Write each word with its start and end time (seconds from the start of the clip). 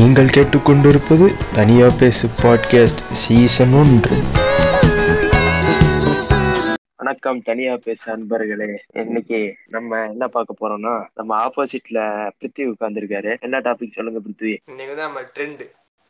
நீங்கள் 0.00 0.26
கேட்டுக்கொண்டிருப்பது 0.26 1.26
தனியா 1.54 1.88
பேசு 1.98 2.28
பாட்காஸ்ட் 2.42 3.00
சீசன் 3.12 3.72
ஒன்று. 3.72 4.16
வணக்கம் 6.96 7.42
தனியா 7.42 7.76
பேச 7.76 8.16
அன்பர்களே. 8.16 8.78
இன்னைக்கு 8.92 9.56
நம்ம 9.66 10.08
என்ன 10.08 10.28
பார்க்க 10.28 10.54
போறோம்னா 10.60 11.04
நம்ம 11.14 11.46
ஆப்போசிட்ல 11.46 11.98
பிருத்வி 12.40 12.72
உட்கார்ந்துருக்காரு. 12.72 13.40
என்ன 13.40 13.60
டாபிக் 13.60 13.90
சொல்லுங்க 13.90 14.20
பிருத்வி 14.28 14.58
இன்னைக்கு 14.66 14.94
வந்து 14.94 15.02
நம்ம 15.02 15.20
ட்ரெண்ட் 15.20 15.64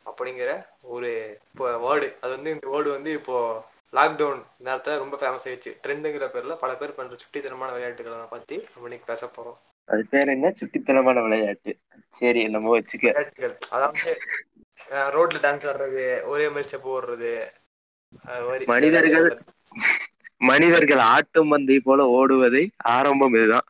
அப்படிங்கிற 0.05 0.63
ஒரு 0.83 1.37
இப்போ 1.51 1.65
வேர்டு 1.87 2.19
அது 2.21 2.35
வந்து 2.35 2.51
இந்த 2.51 2.67
வேர்டு 2.73 2.89
வந்து 2.89 3.11
இப்போ 3.11 3.63
லாக்டவுன் 3.93 4.41
நேரத்தில் 4.57 4.97
ரொம்ப 4.97 5.17
ஃபேமஸ் 5.21 5.47
ஆயிடுச்சு. 5.47 5.73
ட்ரெண்டுங்கிற 5.87 6.27
பேர்ல 6.35 6.55
பல 6.59 6.73
பேர் 6.73 6.95
பண்ற 6.95 7.15
சுட்டித்தனமான 7.15 7.71
விளையாட்டுகளை 7.71 8.17
பத்தி 8.29 8.55
நம்ம 8.55 8.81
இன்னைக்கு 8.81 9.05
பேச 9.05 9.29
போறோம். 9.37 9.59
அது 9.85 10.05
பேர் 10.09 10.27
என்ன? 10.27 10.53
சுட்டித்தனமான 10.59 11.21
விளையாட்டு. 11.21 11.77
சரி 12.13 12.41
நம்ம 12.55 12.71
வச்சுக்க. 12.75 13.07
அதாவது 13.75 14.11
ரோட்ல 15.15 15.39
டான்ஸ் 15.45 15.67
ஆடுறது 15.71 16.05
ஒரே 16.31 16.45
மாதிரி 16.53 16.71
செப்பு 16.73 16.89
ஓடுறது 16.97 17.33
மனிதர்கள். 18.71 19.27
மனிதர்கள் 20.49 21.01
ஆட்டும் 21.13 21.51
பந்தை 21.53 21.77
போல 21.87 22.05
ஓடுவதை 22.19 22.63
ஆரம்பம் 22.95 23.35
இதுதான். 23.37 23.67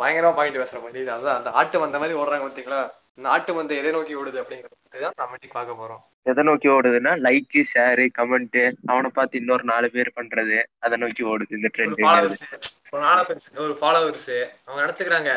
பயங்கரமா 0.00 0.32
பாயிண்ட் 0.38 0.60
பேசுற 0.62 0.80
மாதிரி 0.84 1.10
அதான் 1.16 1.38
அந்த 1.38 1.50
ஆட்டு 1.60 1.76
வந்த 1.84 1.98
மாதிரி 2.02 2.18
ஓடுறாங்க 2.20 2.44
பார்த்தீங்களா? 2.46 2.80
இந்த 3.18 3.28
ஆட்டு 3.34 3.52
வந்து 3.58 3.74
எதை 3.80 3.90
நோக்கி 3.96 4.14
ஓடுது 4.20 4.40
அப்படிங்கிறது 4.42 5.02
தான் 5.04 5.16
நம்ம 5.20 5.34
இன்னைக்கு 5.36 5.56
பார்க்க 5.56 5.80
போறோம். 5.80 6.02
எதை 6.30 6.42
நோக்கி 6.48 6.68
ஓடுதுன்னா 6.74 7.12
லைக் 7.26 7.56
ஷேரு 7.72 8.06
கமெண்ட் 8.18 8.60
அவனை 8.92 9.10
பார்த்து 9.18 9.40
இன்னொரு 9.42 9.64
நாலு 9.72 9.88
பேர் 9.96 10.16
பண்றது 10.18 10.58
அதை 10.86 10.98
நோக்கி 11.04 11.24
ஓடுது 11.32 11.58
இந்த 11.58 11.70
ட்ரெண்ட் 11.76 11.96
ஒரு 11.96 12.06
ஃபாலோவர்ஸ் 12.06 13.48
ஒரு 13.64 13.74
ஃபாலோவர்ஸ் 13.80 14.30
அவங்க 14.66 14.80
நினைச்சுக்கிறாங்க 14.84 15.32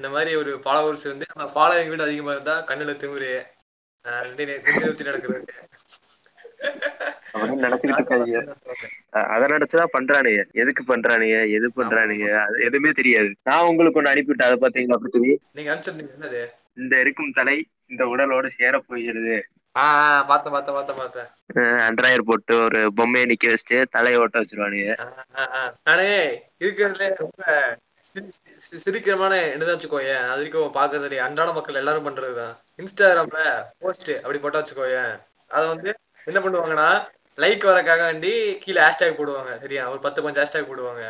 இந்த 0.00 0.12
மாதிரி 0.12 0.34
ஒரு 0.34 0.60
ஃபாலோவர்ஸ் 0.64 1.08
வந்து 1.08 1.24
நம்ம 1.34 1.52
ஃபாலோவிங் 1.54 1.88
விட 1.88 2.02
அதிகமா 2.02 2.32
இருந்தா 2.32 2.64
கண்ணுல 2.66 2.94
திமுரு. 2.96 3.46
ஆஹ் 4.04 4.22
ரெண்டு 4.22 4.44
நெ- 4.44 4.62
நெஞ்சு 4.62 4.86
ஊத்தி 4.86 5.04
நடக்கிறது. 5.04 5.44
அப்படின்னு 7.32 7.64
நினைச்சுக்கிட்டு 7.64 7.92
இருக்காங்க 7.92 8.54
அ- 9.16 9.26
அதை 9.26 9.48
நினைச்சுதான் 9.48 9.84
பண்றானுங்க. 9.98 10.50
எதுக்கு 10.52 10.96
பண்றானுங்க? 10.96 11.50
எது 11.50 11.70
பண்றானுங்க? 11.76 12.38
அது 12.38 12.60
எதுவுமே 12.60 12.90
தெரியாது. 12.90 13.34
நான் 13.42 13.62
உங்களுக்கு 13.62 14.02
ஒண்ணு 14.02 14.04
அனுப்பிவிட்டேன். 14.04 14.54
அதை 14.54 14.56
பாத்தீங்களா 14.60 14.96
பிருத்திவி 14.96 15.36
நீங்க 15.52 15.74
அனுப்பிச்சிருந்தீங்க 15.74 16.10
என்னது? 16.20 16.50
இந்த 16.74 17.00
இருக்கும் 17.00 17.30
தலை 17.30 17.66
இந்த 17.86 18.06
உடலோடு 18.06 18.50
சேர 18.50 18.78
போகிறது. 18.78 19.46
பார்த்தேன் 19.72 20.52
பார்த்தேன் 20.52 20.74
பார்த்தேன் 20.74 20.96
பார்த்தேன். 20.96 21.26
அண்ட்ராயர் 21.62 22.22
போட்டு 22.24 22.62
ஒரு 22.62 22.92
பொம்மையை 22.94 23.36
நிக்க 23.36 23.54
வச்சுட்டு 23.54 23.84
தலையை 23.90 24.20
ஓட்ட 24.20 24.40
வச்சிருவானுங்க. 24.40 25.06
நானே 25.84 26.42
இருக்கிறதுல 26.58 27.14
ரொம்ப 27.18 27.78
சிரிக்கிறமான 28.84 29.34
என்னதான் 29.52 29.76
வச்சுக்கோயேன் 29.76 30.24
அது 30.30 30.40
வரைக்கும் 30.40 30.74
பாக்குறது 30.76 31.16
அன்றாட 31.26 31.50
மக்கள் 31.56 31.80
எல்லாரும் 31.80 32.06
பண்றதுதான். 32.08 32.54
இன்ஸ்டாகிராம்ல 32.82 33.42
போஸ்ட் 33.82 34.10
அப்படி 34.22 34.38
போட்டா 34.44 34.60
வச்சுக்கோயேன். 34.60 35.12
அதை 35.54 35.64
வந்து 35.72 35.90
என்ன 36.30 36.38
பண்ணுவாங்கன்னா 36.44 36.88
லைக் 37.42 37.64
வரக்காக 37.70 38.02
வேண்டி 38.10 38.32
கீழே 38.62 38.80
ஹேஷ்டேக் 38.86 39.18
போடுவாங்க 39.18 39.52
சரியா? 39.64 39.82
ஒரு 39.92 40.00
பத்து 40.06 40.22
பஞ்சு 40.24 40.40
ஹேஷ்டேக் 40.42 40.70
போடுவாங்க. 40.70 41.04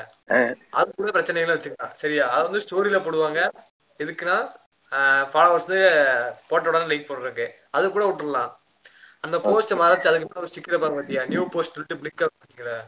அது 0.80 0.88
கூட 0.98 1.10
பிரச்சனைகளை 1.16 1.54
வச்சுக்கலாம் 1.56 1.94
சரியா? 2.02 2.26
அது 2.34 2.44
வந்து 2.48 2.64
ஸ்டோரியில 2.66 3.00
போடுவாங்க. 3.06 3.40
எதுக்குன்னா 4.04 4.36
ஃபாலோவர்ஸ் 5.32 5.72
போட்ட 6.50 6.70
உடனே 6.70 6.88
லைக் 6.92 7.08
போடுறதுக்கு. 7.08 7.46
அது 7.76 7.86
கூட 7.96 8.04
விட்டுறலாம். 8.10 8.52
அந்த 9.26 9.36
போஸ்ட் 9.46 9.72
மறைச்சு 9.80 10.10
அதுக்கு 10.10 10.40
ஒரு 10.42 10.50
ஸ்டிக்கர் 10.52 10.82
பாருங்க 10.82 11.00
பாத்தியா? 11.00 11.24
நியூ 11.32 11.42
போஸ்ட் 11.54 11.80
பிளிக் 12.02 12.22
பார்த்தீங்களா 12.22 12.78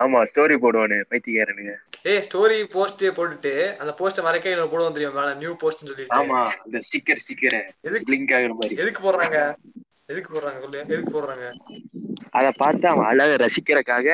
ஆமா 0.00 0.18
ஸ்டோரி 0.30 0.56
போடுவானு 0.62 0.96
பைத்தியக்காரனுங்க. 1.10 1.72
ஏய் 2.10 2.22
ஸ்டோரி 2.26 2.58
போஸ்ட் 2.74 3.02
போட்டுட்டு 3.16 3.52
அந்த 3.80 3.92
போஸ்ட் 4.00 4.20
மறைக்க 4.26 4.52
இன்னொரு 4.52 4.70
போடுவோம் 4.72 4.96
தெரியும் 4.96 5.16
மேல 5.18 5.30
நியூ 5.40 5.52
போஸ்ட் 5.62 5.82
சொல்லிட்டு. 5.82 6.06
ஆமா 6.18 6.40
இந்த 6.66 6.80
ஸ்டிக்கர் 6.88 7.22
ஸ்டிக்கர் 7.24 7.56
எதுக்கு? 7.88 8.10
லிங்க் 8.12 8.34
ஆகுற 8.38 8.52
மாதிரி. 8.58 8.76
எதுக்கு 8.82 9.02
போடுறாங்க? 9.06 9.38
எதுக்கு 10.12 10.30
போடுறாங்க 10.34 10.60
சொல்லு 10.64 10.80
எதுக்கு 10.92 11.12
போடுறாங்க? 11.16 11.46
அதை 12.38 12.50
பார்த்து 12.62 12.86
அவன் 12.92 13.08
அழக 13.10 13.34
ரசிக்கிறக்காக 13.44 14.08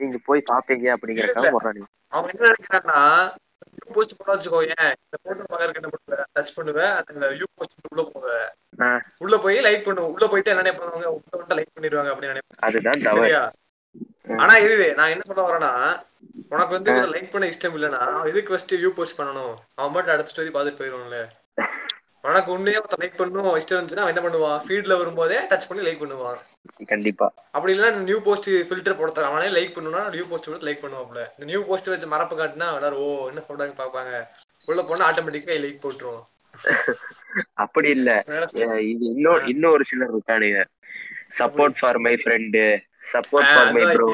நீங்க 0.00 0.18
போய் 0.26 0.48
பாப்பீங்க 0.50 0.86
அப்படிங்கறக்காக 0.96 1.50
போடுறானுங்க. 1.56 1.88
அவன் 2.16 2.32
என்ன 2.32 2.48
நினைக்கிறான்னா 2.48 2.98
போஸ்ட் 3.94 4.16
போட்டா 4.16 4.32
வச்சுக்கோயேன் 4.34 4.90
இந்த 4.96 5.16
போட்டோ 5.24 5.44
பாக்கறதுக்கு 5.52 5.80
என்ன 5.80 5.90
பண்ணுவேன் 5.94 6.26
டச் 6.36 6.56
பண்ணுவேன் 6.56 6.92
அந்த 6.98 7.30
நியூ 7.36 7.46
போஸ்ட் 7.58 7.88
உள்ள 7.92 8.02
போவேன் 8.10 8.98
உள்ள 9.24 9.36
போய் 9.44 9.64
லைக் 9.66 9.86
பண்ணுவோம் 9.86 10.12
உள்ள 10.14 10.26
போயிட்டு 10.32 10.52
என்ன 10.52 10.62
நினைப்பாங்க 10.64 11.06
உள்ள 11.38 11.54
லைக் 11.58 11.74
பண்ணிடுவாங்க 11.76 12.12
அப்படின்னு 12.12 12.34
நினைப்பாங்க 12.34 12.62
அதுதான் 12.68 13.02
சரியா? 13.18 13.42
ஆனா 14.24 14.54
இரு 14.64 14.86
நான் 14.98 15.12
என்ன 15.12 15.24
சொல்ல 15.28 15.42
வரேன்னா 15.48 15.72
உனக்கு 16.52 16.74
வந்து 16.76 16.92
லைக் 17.12 17.30
பண்ண 17.32 17.44
இஷ்டம் 17.52 17.76
இல்லைன்னா 17.76 18.00
அவன் 18.16 18.30
எதுக்கு 18.30 18.52
ஃபர்ஸ்ட் 18.52 18.74
வியூ 18.80 18.90
போஸ்ட் 18.98 19.18
பண்ணணும். 19.20 19.54
அவன் 19.78 19.92
மட்டும் 19.94 20.14
அடுத்த 20.14 20.32
ஸ்டோரி 20.32 20.50
பார்த்துட்டு 20.54 20.80
போயிடுவான்ல. 20.80 21.20
உனக்கு 22.28 22.50
உண்மையா 22.54 22.80
லைக் 23.02 23.18
பண்ணணும் 23.20 23.54
இஷ்டம் 23.60 23.76
இருந்துச்சுன்னா 23.76 24.04
அவன் 24.04 24.12
என்ன 24.14 24.22
பண்ணுவான்? 24.24 24.58
ஃபீட்ல 24.66 24.96
வரும்போதே 25.00 25.38
டச் 25.50 25.68
பண்ணி 25.68 25.82
லைக் 25.86 26.02
பண்ணுவான். 26.02 26.40
கண்டிப்பா. 26.92 27.26
அப்படி 27.56 27.72
இல்லைன்னா 27.74 28.02
நியூ 28.08 28.18
போஸ்ட் 28.26 28.48
ஃபில்டர் 28.70 28.98
போட 28.98 29.24
அவனே 29.28 29.48
லைக் 29.56 29.72
பண்ணணும்னா 29.76 30.02
நியூ 30.16 30.26
போஸ்ட் 30.32 30.50
கூட 30.50 30.60
லைக் 30.68 30.82
பண்ணுவாப்ல 30.84 31.22
இந்த 31.36 31.46
நியூ 31.52 31.62
போஸ்ட் 31.70 31.90
வச்சு 31.92 32.12
மரப்பு 32.14 32.36
காட்டினா 32.40 32.68
எல்லாரும் 32.80 33.00
ஓ 33.04 33.08
என்ன 33.30 33.44
சொல்றாங்க 33.48 33.74
பார்ப்பாங்க. 33.80 34.12
உள்ள 34.68 34.82
போனா 34.90 35.08
ஆட்டோமேட்டிக்கா 35.08 35.58
லைக் 35.64 35.82
போட்டுருவோம் 35.86 36.26
அப்படி 37.64 37.88
இல்ல. 37.96 38.10
இது 38.92 39.04
இன்னும் 39.14 39.44
இன்னும் 39.52 39.74
ஒரு 39.76 39.84
சிலர் 39.90 40.14
இருக்கானுங்க. 40.14 40.62
Support 41.38 41.76
for 41.80 41.98
my 42.06 42.14
friend 42.22 42.62
support 43.12 43.50
for 43.52 43.72
my 43.76 43.84
bro 43.94 44.06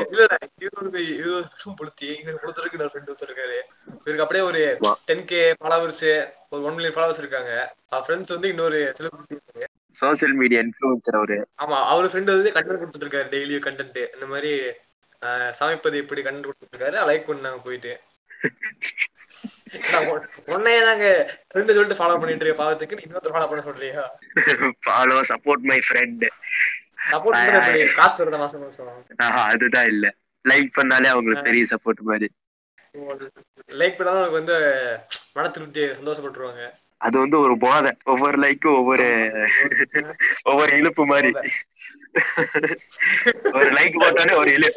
இவருக்கு 4.02 4.24
அப்படியே 4.24 4.44
ஒரு 4.50 4.62
டென் 5.08 5.24
கே 5.30 5.40
ஃபாலோவர்ஸ் 5.60 6.04
ஒரு 6.52 6.60
ஒன் 6.68 6.74
மில்லியன் 6.76 6.96
ஃபாலோவர்ஸ் 6.96 7.22
இருக்காங்க. 7.22 7.52
ஃப்ரெண்ட்ஸ் 8.04 8.34
வந்து 8.34 8.50
இன்னொரு. 8.52 8.80
சோசியல் 9.96 10.34
மீடியா 10.40 10.60
இன்ஃபுளுசர் 10.64 11.18
அவரு. 11.20 11.36
ஆமா 11.62 11.76
அவர் 11.92 12.10
ஃப்ரெண்ட் 12.12 12.34
வந்து 12.34 12.52
கண்டென்ட் 12.56 12.82
கொடுத்துட்டு 12.82 13.06
இருக்காரு 13.06 13.28
டெய்லி 13.34 13.58
கண்டென்ட் 13.66 14.00
இந்த 14.14 14.26
மாதிரி 14.32 14.52
சமைப்பது 15.60 15.96
எப்படி 16.02 16.22
கண்டென்ட் 16.26 16.48
கொடுத்துட்டு 16.48 16.74
இருக்காரு 16.74 17.06
லைக் 17.10 17.28
பண்ணாங்க 17.30 17.60
போயிட்டு. 17.66 17.92
உன்னையே 20.54 20.80
நாங்க 20.88 21.06
ஃப்ரெண்டு 21.50 21.74
சொல்லிட்டு 21.76 21.98
ஃபாலோ 22.00 22.18
பண்ணிட்டு 22.20 22.44
இருக்க 22.44 22.62
பாவத்துக்கு 22.62 23.04
இன்னொருத்தர் 23.06 23.34
ஃபாலோ 23.36 23.48
பண்ண 23.50 23.62
சொல்றியா? 23.68 24.02
ஃபாலோ 24.86 25.16
சப்போர்ட் 25.30 25.64
மை 25.70 25.78
ஃப்ரெண்ட் 25.88 26.24
அதுதான் 29.28 29.86
இல்ல. 29.86 30.14
லைக் 30.48 30.68
பண்ணாலே 30.76 31.04
அவங்களுக்கு 31.04 31.42
பெரிய 31.42 31.64
சப்போர்ட் 31.70 32.00
மாதிரி. 32.00 32.30
லைக் 33.66 33.96
பண்ணாலும் 33.96 34.18
உனக்கு 34.18 34.30
வந்து 34.30 34.96
மன 35.32 35.50
திருப்தி 35.50 35.80
சந்தோஷப்பட்டுருவாங்க. 35.80 36.70
அது 36.96 37.18
வந்து 37.18 37.38
ஒரு 37.38 37.58
போதை. 37.58 37.96
ஒவ்வொரு 38.04 38.38
லைக்கும் 38.38 38.76
ஒவ்வொரு 38.76 39.32
ஒவ்வொரு 40.42 40.76
இழுப்பு 40.76 41.06
மாதிரி. 41.06 41.32
ஒரு 43.52 43.70
லைக் 43.70 43.96
போட்டாலே 44.00 44.36
ஒரு 44.36 44.50
இழு. 44.50 44.68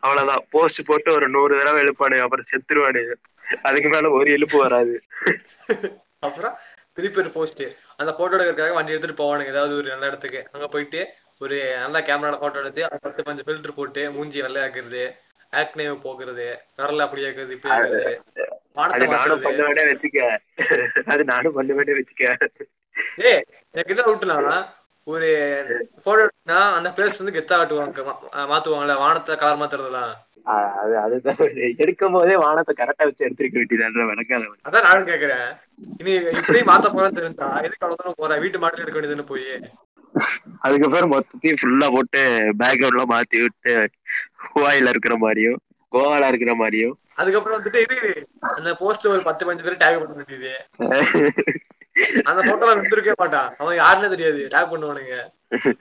அவ்வளவுதான். 0.00 0.46
போஸ்ட் 0.50 0.84
போட்டு 0.84 1.12
ஒரு 1.12 1.28
நூறு 1.28 1.58
தடவை 1.58 1.82
எழுப்பானுங்க 1.82 2.20
அப்புறம் 2.20 2.44
செத்துருவானுங்க. 2.50 3.14
அதுக்கு 3.62 3.88
மேல 3.88 4.10
ஒரு 4.10 4.30
எழுப்பு 4.36 4.56
வராது. 4.56 5.02
அப்புறம் 6.26 6.54
திருப்பி 6.94 7.20
ஒரு 7.20 7.30
போஸ்ட் 7.32 7.62
அந்த 7.96 8.10
போட்டோ 8.12 8.34
எடுக்கிறதுக்காக 8.36 8.74
வண்டி 8.74 8.92
எடுத்துட்டு 8.92 9.20
போவானுங்க 9.20 9.52
ஏதாவது 9.52 9.74
ஒரு 9.76 9.88
நல்ல 9.92 10.06
இடத்துக்கு. 10.06 10.40
அங்க 10.52 10.66
போயிட்டு 10.68 11.00
ஒரு 11.40 11.56
நல்ல 11.82 11.98
கேமரால 12.04 12.36
போட்டோ 12.38 12.60
எடுத்து 12.60 12.82
அது 12.86 13.00
பத்து 13.02 13.24
பஞ்சு 13.24 13.44
ஃபில்டர் 13.46 13.76
போட்டு 13.76 14.02
மூஞ்சி 14.14 14.38
வெள்ளையாக்குறது 14.42 15.02
ஆக்னே 15.52 15.84
போக்குறது 16.02 16.46
விரல 16.78 17.04
அப்படி 17.04 17.24
ஆக்குறது 17.26 17.52
இப்படி 17.52 17.74
ஆக்குறது 17.76 18.14
அது 18.86 19.04
நானும் 19.12 19.44
பண்ணுவேனே 19.46 19.84
வச்சுக்க. 19.90 20.20
அது 21.06 21.22
நானும் 21.28 21.56
பண்ணுவேனே 21.56 21.94
வச்சுக்க. 21.98 22.24
ஏய் 23.26 23.42
எனக்கு 23.74 23.92
என்ன 23.94 24.04
விட்டுனா 24.06 24.56
ஒரு 25.06 25.28
போட்டோ 26.04 26.22
எடுத்தா 26.24 26.58
அந்த 26.76 26.88
பிளேஸ் 26.94 27.20
வந்து 27.20 27.34
கெத்தா 27.34 27.56
காட்டுவாங்க 27.56 28.02
மா- 28.06 28.20
மாத்துவாங்கல்ல 28.50 28.96
வானத்தை 28.98 29.36
கலர் 29.36 29.60
மாத்துறதுலாம் 29.60 30.14
அது 30.46 30.94
அதுதான் 31.00 31.38
எடுக்கும் 31.80 32.14
போதே 32.14 32.34
வானத்தை 32.42 32.72
கரெக்டா 32.74 33.06
வச்சு 33.06 33.26
எடுத்திருக்க 33.26 33.56
வேண்டியதான்ற 33.60 34.04
விளக்காத 34.10 34.50
அதான் 34.68 34.86
நானும் 34.86 35.08
கேக்குறேன். 35.08 35.46
இனி 36.00 36.12
இப்படி 36.38 36.60
மாத்த 36.68 36.90
போறேன்னு 36.90 37.18
தெரிஞ்சா 37.18 37.48
எதுக்கு 37.64 37.86
அவ்வளவு 37.86 38.18
போற? 38.20 38.36
வீட்டு 38.42 38.60
மாட்டில் 38.62 38.84
எடுக்க 38.84 38.98
வேண்டியதுன்னு 38.98 39.30
போய்? 39.30 39.48
அதுக்கப்புறம் 40.62 41.12
மொத்தத்தையும் 41.12 41.60
ஃபுல்லா 41.60 41.88
போட்டு 41.94 42.20
பேக்ரவுண்ட்லாம் 42.60 43.12
மாத்தி 43.12 43.40
விட்டு 43.42 43.72
ஹுவாயில 44.46 44.92
இருக்கிற 44.94 45.16
மாதிரியும் 45.24 45.58
கோவால 45.92 46.28
இருக்கிற 46.30 46.52
மாதிரியும். 46.56 46.94
அதுக்கப்புறம் 47.16 47.56
வந்துட்டு 47.58 47.82
இது 47.84 47.98
அந்த 48.50 48.70
போஸ்ட்ல 48.80 49.12
ஒரு 49.12 49.22
பத்து 49.26 49.46
பஞ்சு 49.46 49.64
பேர் 49.66 49.82
டேக் 49.82 50.00
பண்ண 50.00 50.14
வேண்டியது 50.20 50.54
அந்த 52.22 52.42
போட்டோல 52.42 52.78
விட்டுருக்கே 52.78 53.12
மாட்டான். 53.16 53.54
அவன் 53.58 53.80
யாருன்னே 53.80 54.08
தெரியாது. 54.08 54.48
டேக் 54.50 54.72
பண்ணுவானுங்க. 54.72 55.28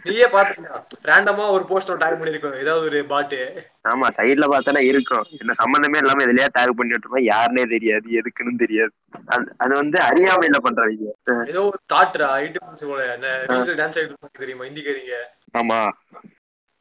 நீயே 0.03 0.25
பாத்துக்கலாம் 0.25 0.85
ரேண்டமா 1.03 1.49
ஒரு 1.49 1.65
போஸ்டர் 1.69 1.97
டேக் 1.97 2.17
பண்ணிருக்கோம். 2.17 2.59
ஏதாவது 2.59 2.85
ஒரு 2.85 3.05
பாட்டு 3.05 3.63
ஆமா 3.89 4.07
சைடுல 4.17 4.49
பார்த்தானே 4.49 4.85
இருக்கும். 4.85 5.25
என்ன 5.39 5.53
சம்பந்தமே 5.53 5.97
இல்லாம 5.97 6.23
இதுலயே 6.23 6.47
டேக் 6.59 6.69
பண்ணி 6.69 6.93
விட்டுருப்போம் 6.93 7.35
யாருனே 7.35 7.69
தெரியாது. 7.69 8.09
எதுக்குன்னு 8.09 8.57
தெரியாது. 8.57 8.91
அது- 9.27 9.51
வந்து 9.57 9.99
அறியாமையில 10.01 10.55
பண்றவங்க 10.63 11.47
ஏதோ 11.47 11.61
ஒரு 11.61 11.79
தாட்ரா 11.93 12.29
ஐட்டு 12.31 12.55
போல. 12.87 13.17
டான்ஸ் 13.17 13.99
இருப்பாங்க 13.99 14.13
தெரியுமா 14.31 14.63
ஹிந்திக்காரிங்க? 14.63 15.13
ஆமா. 15.53 15.91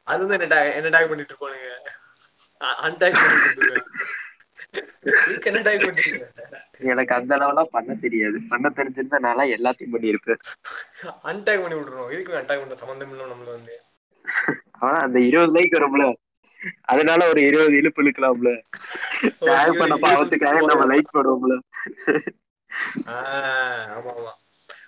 அது 0.03 0.27
வந்து 0.27 0.47
என்ன 0.49 0.99
டேக் 0.99 1.07
பண்ணிட்டு 1.07 1.33
இருப்பானுங்க? 1.33 1.67
அன்டேக் 2.81 3.13
பண்ணிட்டு 3.13 3.87
எனக்கு 6.91 7.13
அந்த 7.15 7.31
அளவுலாம் 7.37 7.73
பண்ண 7.75 7.95
தெரியாது. 7.95 8.37
பண்ண 8.49 8.71
தெரிஞ்சிருந்தா 8.77 9.19
நான் 9.25 9.53
எல்லாத்தையும் 9.57 9.93
பண்ணியிருப்பேன். 9.95 10.41
அன்டாக் 11.31 11.63
பண்ணி 11.63 11.77
விட்டுறோம் 11.79 12.11
இதுக்கு 12.13 12.39
அன்டாக் 12.41 12.61
பண்ற 12.63 12.75
சம்பந்தம் 12.75 13.11
இல்லை 13.11 13.25
நம்மள 13.31 13.49
வந்து. 13.57 13.75
ஆனா 14.85 14.97
அந்த 15.07 15.19
இருபது 15.19 15.53
லைக் 15.57 15.75
வரும்ல. 15.77 16.05
அதனால 16.81 17.27
ஒரு 17.29 17.41
இருபது 17.47 17.75
இழுப்பு 17.77 18.03
இழுக்கலாம்ல. 18.03 18.51
டேக் 19.47 19.79
பண்ண 19.81 19.95
பாவத்துக்காக 20.05 20.61
நம்ம 20.71 20.87
லைக் 20.93 21.15
பண்ணுவோம்ல. 21.17 21.55
ஆமா 23.97 24.11
ஆமா. 24.17 24.31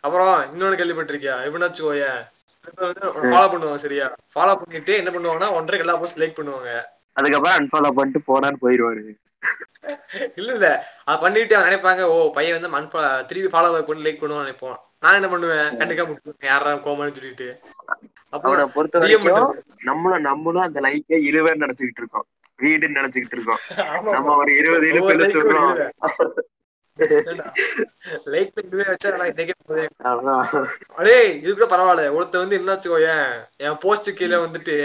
அப்புறம் 0.05 0.33
இன்னொன்னு 0.53 0.79
கேள்விப்பட்டிருக்கியா? 0.79 1.35
எப்படின்னா 1.47 1.69
வந்து 2.87 3.09
ஃபாலோ 3.31 3.49
பண்ணுவாங்க 3.51 3.81
சரியா? 3.83 4.05
ஃபாலோ 4.33 4.55
பண்ணிட்டு 4.61 4.93
என்ன 4.95 5.09
பண்ணுவாங்கன்னா 5.11 5.49
ஒன்றரை 5.57 5.79
எல்லா 5.79 5.95
போஸ்ட் 6.01 6.21
லைக் 6.21 6.39
பண்ணுவாங்க. 6.39 6.71
அதுக்கப்புறம் 7.13 7.57
அன்ஃபாலோ 7.59 7.91
பண்ணிட்டு 7.97 8.21
போனான்னு 8.29 8.61
போயிருவாரு. 8.63 9.03
இல்ல 10.39 10.49
இல்ல. 10.53 10.67
அது 11.03 11.17
பண்ணிட்டு 11.21 11.57
நினைப்பாங்க 11.57 12.01
ஓ 12.13 12.15
பையன் 12.37 12.55
வந்து 12.57 12.69
மண் 12.75 12.89
திருப்பி 13.29 13.49
ஃபாலோ 13.53 13.81
பண்ணி 13.89 14.03
லைக் 14.05 14.21
பண்ணுவான்னு 14.21 14.45
நினைப்போம் 14.45 14.77
நான் 14.99 15.17
என்ன 15.19 15.27
பண்ணுவேன்? 15.33 15.69
கண்டுக்காம 15.79 16.11
விட்டுருவேன். 16.11 16.49
யாரா 16.51 16.71
கோமான்னு 16.85 17.17
சொல்லிட்டு. 17.17 17.47
அவனை 18.35 18.65
பொறுத்த 18.75 18.99
வரைக்கும். 18.99 19.63
நம்மளும் 19.89 20.25
நம்மளும் 20.29 20.65
அந்த 20.67 20.79
லைக்கை 20.85 21.19
இழுவேன்னு 21.29 21.63
நினைச்சுக்கிட்டு 21.65 22.01
இருக்கோம். 22.03 22.27
வீடுன்னு 22.59 22.99
நினைச்சுக்கிட்டு 22.99 23.35
இருக்கோம். 23.37 23.61
நம்ம 24.15 24.35
ஒரு 24.35 24.51
இருபது 24.59 24.85
இழுப்பு 24.91 25.13
இழுத்துடுறோம் 25.15 25.73
லைக். 28.33 28.53
அடே 30.99 31.17
இது 31.37 31.51
கூட 31.57 31.65
பரவாயில்ல. 31.73 32.05
ஒருத்தர் 32.17 32.43
வந்து 32.43 32.59
என்ன 32.59 32.73
வச்சுக்கோயேன். 32.75 33.27
என் 33.65 33.77
போஸ்ட் 33.83 34.17
கீழே 34.17 34.37
வந்துட்டு 34.45 34.75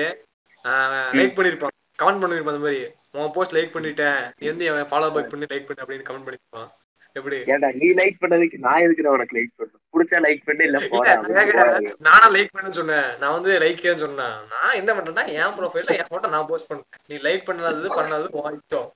லைக் 1.19 1.37
பண்ணிருப்பான். 1.38 1.76
கமெண்ட் 2.02 2.25
பண்ணிருப்பான் 2.25 2.54
அந்த 2.56 2.64
மாதிரி 2.69 2.82
உன் 3.19 3.34
போஸ்ட் 3.38 3.56
லைக் 3.58 3.75
பண்ணிட்டேன். 3.78 4.22
நீ 4.40 4.46
வந்து 4.52 4.66
என் 4.70 4.90
ஃபாலோ 4.93 5.10
பேக் 5.16 5.32
பண்ணி 5.34 5.52
லைக் 5.54 5.69
பண்ணு 5.69 5.84
அப்படின்னு 5.84 6.08
கமெண்ட் 6.10 6.26
பண்ணிருப்பான். 6.28 6.70
எப்படி? 7.19 7.38
ஏன்டா 7.52 7.69
நீ 7.81 7.88
லைக் 8.00 8.20
பண்ணதுக்கு 8.22 8.58
நான் 8.66 8.82
எதுக்கு 8.84 9.10
உனக்கு 9.16 9.37
லைக் 9.38 9.50
பண்ணணும்? 9.58 9.81
புடிச்சா 9.94 10.19
லைக் 10.26 10.44
பண்ணு 10.46 10.64
இல்ல 10.69 10.78
நான் 12.08 12.32
லைக் 12.37 12.52
பண்ணேன்னு 12.54 12.78
சொன்னேன். 12.81 13.08
நான் 13.22 13.34
வந்து 13.37 13.52
லைக்கேன்னு 13.64 14.04
சொன்னேன்? 14.04 14.37
நான் 14.52 14.76
என்ன 14.81 14.90
பண்றேன்னா 14.99 15.25
என் 15.40 15.56
ப்ரொஃபைல்ல 15.58 15.99
என் 15.99 16.10
போட்டோ 16.12 16.31
நான் 16.37 16.49
போஸ்ட் 16.52 16.70
பண்ணேன் 16.72 16.88
நீ 17.10 17.16
லைக் 17.26 17.44
பண்ணாதது 17.50 17.90
பண்ணாதது 17.99 18.31
வாங்கிட்டோம் 18.40 18.88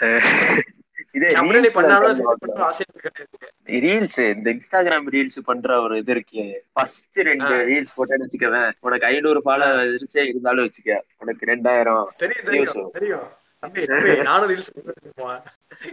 இதே 1.16 1.70
பண்ணாலும் 1.78 2.20
அவசியம் 2.66 3.02
கிடையாது. 3.06 3.51
ரீல்ஸ் 3.86 4.20
இந்த 4.34 4.48
இன்ஸ்டாகிராம் 4.54 5.06
ரீல்ஸ் 5.14 5.38
பண்ற 5.48 5.80
ஒரு 5.84 5.94
இது 6.02 6.12
இருக்கு. 6.14 6.44
ஃபர்ஸ்ட் 6.72 7.18
ரெண்டு 7.30 7.54
ரீல்ஸ் 7.70 7.94
போட்டேன்னு 7.98 8.26
வச்சுக்கவேன். 8.26 8.70
உனக்கு 8.86 9.06
ஐநூறு 9.06 9.42
ஃபாலோவர்ஸே 9.44 10.24
இருந்தாலும் 10.30 10.66
வச்சுக்க. 10.66 10.98
உனக்கு 11.22 11.50
ரெண்டாயிரம் 11.52 12.10
தெரியும் 12.98 13.28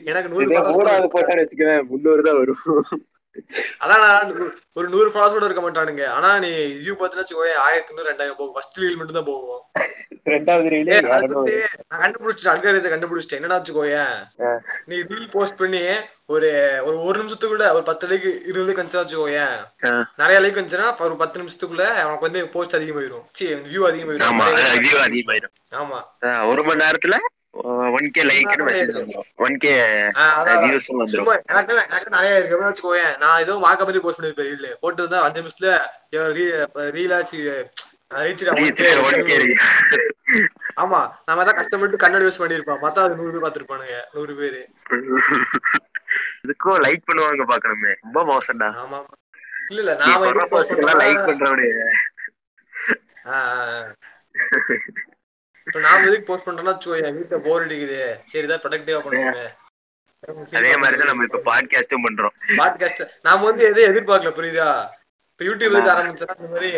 எனக்கு 0.10 0.30
நூறு 0.31 1.10
போட்டேன்னு 1.16 1.44
வச்சுக்கவேன் 1.44 1.84
முந்நூறு 1.92 2.24
தான் 2.28 2.40
வரும். 2.42 2.64
அதான் 3.84 4.31
ஒரு 4.78 4.88
நூறு 4.94 5.10
ஃபாலோஸ் 5.12 5.36
கூட 5.36 5.46
இருக்க 5.48 5.64
மாட்டானுங்க. 5.66 6.04
ஆனா 6.18 6.30
நீ 6.44 6.50
வியூ 6.84 6.94
வச்சுக்கோயே 7.02 7.54
ஆயிரத்தி 7.66 7.96
நூறு 7.96 8.10
ரெண்டாயிரம் 8.12 8.40
போகும். 8.40 8.56
ஃபர்ஸ்ட் 8.56 8.80
ரீல் 8.81 9.00
மட்டும் 9.00 9.18
தான் 9.20 9.30
போகும். 9.31 9.62
ரெண்டாவது 10.34 10.68
ரீலே 10.74 10.98
நான் 11.06 12.02
கண்டுபிடிச்சிட்டேன். 12.04 12.54
அல்காரியத்தை 12.54 12.90
கண்டுபிடிச்சிட்டேன். 12.94 13.40
என்னடா 13.40 13.60
வச்சுக்கோயேன். 13.60 14.16
நீ 14.90 14.98
ரீல் 15.12 15.30
போஸ்ட் 15.36 15.60
பண்ணி 15.62 15.84
ஒரு 16.36 16.50
ஒரு 16.88 16.98
ஒரு 17.08 17.18
நிமிஷத்துக்குள்ள 17.22 17.66
ஒரு 17.78 17.86
பத்து 17.90 18.08
லைக் 18.10 18.28
இருபது 18.50 18.78
கணிச்சா 18.80 19.02
வச்சுக்கோயேன் 19.02 19.58
நிறைய 20.22 20.38
லைக் 20.44 20.60
வந்துச்சுன்னா 20.60 20.88
ஒரு 21.08 21.18
பத்து 21.24 21.42
நிமிஷத்துக்குள்ள 21.42 21.88
அவனுக்கு 22.04 22.28
வந்து 22.30 22.44
போஸ்ட் 22.56 22.78
அதிகமாயிரும். 22.80 23.25
சி 23.40 23.48
வியூ 23.72 23.84
அதிகமாயிரும். 23.92 25.54
ஆமா 25.82 26.00
ஒரு 26.52 26.64
மணி 26.70 26.84
நேரத்துல? 26.86 27.18
One 27.94 28.07
K 28.16 28.22
like 28.28 28.50
one 29.46 29.56
K 29.63 29.72
views 30.63 30.90
வந்துரும். 30.92 31.30
எனக்கு 31.51 31.74
எனக்கு 31.88 32.12
நிறைய 32.16 32.40
இருக்கு. 32.40 32.60
வச்சுக்கோயேன் 32.62 33.13
நான் 33.24 33.42
ஏதோ 33.44 33.54
வாக்க 33.63 33.81
மாதிரி 33.81 34.01
போஸ்ட் 34.04 34.19
பண்ணிருப்பேன் 34.19 34.50
ரீல் 34.51 34.78
போட்டு 34.81 35.01
இருந்தா 35.01 35.22
அஞ்சு 35.25 35.42
நிமிஷத்துல 35.42 35.72
ரீலாச்சு 36.96 37.40
ஆமா 40.78 41.00
நம்ம 41.28 41.44
தான் 41.44 41.57
கஷ்டப்பட்டு 41.57 42.01
கண்ணாடி 42.04 42.25
யூஸ் 42.25 42.42
பண்ணிருப்போம் 42.42 42.81
மத்தா 42.84 43.04
அது 43.06 43.18
நூறு 43.19 43.31
பேர் 43.34 43.46
பாத்துருப்பானுங்க 43.46 43.98
நூறு 44.13 44.34
பேரு. 44.40 44.62
இதுக்கும் 46.44 46.80
லைக் 46.86 47.07
பண்ணுவாங்க 47.07 47.44
பாக்கணுமே 47.50 47.92
ரொம்ப 48.00 48.19
மோசம்டா. 48.30 48.69
ஆமா. 48.84 49.00
இல்ல 49.69 49.80
இல்ல 49.84 49.94
நீ 49.96 50.04
நான் 50.04 50.22
சொல்ற 50.22 50.38
வந்து 50.38 50.54
post 50.54 50.72
போஸ்ட் 50.72 51.01
லைக் 51.01 51.28
பண்றவனே. 51.28 51.68
இப்ப 55.69 55.80
நாம 55.80 56.06
எதுக்கு 56.10 56.27
போஸ்ட் 56.27 56.45
பண்றோம்னா 56.45 56.71
வச்சுக்கோயேன் 56.75 57.16
வீட்டுல 57.16 57.38
போர் 57.48 57.63
அடிக்குது. 57.66 57.98
சரி 58.30 58.45
இதான் 58.45 58.62
ப்ரொடக்டிவா 58.63 59.00
பண்ணுவோமே. 59.06 59.44
அதே 60.60 60.71
மாதிரிதான் 60.81 61.10
நம்ம 61.10 61.25
இப்ப 61.27 61.42
பாட்காஸ்டும் 61.50 62.06
பண்றோம். 62.06 62.33
பாட்காஸ்ட் 62.60 63.01
நாம 63.27 63.45
வந்து 63.50 63.63
எதையும் 63.68 63.92
எதிர்பார்க்கல 63.92 64.31
புரியுதா? 64.38 64.69
இப்ப 65.31 65.45
யூடியூப்ல 65.48 65.75
இருந்து 65.75 65.92
ஆரம்பிச்சா 65.95 66.27
இந்த 66.38 66.50
மாதிரி 66.54 66.71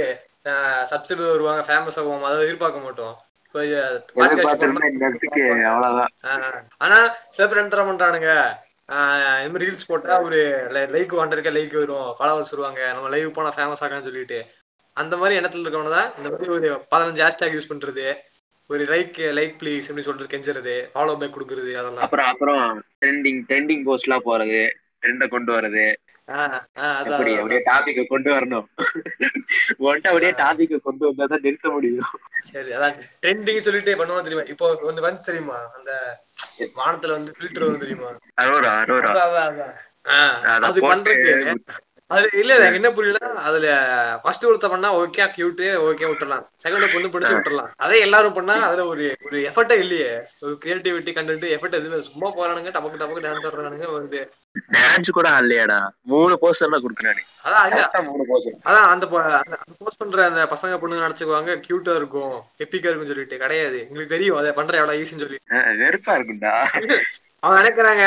சப்ஸ்கிரைபர் 0.91 1.31
வருவாங்க 1.35 1.61
ஃபேமஸ் 1.67 1.99
ஆகுவோம் 2.01 2.25
அதை 2.29 2.41
எதிர்பார்க்க 2.47 2.85
மாட்டோம். 2.87 3.15
ஆனா 6.85 6.97
சில 7.35 7.47
பேர் 7.47 7.61
என்ன 7.63 7.85
பண்றானுங்க? 7.89 8.33
இந்த 9.41 9.51
மாதிரி 9.53 9.69
ரீல்ஸ் 9.69 9.89
போட்டா 9.91 10.17
ஒரு 10.27 10.39
லைக் 10.95 11.15
வாண்டிருக்க 11.19 11.51
லைக் 11.59 11.77
வரும் 11.81 12.09
ஃபாலோவர்ஸ் 12.19 12.53
வருவாங்க 12.55 12.81
நம்ம 12.95 13.11
லைவ் 13.15 13.35
போனா 13.37 13.53
ஃபேமஸ் 13.57 13.83
ஆகலாம்னு 13.85 14.07
சொல்லிட்டு. 14.09 14.41
அந்த 15.01 15.13
மாதிரி 15.21 15.39
இடத்துல 15.39 15.65
இருக்கவங்க 15.65 15.93
தான் 15.97 16.11
இந்த 16.17 16.29
மாதிரி 16.33 16.51
ஒரு 16.57 16.69
பதினஞ்சு 16.93 17.23
ஹேஷ்டேக் 17.25 17.55
யூஸ் 17.57 17.71
பண்றது. 17.71 18.05
ஒரு 18.71 18.83
லைக் 18.93 19.17
லைக் 19.37 19.55
ப்ளீஸ் 19.61 19.87
எப்படி 19.89 20.05
சொல்றது 20.07 20.31
கெஞ்சுறது 20.33 20.75
ஃபாலோ 20.93 21.13
பேக் 21.21 21.35
கொடுக்குறது 21.37 21.71
அதெல்லாம். 21.79 22.03
அப்புறம் 22.05 22.29
அப்புறம் 22.31 22.63
ட்ரெண்டிங் 23.01 23.41
ட்ரெண்டிங் 23.49 23.83
போஸ்ட் 23.87 24.07
எல்லாம் 24.07 24.27
போறது 24.29 24.61
ட்ரெண்ட 25.03 25.27
கொண்டு 25.27 25.51
வர்றது. 25.53 25.85
அப்படி. 27.03 27.31
அப்படியே 27.35 27.61
டாபிக்க 27.69 28.01
கொண்டு 28.05 28.29
வரணும். 28.33 28.67
உன்கிட்ட 29.83 30.09
அப்படியே 30.11 30.31
டாபிக்க 30.41 30.79
கொண்டு 30.81 31.05
வந்தா 31.07 31.25
தான் 31.25 31.43
நிறுத்த 31.45 31.69
முடியும். 31.69 32.11
சரி 32.51 32.71
அதான். 32.71 32.99
ட்ரெண்டிங் 33.25 33.65
சொல்லிட்டு 33.67 33.95
பண்ணுவோம் 34.01 34.25
தெரியுமா? 34.27 34.45
இப்போ 34.53 34.67
ஒன்று 34.89 35.07
வந்து 35.07 35.27
தெரியுமா? 35.29 35.59
அந்த 35.77 35.91
வானத்துல 36.79 37.15
வந்து 37.17 37.33
ஃபில்டர் 37.37 37.65
வரும் 37.65 37.83
தெரியுமா? 37.85 38.11
அரோரா 38.41 38.73
அரோரா. 38.81 39.13
அத 40.55 40.73
பண்றதுக்கு. 40.91 41.55
அது 42.11 42.29
இல்ல 42.33 42.55
எனக்கு 42.57 42.79
என்ன 42.79 42.91
புரியல 42.91 43.19
அதுல 43.41 43.67
ஃபர்ஸ்ட் 44.23 44.45
ஒருத்த 44.45 44.69
பண்ணா 44.69 44.89
ஓகே 44.97 45.25
கியூட் 45.35 45.61
ஓகே 45.87 46.05
விட்டுறலாம். 46.09 46.43
செகண்ட் 46.63 46.93
பொண்ணு 46.93 47.11
பிடிச்சு 47.13 47.35
விட்டுறலாம். 47.35 47.69
அதே 47.77 47.99
எல்லாரும் 47.99 48.33
பண்ணா 48.33 48.55
அதுல 48.67 48.85
ஒரு 48.85 49.05
ஒரு 49.25 49.37
எஃபர்ட்டே 49.49 49.77
இல்லையே. 49.77 50.09
ஒரு 50.39 50.53
கிரியேட்டிவிட்டி 50.63 51.13
கண்டென்ட் 51.17 51.45
எஃபர்ட் 51.55 51.77
எதுவுமே 51.79 52.01
சும்மா 52.01 52.29
போறானுங்க 52.37 52.71
டபக்கு 52.77 53.01
டபக்கு 53.01 53.25
டான்ஸ் 53.25 53.47
ஆடுறானுங்க 53.47 53.91
வந்து 53.91 54.19
டான்ஸ் 54.75 55.09
கூட 55.17 55.27
இல்லையாடா 55.41 55.77
மூணு 56.11 56.33
போஸ்டர் 56.41 56.73
தான் 56.73 56.83
கொடுக்குறானு 56.85 57.21
அதான் 57.45 58.07
மூணு 58.09 58.23
போஸ்டர் 58.29 58.57
அதான் 58.69 58.87
அந்த 58.93 59.05
போஸ்ட் 59.81 60.01
பண்ற 60.01 60.25
அந்த 60.29 60.41
பசங்க 60.53 60.79
பொண்ணுங்க 60.81 61.05
நினைச்சுக்குவாங்க 61.05 61.53
கியூட்டா 61.65 61.93
இருக்கும் 61.99 62.33
எப்பிக்கா 62.63 62.89
இருக்கும்னு 62.89 63.13
சொல்லிட்டு. 63.13 63.41
கிடையாது. 63.43 63.79
உங்களுக்கு 63.89 64.15
தெரியும் 64.15 64.39
அதை 64.41 64.51
பண்ற 64.59 64.79
எவ்வளவு 64.81 65.01
ஈஸின்னு 65.03 65.23
சொல்லி 65.25 65.39
வெறுப்பா 65.83 66.15
இருக்கும்டா. 66.19 66.53
அவங்க 67.43 67.55
நினைக்கிறாங்க 67.61 68.03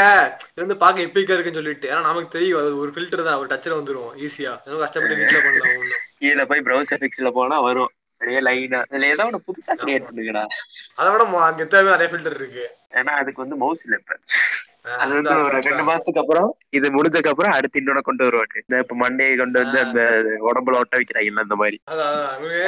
இது 0.51 0.63
வந்து 0.65 0.77
பார்க்க 0.83 1.07
எப்பிக்கா 1.07 1.35
இருக்குன்னு 1.37 1.61
சொல்லிட்டு. 1.61 1.89
ஆனா 1.93 2.03
நமக்கு 2.09 2.35
தெரியும் 2.37 2.61
அது 2.61 2.71
ஒரு 2.83 2.91
ஃபில்டர் 2.97 3.27
தான் 3.29 3.41
ஒரு 3.43 3.51
டச்சில் 3.53 3.79
வந்துரும் 3.79 4.13
ஈஸியா 4.27 4.53
இன்னும் 4.65 4.85
கஷ்டப்பட்டு 4.85 5.19
வீட்டுல 5.21 5.41
பண்ணலாம் 5.47 5.75
ஒண்ணும். 5.81 6.03
கீழே 6.21 6.45
போய் 6.51 6.65
ப்ரௌசர் 6.69 6.97
எஃபெக்ட்ஸ்ல 6.99 7.33
போனா 7.39 7.59
வரும். 7.69 7.91
அப்படியே 8.21 8.43
லைனா 8.49 8.81
இதுல 8.91 9.09
ஏதோ 9.15 9.25
ஒண்ணு 9.29 9.41
புதுசா 9.49 9.73
கிரியேட் 9.81 10.07
பண்ணுங்கடா. 10.09 10.45
அதை 10.99 11.09
விட 11.15 11.25
அங்க 11.49 11.65
தேவை 11.75 11.89
நிறைய 11.95 12.11
ஃபில்டர் 12.13 12.39
இருக்கு. 12.41 12.67
ஏன்னா 13.01 13.15
அதுக்கு 13.23 13.45
வந்து 13.45 13.59
மவுஸ் 13.65 13.85
இல்ல 13.87 13.99
இப்ப. 14.03 14.15
அது 14.85 15.13
வந்து 15.13 15.35
ஒரு 15.41 15.59
ரெண்டு. 15.59 15.85
மாசத்துக்கு 15.87 16.23
அப்புறம் 16.23 16.49
இது 16.73 16.87
முடிஞ்சதுக்கு 16.91 17.31
அப்புறம் 17.31 17.55
அடுத்து 17.55 17.81
இன்னொன்னு 17.81 18.03
கொண்டு 18.03 18.27
வருவாங்க. 18.27 18.55
இந்த 18.63 18.81
இப்ப 18.83 18.97
மண்டே 18.97 19.27
கொண்டு 19.37 19.63
வந்து 19.63 19.79
அந்த 19.85 20.01
உடம்புல 20.49 20.81
ஒட்ட 20.81 20.99
வைக்கிறாங்கல்ல 20.99 21.45
அந்த 21.45 21.57
மாதிரி. 21.61 21.79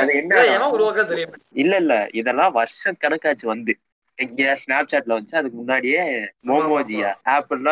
அது 0.03 0.13
என்ன? 0.21 0.69
உருவாக்க 0.75 1.05
தெரியும் 1.07 1.35
இல்ல 1.57 1.75
இல்ல. 1.83 1.97
இதெல்லாம் 2.15 2.55
வருஷம் 2.57 3.01
கணக்காச்சு 3.03 3.47
வந்து. 3.47 3.75
இங்க 4.19 4.43
ஸ்னாப் 4.61 4.91
சாட்ல 4.91 5.17
வந்து 5.17 5.37
அதுக்கு 5.39 5.57
முன்னாடியே 5.57 6.03
மோமோஜியா 6.47 7.09
ஆப்பிள்ல 7.33 7.71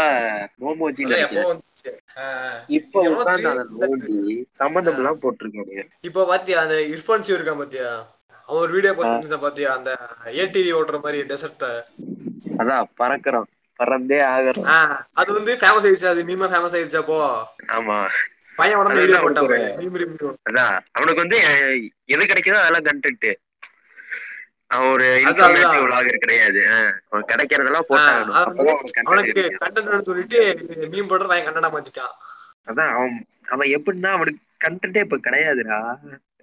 மோமோஜி 0.63 1.05
இப்ப 2.71 3.03
உட்கார்ந்து 3.13 4.19
சம்பந்தம் 4.55 4.99
எல்லாம் 4.99 5.23
போட்டிருக்காங்க 5.23 5.85
இப்ப 6.03 6.27
பாத்தியா 6.27 6.59
அந்த 6.65 6.77
இர்ஃபான் 6.93 7.25
சிவ் 7.27 7.37
இருக்கான் 7.37 7.63
பாத்தியா? 7.63 7.89
அவன் 8.49 8.63
ஒரு 8.63 8.73
வீடியோ 8.73 8.93
போஸ்ட் 8.93 9.11
பண்ணிருந்தான் 9.11 9.45
பாத்தியா? 9.45 9.71
அந்த 9.77 9.91
ஏடிவி 10.37 10.71
ஓட்டுற 10.79 10.99
மாதிரி 11.03 11.21
டெசர்ட் 11.31 11.65
அதான் 12.59 12.91
பறக்குறோம் 12.99 13.49
பறந்தே 13.81 14.19
ஆகுறோம் 14.29 14.67
ஆஹ் 14.73 14.93
அது 15.15 15.31
வந்து 15.33 15.53
ஃபேமஸ் 15.61 15.87
ஆயிடுச்சு 15.87 16.09
அது 16.09 16.23
மீமா 16.25 16.49
ஃபேமஸ் 16.53 16.77
ஆயிடுச்சு 16.77 17.01
அப்போ. 17.01 17.17
ஆமா. 17.77 17.97
பையன் 18.59 18.79
உடனே 18.81 18.93
அதுதான் 18.95 19.01
வீடியோ 19.01 19.21
அவனுக்கு 19.21 19.47
போட்டான் 19.47 20.49
அதான் 20.49 20.75
அவனுக்கு 20.97 21.23
வந்து 21.23 21.39
எது 22.09 22.23
கிடைக்குதோ 22.27 22.61
அதெல்லாம் 22.61 22.87
கண்டென்ட் 22.89 23.29
அவன் 24.71 24.91
ஒரு 24.93 25.07
இன்ஃபர்மேட்டிவ் 25.23 25.83
vlogger 25.87 26.15
கிடையாது. 26.19 26.61
அவன் 27.09 27.27
கிடைக்கிறதெல்லாம் 27.31 27.83
அப்பதான் 27.83 28.31
அவனுக்கு. 29.03 29.43
கண்டென்ட் 29.59 30.09
சொல்லிட்டு 30.09 30.39
மீம் 30.93 31.11
போடுற 31.11 31.27
பையன் 31.27 31.47
கண்டனா 31.49 31.71
மாத்திட்டான். 31.75 32.15
அதான் 32.69 32.93
அவன் 32.95 33.17
அவன் 33.49 33.73
எப்படின்னா 33.77 34.13
அவனுக்கு 34.13 34.43
கண்டென்ட்டே 34.61 35.05
இப்ப 35.05 35.19
கிடையாதுடா. 35.27 35.79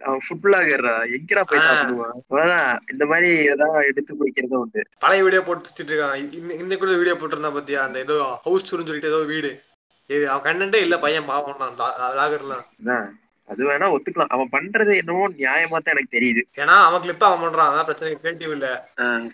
அவன் 0.02 0.20
ஃபுட் 0.30 0.46
பிளாகர்ரா 0.46 1.18
எங்கடா 1.18 1.42
போய். 1.42 1.60
சாப்பிடுவான் 1.60 2.12
அதான் 2.30 2.80
இந்த 2.92 3.06
மாதிரி 3.06 3.36
ஏதாவது 3.36 3.86
எடுத்து 3.86 4.16
குடிக்கிறதும் 4.16 4.56
உண்டு. 4.56 4.88
பழைய 5.00 5.24
வீடியோ 5.24 5.42
போட்டு 5.42 5.70
சுத்திட்டு 5.70 5.88
இருக்கான். 5.88 6.34
இன்ன- 6.34 6.54
இன்னைக்குள்ள 6.54 6.98
வீடியோ 6.98 7.16
போட்டிருந்தா 7.16 7.54
பாத்தியா? 7.54 7.84
அந்த 7.84 8.00
ஏதோ 8.00 8.40
ஹவுஸ் 8.44 8.64
டூர்னு 8.64 8.86
சொல்லிட்டு 8.86 9.08
ஏதோ 9.08 9.24
வீடு. 9.24 9.62
இது 10.08 10.30
அவன் 10.30 10.58
கண்டே 10.58 10.82
இல்ல 10.82 10.98
பையன் 10.98 11.26
பாவம் 11.26 11.58
அதான். 11.60 13.08
அது 13.46 13.70
வேணா 13.70 13.96
ஒத்துக்கலாம். 13.98 14.28
அவன் 14.28 14.50
பண்றது 14.52 14.98
என்னவோ 14.98 15.30
நியாயமா 15.30 15.70
தான் 15.70 15.96
எனக்கு 15.96 16.20
தெரியுது. 16.20 16.42
ஏன்னா 16.58 16.66
அவன் 16.66 17.02
கிளிப்பா 17.02 17.24
அவன் 17.24 17.50
பண்றான். 17.50 17.70
அதான் 17.70 17.84
பிரச்சனை. 17.84 18.16
கிரியேட்டிவ் 18.16 18.52
இல்ல. 18.52 18.90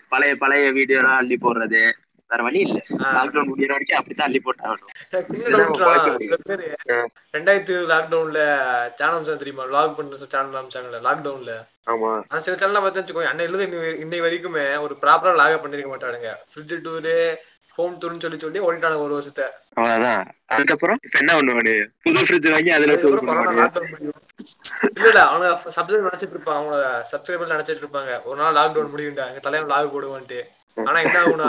பழைய 0.08 0.36
பழைய 0.36 0.72
வீடியோலாம் 0.72 1.16
அள்ளி 1.16 1.38
போடுறது. 1.42 1.92
வேற 2.30 2.40
வழி 2.46 2.58
இல்ல. 2.64 2.78
லாக்டவுன் 3.16 3.50
முடியிற 3.50 3.72
வரைக்கும் 3.74 3.98
அப்படித்தான் 3.98 4.28
அள்ளி 4.28 4.40
போட்டாகணும். 4.40 4.90
ரெண்டாயிரத்தி 7.36 7.74
லாக்டவுன்ல 7.92 8.40
சேனல் 9.00 9.42
தெரியுமா? 9.42 9.66
லாக் 9.74 9.96
பண்ற 9.98 10.16
சேனல் 10.24 10.58
அமைச்சாங்கல்ல 10.60 11.00
லாக்டவுன்ல 11.08 11.54
ஆமா. 11.92 12.10
சில 12.46 12.56
சேனல் 12.56 12.82
பார்த்து 12.84 13.02
வச்சுக்கோ 13.02 13.28
அன்னையில 13.30 13.52
இருந்து 13.52 13.68
இன்னை 14.04 14.20
வரைக்குமே 14.24 14.64
ஒரு 14.86 14.96
ப்ராப்பரா 15.02 15.34
லாக 15.42 15.60
பண்ணிருக்க 15.62 15.92
மாட்டானுங்க. 15.92 16.32
ஃப்ரிட்ஜ் 16.50 16.76
டூரு 16.86 17.14
ஹோம் 17.76 17.96
டூர்னு 18.02 18.22
சொல்லி 18.22 18.38
சொல்லி 18.38 18.60
ஓடிட்டானுங்க 18.66 19.04
ஒரு 19.06 19.16
வருஷத்தை. 19.16 19.44
அவ்வளவுதான். 19.76 20.22
அதுக்கப்புறம் 20.54 21.00
என்ன 21.20 21.30
பண்ணுவானு 21.36 21.74
புது 22.04 22.24
ஃப்ரிட்ஜ் 22.26 22.52
வாங்கி 22.54 22.70
அதுல 22.76 22.94
இல்ல 25.00 25.20
அவங்க 25.28 25.46
சப்ஸ்கிரைபர் 25.76 26.08
நினைச்சிட்டு 26.08 26.34
இருப்பாங்க 26.36 26.58
அவங்க 26.60 26.76
சப்ஸ்கிரைபர் 27.12 27.52
நினைச்சிட்டு 27.54 27.82
இருப்பாங்க. 27.84 28.12
ஒரு 28.28 28.38
நாள் 28.40 28.56
லாக்டவுன் 28.58 28.92
முடியும்டா 28.94 29.26
எங்க 29.30 29.42
தலைவன் 29.46 29.72
லாக் 29.72 29.94
போடுவான்ட்டு. 29.94 30.40
ஆனா 30.88 30.98
என்ன 31.06 31.16
ஆகும்னா 31.22 31.46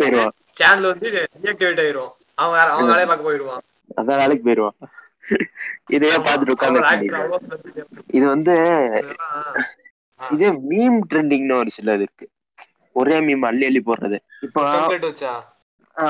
போயிருவான். 0.00 0.34
சேனல் 0.60 0.88
வந்து 0.92 1.08
டீஆக்டிவேட் 1.42 1.82
ஆயிரும். 1.84 2.12
அவன் 2.40 2.56
வேற 2.58 2.66
அவன் 2.74 2.90
வேலையை 2.90 3.06
பார்க்க 3.10 3.28
போயிடுவான் 3.28 3.62
அதான் 4.00 4.20
வேலைக்கு 4.22 4.44
போயிருவான். 4.46 4.76
இதையே 5.96 6.16
பாத்துட்டு 6.26 6.54
உட்காந்து 6.54 6.80
இது 8.16 8.24
வந்து 8.34 8.54
இது 10.34 10.46
மீம் 10.70 10.98
ட்ரெண்டிங்னு 11.10 11.54
ஒரு 11.62 11.70
சிலது 11.76 12.04
இருக்கு. 12.06 12.26
ஒரே 12.96 13.16
மீம் 13.26 13.44
அள்ளி 13.48 13.64
அள்ளி 13.68 13.80
போடுறது. 13.86 14.18
இப்போ 14.46 14.60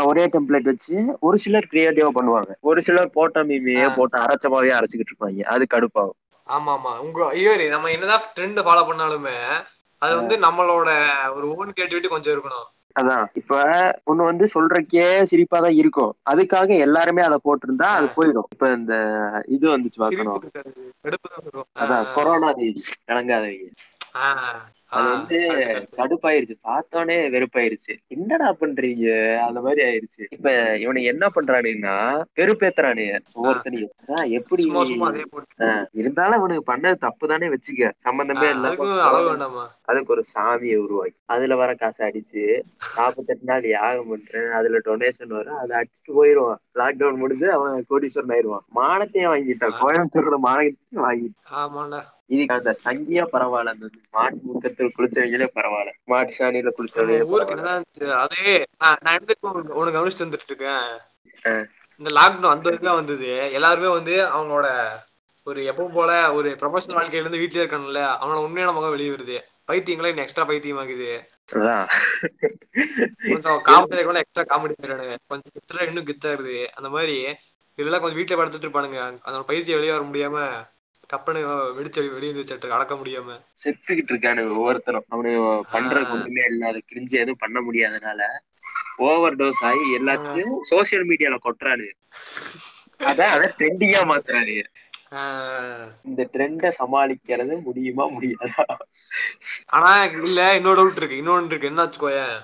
ஒரே 0.09 0.25
டெம்ப்ளேட் 0.35 0.69
வச்சு? 0.71 0.97
ஒரு 1.26 1.37
சிலர் 1.45 1.71
கிரியேட்டிவா 1.71 2.11
பண்ணுவாங்க. 2.16 2.52
ஒரு 2.71 2.81
சிலர் 2.87 3.14
போட்ட 3.16 3.42
மீமையே. 3.49 3.87
போட்டு 3.97 4.16
அரைச்சமாவே 4.25 4.71
அரைச்சிக்கிட்டு 4.78 5.12
இருப்பாங்க. 5.12 5.40
அது 5.54 5.64
கடுப்பாகும். 5.75 6.19
ஆமா 6.57 6.71
ஆமா. 6.76 6.92
உங்க 7.04 7.19
இவரு 7.42 7.64
நம்ம 7.75 7.90
என்னதான் 7.95 8.26
ட்ரெண்ட் 8.37 8.61
ஃபாலோ 8.66 8.83
பண்ணாலுமே 8.90 9.37
அது 10.03 10.13
வந்து 10.17 10.37
நம்மளோட 10.39 10.91
ஒரு 11.35 11.47
ஓன் 11.53 11.73
கிரியேட்டிவிட்டி 11.73 12.09
கொஞ்சம் 12.09 12.35
இருக்கணும். 12.35 12.69
அதான். 12.97 13.27
இப்ப 13.33 13.53
ஒண்ணு 14.07 14.23
வந்து 14.23 14.47
சொல்றக்கே 14.55 15.05
சிரிப்பா 15.23 15.59
தான் 15.61 15.75
இருக்கும். 15.75 16.13
அதுக்காக 16.27 16.79
எல்லாருமே 16.79 17.23
அதை 17.23 17.39
போட்டிருந்தா 17.45 17.89
அது 17.93 18.09
போயிடும். 18.17 18.49
இப்ப 18.51 18.73
இந்த 18.73 18.95
இது 19.49 19.67
வந்துச்சு 19.69 20.01
இருக்கும் 20.11 20.45
அதான் 21.83 22.07
கொரோனா 22.15 22.51
ஆ, 22.51 23.21
அது 24.88 25.09
வந்து. 25.09 25.38
கடுப்பாயிருச்சு. 25.97 26.54
பார்த்தோன்னே 26.64 27.16
வெறுப்பாயிருச்சு. 27.35 27.95
என்னடா 28.07 28.57
பண்றீங்க? 28.61 29.38
அந்த 29.38 29.61
மாதிரி 29.61 29.83
ஆயிருச்சு. 29.83 30.26
இப்ப 30.31 30.78
இவனுக்கு 30.78 31.09
என்ன 31.09 31.26
பண்றானுங்கன்னா 31.35 32.23
வெறுப்பேத்துறானுங்க 32.40 33.19
ஒவ்வொருத்தனையும். 33.35 33.88
அதான் 34.07 34.28
எப்படி? 34.28 34.62
இருந்தாலும் 35.92 36.38
அவனுக்கு 36.38 36.76
பண்ணது 36.76 36.95
தப்பு 36.95 37.28
தானே 37.28 37.47
வச்சுக்க. 37.47 37.92
சம்பந்தமே 37.97 38.52
வேண்டாமா? 38.52 39.71
அதுக்கு 39.83 40.12
ஒரு 40.12 40.25
சாமியை 40.35 40.76
உருவாக்கி. 40.76 41.21
அதுல 41.25 41.57
வர 41.57 41.75
காசை 41.75 42.09
அடிச்சு 42.09 42.62
நாற்பத்தெட்டு 42.97 43.45
நாள் 43.45 43.69
யாகம் 43.69 44.09
பண்றேன். 44.09 44.50
அதுல 44.50 44.78
டொனேஷன் 44.85 45.26
வரும். 45.26 45.57
அதை 45.57 45.81
அடிச்சுட்டு 45.81 46.11
போயிருவான். 46.11 46.61
லாக்டவுன் 46.75 47.16
முடிஞ்சு 47.16 47.52
அவன் 47.52 47.85
கோடீஸ்வரன் 47.90 48.33
ஆயிருவான். 48.37 48.66
மானத்தையும் 48.75 49.33
வாங்கிட்டான். 49.33 49.73
கோயம்புத்தூர்ல 49.81 50.38
மானத்தையும் 50.45 51.02
வாங்கிட்டான் 51.02 52.02
இதுக்கு 52.33 52.55
அந்த 52.59 52.73
சங்கியா 52.85 53.25
பரவாயில்ல. 53.33 53.75
அந்த 53.75 53.87
மாட்டு 54.17 54.41
முத்தத்தில் 54.49 54.95
குளிச்சவங்களே 54.97 55.49
பரவாயில்ல. 55.57 55.93
மாட்டு 56.05 56.37
சாணியில 56.39 56.73
குளிச்சவங்களே? 56.79 58.12
அதே 58.25 58.53
நான் 59.03 59.15
எடுத்துட்டு 59.17 59.49
உனக்கு 59.81 59.99
கவனிச்சு 59.99 60.25
வந்துட்டு 60.25 60.51
இருக்கேன். 60.51 60.87
இந்த 62.01 62.11
லாக்டவுன் 62.19 62.55
அந்த 62.55 62.71
இதுல 62.71 62.93
வந்தது. 63.01 63.29
எல்லாருமே 63.59 63.91
வந்து 63.99 64.15
அவங்களோட 64.37 64.69
ஒரு 65.51 65.61
எப்பவும் 65.71 65.97
போல 65.97 66.11
ஒரு 66.33 66.49
ப்ரொஃபஷனல் 66.61 66.99
வாழ்க்கையில 66.99 67.23
இருந்து 67.25 67.41
வீட்லயே 67.41 67.62
இருக்கணும்ல 67.62 68.03
அவனோட 68.19 68.41
உண்மையான 68.47 68.73
முகம் 68.77 68.95
வெளியே 68.95 69.12
வருது 69.15 69.39
பைத்தியங்களே 69.69 70.12
எக்ஸ்ட்ரா 70.25 70.45
பைத்தியமாக்குது? 70.49 71.09
கொஞ்சம் 73.31 73.59
காமெடி 73.69 74.03
கூட 74.09 74.21
எக்ஸ்ட்ரா 74.23 74.45
காமெடி 74.51 74.75
பண்ணிடுறானுங்க 74.75 75.17
கொஞ்சம் 75.33 75.55
கித்தா 75.57 75.87
இன்னும் 75.89 76.09
கித்தாருது. 76.11 76.57
அந்த 76.79 76.89
மாதிரி 76.95 77.17
இதெல்லாம் 77.79 78.03
கொஞ்சம் 78.03 78.21
வீட்டுல 78.21 78.39
படுத்துட்டு 78.39 78.67
இருப்பானுங்க. 78.69 79.01
அந்த 79.27 79.39
பைத்தியம் 79.51 79.79
வெளியே 79.79 79.95
வர 79.97 80.05
முடியாம 80.11 80.39
டப்புன்னு 81.11 81.41
வெடிச்சு 81.77 82.03
வெளியே 82.15 82.33
வந்துச்சு 82.33 82.75
அடக்க 82.77 82.95
முடியாம. 82.95 83.37
செத்துக்கிட்டு 83.63 84.13
இருக்கானு 84.13 84.43
ஒவ்வொருத்தரும். 84.57 85.07
அவனு 85.13 85.33
பண்றதுக்கு 85.73 86.17
ஒண்ணுமே 86.17 86.45
இல்லாத 86.53 86.81
கிரிஞ்சு 86.91 87.17
எதுவும் 87.23 87.43
பண்ண 87.45 87.61
முடியாதனால 87.61 88.23
ஓவர் 89.07 89.37
டோஸ் 89.37 89.65
ஆகி 89.69 89.85
எல்லாத்தையும் 89.99 90.55
சோசியல் 90.71 91.09
மீடியால 91.11 91.39
கொட்டுறானு 91.45 91.89
அதான் 93.11 93.35
அதை 93.35 93.49
ட்ரெண்டிங்கா 93.59 94.03
மாத்துறானு 94.11 94.57
இந்த 96.09 96.23
ட்ரெண்ட 96.35 96.67
சமாளிக்கிறது 96.79 97.55
முடியுமா 97.65 98.05
முடியாதா? 98.09 98.65
ஆனா 99.77 99.91
இல்ல 100.27 100.41
இன்னொரு 100.57 100.79
டவுட் 100.81 101.01
இருக்கு. 101.01 101.19
இன்னொன்னு 101.23 101.51
இருக்கு. 101.51 101.71
என்ன 101.71 101.85
வச்சுக்கோயேன் 101.85 102.37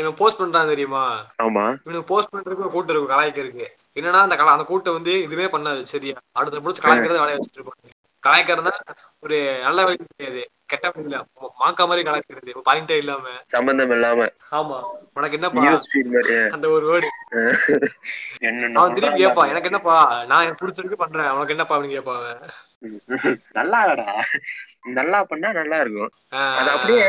இவன் 0.00 0.18
போஸ்ட் 0.20 0.40
பண்றான் 0.40 0.70
தெரியுமா? 0.72 1.02
ஆமா. 1.44 1.64
இவனுக்கு 1.84 2.10
போஸ்ட் 2.12 2.32
பண்றதுக்கு 2.34 2.64
ஒரு 2.66 2.74
கூட்டம் 2.74 2.94
இருக்கும் 2.94 3.12
கலாய்க்கிறதுக்கு. 3.14 3.68
என்னன்னா 3.94 4.22
அந்த 4.26 4.36
கலா 4.36 4.52
அந்த 4.52 4.64
கூட்டம் 4.64 4.92
வந்து 4.92 5.22
இதுவே 5.22 5.44
பண்ணாது 5.44 5.82
சரியா? 5.82 6.14
அடுத்த 6.32 6.60
முடிச்சு 6.60 6.82
கலாய்க்கிறத 6.82 7.18
வேலையை 7.18 7.36
வச்சுட்டு 7.36 7.60
இருப்பாங்க. 7.60 7.90
கலாய்க்கிறதா 8.22 8.72
ஒரு 9.20 9.58
நல்ல 9.62 9.84
வழி 9.84 9.96
கிடையாது. 9.96 10.50
கெட்ட 10.66 10.90
வழி 10.90 11.04
இல்ல. 11.04 11.24
மாக்கா 11.64 11.86
மாதிரி 11.86 12.08
கலாய்க்கிறது. 12.08 12.54
பாயிண்டே 12.70 12.90
இல்லாம. 12.90 13.26
சம்பந்தம் 13.46 13.90
இல்லாம. 13.90 14.26
ஆமா. 14.50 14.78
உனக்கு 15.14 15.38
என்னப்பா? 15.40 15.64
அந்த 16.52 16.68
ஒரு 16.68 16.86
வேர்டு 16.92 17.10
அவன் 18.74 18.94
திருப்பி. 18.94 19.18
கேட்பான் 19.18 19.48
எனக்கு 19.48 19.64
என்னப்பா? 19.64 20.24
நான் 20.24 20.54
பிடிச்சிருக்கு 20.62 20.92
பண்றேன். 20.92 21.30
உனக்கு 21.30 21.48
என்னப்பா? 21.48 21.78
அப்படின்னு 21.78 21.96
கேட்பான். 21.96 22.40
நல்லா 23.56 23.78
இல்லடா 23.84 24.14
நல்லா 24.94 25.18
பண்ணா 25.24 25.48
நல்லா 25.52 25.76
இருக்கும் 25.80 26.10
அது 26.54 26.70
அப்படியே 26.74 27.04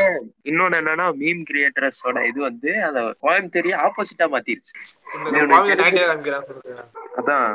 இன்னொன்னு 0.50 0.78
என்னன்னா 0.80 1.06
மீம் 1.20 1.42
கிரியேட்டர்ஸோட 1.48 2.18
இது 2.28 2.38
வந்து 2.46 2.70
அத 2.86 2.96
கோயம்புத்தூரிய 3.24 3.74
ஆப்போசிட்டா 3.86 4.26
மாத்திருச்சு. 4.34 4.72
அதான். 7.18 7.50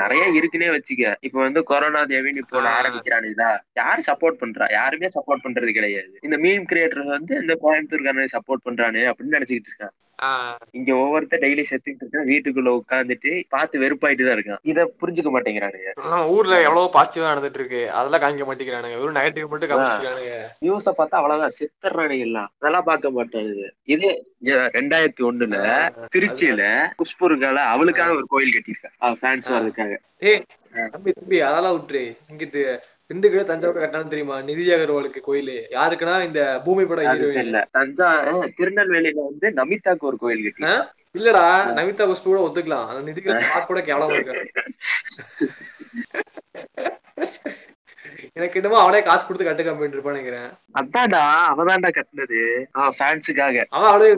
நிறைய 0.00 0.24
இருக்குன்னே 0.36 0.68
வச்சுக்க. 0.74 1.04
இப்ப 1.26 1.36
வந்து 1.40 1.60
கொரோனா 1.64 2.02
தேவின்னு 2.10 2.42
ஆ. 2.64 2.74
ஆரம்பிக்கிறானுங்களா 2.76 3.50
யாரு 3.76 4.02
சப்போர்ட் 4.08 4.40
பண்றா? 4.42 4.66
யாருமே 4.72 5.08
சப்போர்ட் 5.16 5.44
பண்றது 5.46 5.72
கிடையாது. 5.72 6.12
இந்த 6.22 6.36
மீம் 6.44 6.66
கிரியேட்டர் 6.70 7.14
வந்து 7.16 7.34
இந்த 7.42 7.56
கோயம்புத்தூர்காரனை 7.62 8.28
சப்போர்ட் 8.36 8.66
பண்றானு 8.66 9.02
அப்படின்னு 9.10 9.36
நினைச்சுக்கிட்டு 9.36 9.72
இருக்கான். 9.72 9.94
இங்க 10.72 10.90
ஒவ்வொருத்தர் 10.96 11.42
டெய்லி 11.42 11.64
செத்துக்கிட்டு 11.64 12.04
இருக்கான். 12.04 12.28
வீட்டுக்குள்ள 12.30 12.70
உட்காந்துட்டு 12.78 13.32
பார்த்து 13.48 13.82
வெறுப்பாயிட்டு 13.82 14.26
தான் 14.26 14.36
இருக்கான். 14.36 14.62
இத 14.64 14.86
புரிஞ்சுக்க 15.00 15.30
மாட்டேங்கிறானுங்க. 15.34 15.90
ஊர்ல 16.34 16.54
எவ்வளவு 16.66 16.94
பாசிட்டிவா 16.96 17.32
நடந்துட்டு 17.36 17.60
இருக்கு 17.60 17.80
அதெல்லாம் 17.92 18.22
காமிக்க 18.22 18.44
மாட்டேங்கிறானுங்க. 18.44 18.96
வெறும் 18.96 19.14
நெகட்டிவ் 19.14 19.48
மட்டும் 19.48 19.70
காமிச்சிருக்கானுங்க. 19.70 20.34
நியூஸ 20.60 20.88
பார்த்தா 20.92 21.16
அவ்வளவுதான். 21.16 21.54
செத்துறானுங்க 21.58 22.18
எல்லாம் 22.20 22.50
அதெல்லாம் 22.58 22.84
பார்க்க 22.84 23.10
மாட்டானுங்க 23.10 23.64
இது. 23.86 24.10
ரெண்டாயிரத்தி 24.74 25.22
ஒண்ணுல 25.22 25.58
திருச்சியில 26.14 26.62
குஷ்பு 26.98 27.24
இருக்கால 27.24 27.62
அவளுக்காக 27.68 28.12
ஒரு 28.12 28.26
கோயில் 28.26 28.54
கட்டியிருக்கா 28.54 28.90
அவ 28.98 29.14
ஃபேன்ஸ் 29.14 29.48
வர்றதுக்காக 29.48 29.94
ஏய் 30.24 30.42
தம்பி 30.92 31.12
தம்பி 31.12 31.40
அதெல்லாம் 31.42 31.76
விட்டுரு. 31.76 32.02
இங்க 32.30 32.44
தி- 32.52 32.76
திண்டுக்கல் 33.08 33.42
தஞ்சாவூர் 33.42 33.78
கட்டணம் 33.78 34.08
தெரியுமா? 34.08 34.36
நிதி 34.40 34.62
அகர்வாலுக்கு 34.68 35.20
கோயில். 35.20 35.52
யாருக்குன்னா 35.70 36.24
இந்த 36.24 36.40
பூமி 36.64 36.84
பட 36.84 37.08
அது 37.08 37.18
ஹீரோயின் 37.18 37.38
தெரியல. 37.38 37.60
தஞ்சா 37.72 38.08
திருநெல்வேலியில 38.58 39.20
வந்து 39.24 39.48
நமிதாக்கு 39.52 40.04
ஒரு 40.04 40.18
கோயில் 40.18 40.46
கட்டி 40.48 40.72
இல்லடா 41.18 41.44
நமிதா 41.76 42.06
குஷ்பு 42.06 42.24
கூட 42.24 42.40
ஒத்துக்கலாம். 42.46 42.88
அந்த 42.88 43.02
நிதி 43.04 43.20
கூட 43.66 43.80
கேவலமா 43.80 44.16
இருக்கு 44.16 44.42
எனக்கு 48.36 48.58
என்னமோ 48.60 48.78
அவனே 48.80 49.00
காசு 49.02 49.22
கொடுத்து 49.24 49.46
கட்டு 49.46 49.62
கம்பிட்டு 49.66 50.12
நினைக்கிறேன். 50.12 50.48
அதான்டா 50.80 51.20
அவதான்டா 51.52 51.90
கட்டினது. 51.98 52.40
அவன் 52.78 52.96
ஃபேன்ஸுக்காக 52.98 53.62
அவன் 53.76 53.90
அவளே 53.90 54.08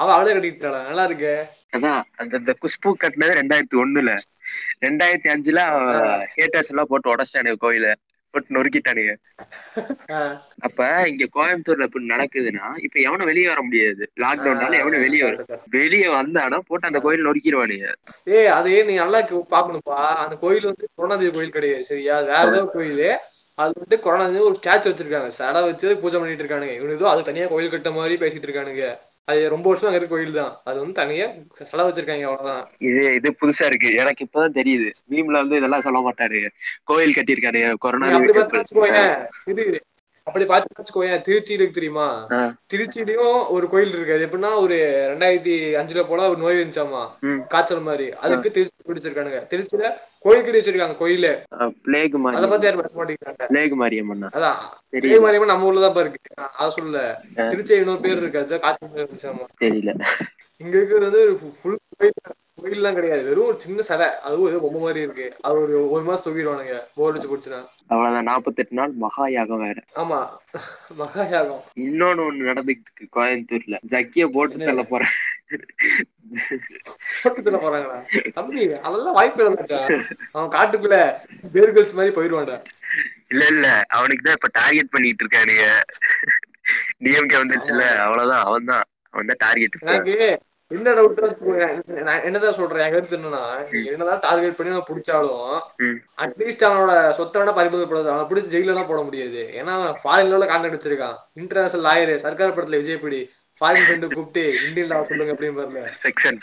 அவன் 0.00 0.14
அவளே 0.16 0.34
கட்டிக்கிட்டாளா 0.34 0.80
நல்லா 0.88 1.04
இருக்கு. 1.08 1.32
அதான் 1.76 2.02
அந்த 2.22 2.42
இந்த 2.42 2.52
குஷ்பு 2.62 2.90
கட்டினது 3.02 3.38
ரெண்டாயிரத்தி 3.40 3.78
ஒண்ணுல. 3.84 4.12
ரெண்டாயிரத்தி 4.84 5.30
அஞ்சுல 5.32 5.62
ஹேட்டர்ஸ் 6.36 6.70
எல்லாம் 6.74 6.90
போட்டு 6.92 7.12
உடச்சிட்டானுங்க 7.14 7.62
கோயில. 7.66 7.88
போட்டு 8.34 8.54
நொறுக்கிட்டானுங்க. 8.56 9.12
அப்ப 10.66 10.78
இங்க 11.10 11.24
கோயம்புத்தூர்ல 11.36 11.86
இப்படி 11.88 12.06
நடக்குதுன்னா 12.12 12.66
இப்ப 12.86 12.96
எவனும் 13.06 13.30
வெளியே 13.30 13.48
வர 13.52 13.60
முடியாது. 13.68 14.02
லாக்டவுன்னால 14.22 14.78
எவனும் 14.82 15.04
வெளியே 15.06 15.22
வர 15.26 15.56
வெளியே 15.76 16.08
வந்தானா 16.18 16.58
போட்டு 16.68 16.90
அந்த 16.90 17.00
கோயில் 17.06 17.26
நொறுக்கிடுவானுங்க 17.28 17.88
ஏய் 18.36 18.50
அது 18.58 18.74
நீ 18.90 18.94
நல்லா 19.02 19.20
பாக்கணும்ப்பா. 19.54 19.98
அந்த 20.24 20.36
கோயில் 20.44 20.68
வந்து 20.70 20.86
கொரோனாதேவி 20.96 21.32
கோயில் 21.38 21.56
கிடையாது 21.56 21.88
சரியா? 21.90 22.16
வேற 22.30 22.44
ஏதோ 22.52 22.62
கோயில். 22.76 23.04
அது 23.58 23.72
வந்து 23.76 23.96
கொரோனாதேவி 23.96 24.40
ஒரு 24.40 24.56
ஸ்டாச்சு 24.62 24.88
வச்சிருக்காங்க. 24.88 25.26
சடை 25.26 25.62
வச்சு 25.62 25.96
பூஜை 25.96 26.20
பண்ணிட்டு 26.20 26.44
இருக்கானுங்க. 26.44 26.74
இவனு 26.80 26.96
ஏதோ 26.96 27.08
அது 27.08 27.22
தனியா 27.22 27.46
கோயில் 27.46 27.70
கட்ட 27.70 27.90
மாதிரி 27.90 28.14
பேசிட்டு 28.16 28.46
இருக்கானுங்க. 28.48 28.84
அது 29.24 29.48
ரொம்ப 29.48 29.74
வருஷமா 29.74 29.84
அங்க 29.84 29.96
இருக்க 29.96 30.14
கோயில் 30.14 30.32
தான். 30.32 30.60
அது 30.64 30.78
வந்து 30.78 30.92
தனியா 30.92 31.26
செலவு 31.70 31.88
வச்சிருக்காங்க 31.88 32.22
அவ்வளவுதான். 32.22 32.64
இது 32.78 33.14
இது 33.14 33.36
புதுசா 33.40 33.66
இருக்கு. 33.66 33.94
எனக்கு 33.94 34.24
இப்பதான் 34.24 34.56
தெரியுது. 34.60 34.90
மீம்ல 35.10 35.32
வந்து 35.32 35.56
இதெல்லாம் 35.56 35.82
சொல்ல 35.82 36.00
மாட்டாரு. 36.00 36.40
கோயில் 36.84 37.16
கட்டியிருக்காரு. 37.18 37.76
கொரோனா 37.76 38.10
அப்படி 40.28 40.44
பார்த்து 40.46 40.76
வச்சுக்கோயேன் 40.78 41.22
திருச்சி 41.22 41.52
இருக்கு 41.52 41.72
தெரியுமா? 41.72 42.06
ஆ. 42.32 42.38
திருச்சிலயும் 42.72 43.36
ஒரு 43.48 43.68
கோயில் 43.68 43.92
இருக்கு. 43.92 44.12
அது 44.12 44.26
எப்படின்னா 44.26 44.50
ஒரு 44.56 44.76
ரெண்டாயிரத்தி 45.10 45.54
அஞ்சுல 45.80 46.06
போல 46.06 46.28
ஒரு 46.28 46.38
நோய் 46.38 46.58
வந்துச்சாமா 46.58 47.02
ம். 47.22 47.40
காய்ச்சல் 47.46 47.80
மாதிரி. 47.80 48.06
அதுக்கு 48.18 48.50
திருச்சி 48.50 48.74
பிடிச்சிருக்கானுங்க 48.88 49.40
திருச்சியில 49.50 49.88
கோயில் 50.20 50.44
கட்டி 50.44 50.58
வச்சிருக்காங்க 50.58 50.96
கோயில. 51.00 51.26
பிளேக் 51.84 52.16
அதை 52.32 52.48
பத்தி 52.48 52.66
யாரும் 52.66 52.82
பேச 52.82 52.96
மாட்டேங்கிறாங்க. 52.98 53.46
பிளேக் 53.46 53.76
மாரியம்மன்னா 53.80 54.30
அதான். 54.32 54.58
இதே 55.00 55.18
மாதிரி 55.18 55.44
நம்ம 55.44 55.64
ஊர்ல 55.64 55.88
தான் 55.88 56.02
இருக்கு. 56.04 56.20
அதை 56.56 56.70
சொல்லல. 56.76 57.02
திருச்சி 57.50 57.74
இன்னொரு 57.74 58.00
பேர் 58.00 58.16
இருக்கு. 58.16 58.38
அது 58.38 58.60
காய்ச்சல் 58.60 59.48
தெரியல. 59.60 59.94
இங்க 60.60 60.74
இருக்கிறது 60.76 61.08
வந்து 61.08 61.22
ஃபுல் 61.56 61.80
கோயில். 61.94 62.20
கோயில்லாம் 62.58 62.96
கிடையாது. 62.96 63.22
வெறும் 63.26 63.48
ஒரு 63.48 63.58
சின்ன 63.60 63.80
சிலை 63.82 64.06
அதுவும் 64.22 64.48
ஏதோ 64.48 64.58
பொம்மை 64.58 64.80
மாதிரி 64.80 65.00
இருக்கு. 65.02 65.26
அது 65.44 65.56
ஒரு 65.58 65.74
ஒரு 65.90 66.02
மாசம் 66.04 66.26
தொங்கிடுவானுங்க 66.26 66.76
போர் 66.96 67.14
வச்சு 67.14 67.28
போச்சுன்னா. 67.28 67.60
அவ்வளவுதான். 67.90 68.28
நாற்பத்தெட்டு 68.28 68.74
நாள் 68.74 68.94
மகா 69.04 69.26
யாகம் 69.28 69.62
வேற. 69.64 69.78
ஆமா. 69.96 70.18
மகா 71.00 71.24
யாகம். 71.32 71.62
இன்னொன்னு 71.84 72.24
ஒண்ணு 72.28 72.48
நடந்துகிட்டு 72.50 72.88
இருக்கு 72.88 73.06
கோயம்புத்தூர்ல. 73.16 73.78
ஜக்கிய 73.92 74.26
போட்டு 74.36 74.64
தள்ள 74.64 74.84
போறேன். 74.84 75.14
பக்கத்துல 77.22 77.58
போறாங்களா? 77.62 77.98
தம்பி 78.34 78.58
அதெல்லாம் 78.82 79.16
வாய்ப்பு 79.18 79.46
இல்லைச்சா 79.46 79.78
அவன் 80.34 80.52
காட்டுக்குள்ள 80.56 80.98
பேர்கல்ஸ் 81.54 81.96
மாதிரி 81.98 82.16
போயிடுவான்டா 82.18 82.58
இல்ல 83.32 83.44
இல்ல. 83.54 83.66
அவனுக்கு 83.96 84.22
தான் 84.22 84.38
இப்ப 84.38 84.50
டார்கெட் 84.58 84.92
பண்ணிட்டு 84.92 85.24
இருக்கானுங்க. 85.24 85.64
டிஎம்கே 87.02 87.40
வந்துருச்சுல 87.40 87.84
அவ்வளவுதான். 88.04 88.44
அவன் 88.48 88.70
தான் 88.72 88.84
அவன் 89.14 89.30
தான் 89.30 89.42
டார்கெட் 89.44 89.78
என்ன 90.76 90.92
டவுட் 90.96 91.20
நான் 92.06 92.24
என்னதான் 92.28 92.56
சொல்றேன்? 92.58 92.82
என் 92.86 92.94
கருத்து 92.94 93.16
என்னன்னா 93.18 93.42
என்னதான் 93.92 94.20
டார்கெட் 94.24 94.56
பண்ணி 94.56 94.72
நான் 94.74 94.88
பிடிச்சாலும். 94.88 95.54
அட்லீஸ்ட் 96.24 96.66
அவனோட 96.68 96.94
சொத்தை 97.18 97.36
வேணா 97.40 97.54
பறிமுதல் 97.58 98.10
அவனை 98.12 98.26
பிடிச்சி 98.30 98.52
ஜெயில 98.54 98.72
எல்லாம் 98.74 98.90
போட 98.90 99.00
முடியாது. 99.06 99.42
ஏன்னா 99.60 99.74
ஃபாரின் 100.02 100.30
லெவலில் 100.30 100.50
கான்டாக்ட் 100.50 100.78
வச்சிருக்கான். 100.78 101.16
இன்டர்நேஷனல் 101.42 101.86
லாயர் 101.88 102.12
சர்க்கார் 102.24 102.54
படத்துல 102.56 102.80
விஜய் 102.82 103.02
படி 103.04 103.20
ஃபாரின் 103.60 103.86
ஃப்ரெண்டு 103.86 104.12
கூப்பிட்டு 104.16 104.42
இந்தியன் 104.66 104.90
லா 104.90 104.98
சொல்லுங்க 105.10 105.34
அப்படின்னு 105.34 105.58
பாருங்க. 105.60 105.82
செக்ஷன் 106.04 106.38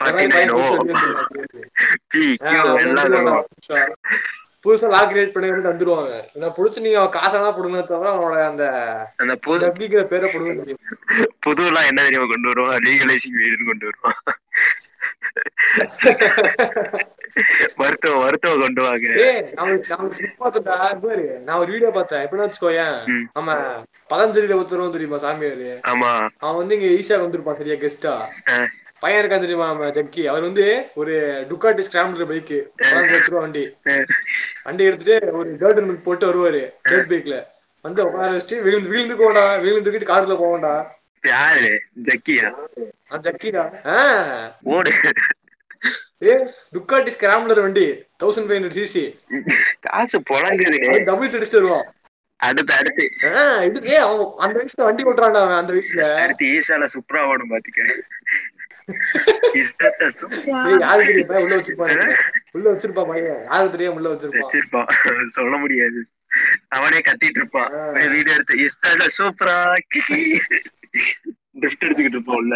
நைன் 4.66 4.78
எல்லாம் 4.78 4.90
புதுசா. 4.90 4.90
லா 4.90 5.12
கிரியேட் 5.12 5.32
பண்ணி 5.32 5.52
வந்து 5.52 5.72
வந்துருவாங்க 5.72 6.14
என்ன 6.34 6.48
புடிச்சு 6.48 6.80
நீங்க 6.80 7.00
அவன் 7.00 7.10
காசெல்லாம் 7.10 7.56
கொடுங்க 7.56 7.82
தவிர 7.82 8.10
அவனோட 8.12 8.44
அந்த 8.44 8.64
அந்த 9.18 9.36
புது 9.36 9.66
டப்பிங்கிற 9.66 10.04
பேரை 10.04 10.32
கொடுக்க 10.32 10.54
முடியும் 10.54 10.84
புதுலாம் 11.46 11.88
என்ன 11.88 12.04
தெரியுமா 12.04 12.28
கொண்டு 12.28 12.48
வருவான்? 12.48 12.78
லீகலைசிங் 12.78 13.36
வீடுன்னு 13.36 13.66
கொண்டு 13.66 13.86
வருவான். 13.86 14.20
மருத்துவம் 17.76 18.24
மருத்துவம் 18.24 18.60
கொண்டு 18.60 18.82
வாங்க. 18.82 19.08
நான் 19.54 19.70
ஒரு- 19.70 20.62
நான் 20.64 21.44
நான் 21.44 21.66
வீடியோ 21.66 21.90
பார்த்தேன். 21.90 22.28
எப்படின்னு 22.28 22.48
வச்சுக்கோயேன் 22.48 23.06
ம். 23.06 23.26
நம்ம 23.34 23.54
பதஞ்சலியில 24.10 24.56
ஒருத்தரும் 24.56 24.92
தெரியுமா 24.92 25.16
சாமியாரு? 25.16 25.70
ஆமா. 25.88 26.12
அவன் 26.38 26.58
வந்து 26.58 26.80
இங்க 26.80 26.88
ஈஸியா 26.94 27.22
வந்திருப்பான் 27.22 27.56
சரியா 27.56 27.76
கெஸ்டா 27.76 28.14
பையன் 29.00 29.26
இருக்கான் 29.26 29.40
தெரியுமா 29.40 29.66
நம்ம 29.68 29.90
ஜக்கி? 29.90 30.26
அவர் 30.26 30.42
வந்து 30.42 30.66
ஒரு 30.96 31.14
டுக்காட்டி 31.50 31.84
ஸ்கிராம்பிளர் 31.88 32.28
பைக் 32.28 32.52
பதினஞ்சு 32.84 33.24
ரூபா 33.26 33.40
வண்டி. 33.40 33.64
வண்டி 34.64 34.84
எடுத்துட்டு 34.84 35.34
ஒரு 35.38 35.50
கேர்டன் 35.60 35.90
மில்க் 35.90 36.04
போட்டு 36.04 36.28
வருவாரு 36.30 36.62
டேட் 36.84 37.10
பைக்ல 37.10 37.38
வந்து 37.82 38.06
உட்கார 38.06 38.32
வச்சுட்டு 38.32 38.62
விழுந்து 38.62 38.90
விழுந்துக்கோடா 38.92 39.44
விழுந்துக்கிட்டு 39.66 40.10
காட்டுல 40.12 40.36
போவோம்டா. 40.42 40.74
யாரு? 41.28 41.82
ஜக்கியா? 42.04 42.50
ஆஹ் 43.84 44.52
ஓடு. 44.64 44.92
ஏ 46.24 46.34
டுக்காட்டி 46.74 47.12
ஸ்கிராம்பிளர் 47.18 47.62
வண்டி 47.62 47.86
தௌசண்ட் 48.24 48.48
ஃபைவ் 48.48 48.60
ஹண்ட்ரட் 48.60 48.80
சிசி 48.80 49.06
காசு 49.80 50.20
புழங்குது. 50.20 50.78
டபுள்ஸ் 51.10 51.36
அடிச்சுட்டு 51.38 51.62
வருவான். 51.62 51.94
அடுத்து 52.38 52.74
அடுத்து. 52.74 53.04
ஏ 53.90 53.96
அவன் 53.96 54.26
அந்த 54.38 54.56
வயசுல 54.60 54.84
வண்டி 54.84 55.04
ஓட்டுறான்டா 55.04 55.58
அந்த 55.58 55.74
வயசுல. 55.74 56.16
அடுத்து 56.16 56.46
ஈசால 56.46 56.88
சுப்ரா 56.96 57.28
ஓடும் 57.28 57.50
பாத்துக்க. 57.50 58.02
உள்ள 61.44 61.54
வச்சிருப்பான்? 61.58 62.12
உள்ள 62.56 62.66
வச்சிருப்பான் 62.72 63.10
பையன். 63.12 63.42
யாரு 63.52 63.70
தெரியும் 63.70 63.96
உள்ள 63.98 64.08
வச்சிருப்பான்? 64.14 64.46
வச்சிருப்பான். 64.46 65.30
சொல்ல 65.38 65.56
முடியாது. 65.58 66.02
அவனே 66.78 67.00
கத்திட்டு 67.08 67.42
இருப்பான். 67.42 67.72
வீடியோ 68.14 68.36
எடுத்து 68.38 68.56
இஷ்டத்தை 68.68 69.08
சூப்பரா 69.18 69.58
ட்ரிஃப்ட் 71.62 71.86
அடிச்சுக்கிட்டு 71.86 72.18
இருப்பான் 72.18 72.40
உள்ள. 72.42 72.56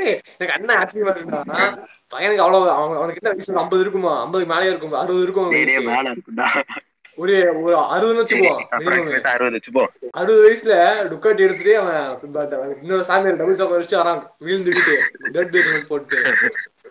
ஏய் 0.00 0.18
எனக்கு 0.34 0.54
அண்ணன் 0.56 0.78
ஆச்சரியமா 0.80 1.12
இருக்குடா 1.14 1.40
பையனுக்கு 2.14 2.44
அவ்வளவு 2.44 2.70
அவன் 2.76 2.98
அவனுக்கு 2.98 3.20
என்ன 3.22 3.32
வயசு? 3.32 3.56
ஐம்பது 3.62 3.82
இருக்குமா? 3.84 4.12
ஐம்பதுக்கு 4.24 4.52
மேலே 4.54 4.68
இருக்கும்? 4.72 4.94
அறுபது 5.02 5.24
இருக்கும் 5.26 5.50
மேல 5.90 6.14
இருக்கும்டா. 6.14 6.48
ஒரு 7.20 7.34
ஒரு 7.60 7.74
minimum. 8.34 8.60
அப்ராக்சிமேட்டா 8.76 9.30
அறுபது 9.30 9.56
வச்சுப்போம் 9.56 9.88
அறுபது 10.12 10.40
வயசுல 10.44 10.74
டுக்காட்டி 11.10 11.44
எடுத்துட்டு 11.46 11.72
அவன் 11.78 11.98
இன்னொரு 12.82 13.04
சாமியார் 13.04 13.40
டபுள் 13.40 13.58
சாப்பர் 13.60 13.82
வச்சு 13.82 13.98
வரான் 13.98 14.22
வீழ்ந்துக்கிட்டு 14.44 14.94
டெட் 15.32 15.52
பேக் 15.54 15.88
போட்டு 15.88 16.18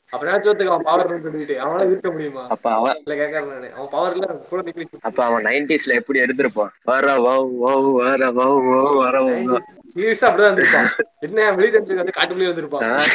அப்ப 0.10 0.26
நினைச்சதுக்கு 0.28 0.68
அவன் 0.68 0.82
பவர் 0.82 1.22
சொல்லிட்டு. 1.22 1.64
அவனால 1.64 1.86
இருக்க 1.86 2.12
முடியுமா? 2.12 2.48
அப்ப 2.50 2.72
அவன் 2.72 3.04
இல்ல 3.06 3.40
நானு. 3.40 3.74
அவன் 3.74 3.92
பவர்ல 3.92 4.38
கூட 4.38 4.62
நிக்கல. 4.62 4.84
அப்ப 5.02 5.24
அவன் 5.24 5.44
நைன்டிஸ்ல 5.44 5.94
எப்படி 5.94 6.20
எடுத்திருப்பான்? 6.20 6.70
வர 6.84 7.16
வவ் 7.16 7.60
வர 7.94 8.32
வவ் 8.32 8.96
வர 8.96 9.22
வவ் 9.22 9.60
சீரியஸா 9.96 10.22
அப்படிதான் 10.22 10.50
இருந்திருப்பான். 10.50 10.90
என்ன 11.20 11.52
வெளியே 11.52 11.78
தெரிஞ்சு 11.78 11.96
வந்து 11.96 12.12
காட்டுக்குள்ளே 12.16 12.48
இருந்திருப்பான். 12.48 13.10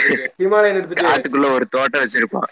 எடுத்துட்டு. 0.75 1.07
காட்டுக்குள்ள 1.07 1.53
ஒரு 1.53 1.67
தோட்டம் 1.67 2.05
வச்சிருப்பான். 2.05 2.49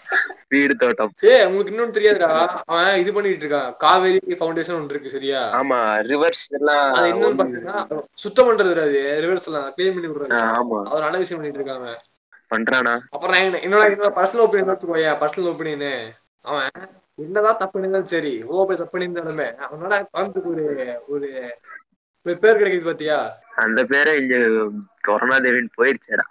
வீடு 0.47 0.75
தோட்டம். 0.75 1.13
ஏய் 1.21 1.45
உங்களுக்கு 1.45 1.73
இன்னொன்னு 1.73 2.03
தெரியாதுடா. 2.03 2.45
அவன் 2.65 2.95
இது 2.95 3.13
பண்ணிட்டு 3.13 3.45
இருக்கான். 3.45 3.77
காவேரி 3.77 4.19
ஃபவுண்டேஷன் 4.27 4.75
ஒன்று 4.75 4.89
இருக்கு 4.89 5.09
சரியா? 5.09 5.41
ஆமா 5.61 5.79
ரிவர்ஸ் 6.11 6.45
எல்லாம் 6.49 6.93
அது 6.93 7.07
என்னன்னு 7.07 7.41
பாத்தீங்கன்னா 7.41 7.99
சுத்தம் 8.13 8.49
பண்றது 8.49 8.71
அது. 8.71 9.19
ரிவர்ஸ் 9.21 9.45
எல்லாம் 9.45 9.73
கிளீன் 9.77 9.93
பண்ணி 9.93 10.07
விடுறது. 10.07 10.39
ஆமா. 10.39 10.83
அவர் 10.83 11.17
விஷயம் 11.17 11.43
பண்ணிட்டு 11.43 11.63
இருக்காங்க 11.63 12.01
பண்றானா? 12.53 12.93
அப்புறம் 13.09 13.37
என்னோட 13.59 13.83
என்னோட 13.87 14.11
பர்சனல் 14.17 14.45
ஒப்பீனியன் 14.45 14.71
வச்சுக்கோயா 14.71 15.13
பர்சனல் 15.21 15.51
ஒப்பீனியன் 15.51 15.89
அவன் 16.43 16.69
என்னதான் 17.19 17.59
தப்பு 17.59 17.79
இருந்தாலும் 17.79 18.11
சரி 18.13 18.33
ஓ 18.45 18.63
போய் 18.65 18.77
தப்பு 18.77 18.99
இருந்தாலுமே 18.99 19.49
அவனோட 19.65 19.93
கோயம்புத்தூர் 20.13 20.63
ஒரு 21.07 21.29
ஒரு 22.25 22.35
பேர் 22.35 22.59
கிடைக்குது 22.59 22.85
பாத்தியா? 22.85 23.15
அந்த 23.63 23.79
பேரை 23.85 24.11
இங்க 24.19 24.35
கொரோனா 25.03 25.37
தேவின்னு 25.37 25.77
போயிடுச்சேடா 25.77 26.25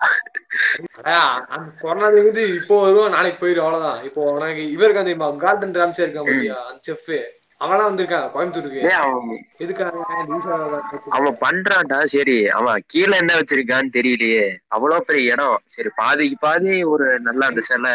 அடா, 0.99 1.17
அந்த 1.49 1.69
கொரோனா 1.83 2.07
வந்து 2.19 2.45
இப்போ 2.59 2.77
வரும் 2.85 3.15
நாளைக்கு 3.15 3.39
போயிடும் 3.43 3.65
அவ்வளவுதான். 3.65 4.01
இப்போ 4.09 4.21
உனக்கு 4.31 4.65
இவருக்கு 4.71 5.03
தெரியுமா? 5.03 5.29
கார்டன் 5.45 5.77
ராம்சே 5.77 6.05
இருக்கான் 6.05 6.29
பாத்தியா? 6.29 6.57
அந்த 6.69 6.81
செஃப் 6.89 7.11
அவனா 7.63 7.83
வந்திருக்கான் 7.89 8.29
கோயம்புத்தூருக்கு? 8.35 8.81
எதுக்காக? 9.65 9.99
அவன் 11.17 11.37
பண்றான்டா 11.43 11.99
சரி. 12.13 12.37
அவன் 12.59 12.85
கீழே 12.93 13.15
என்ன 13.23 13.33
வச்சிருக்கான்னு 13.39 13.95
தெரியலையே. 13.97 14.47
அவ்வளவு 14.77 15.07
பெரிய 15.09 15.35
இடம். 15.35 15.59
சரி 15.75 15.91
பாதிக்கு 16.01 16.37
பாதி 16.47 16.75
ஒரு 16.93 17.07
நல்ல 17.27 17.41
அந்த 17.51 17.63
சிலை 17.69 17.93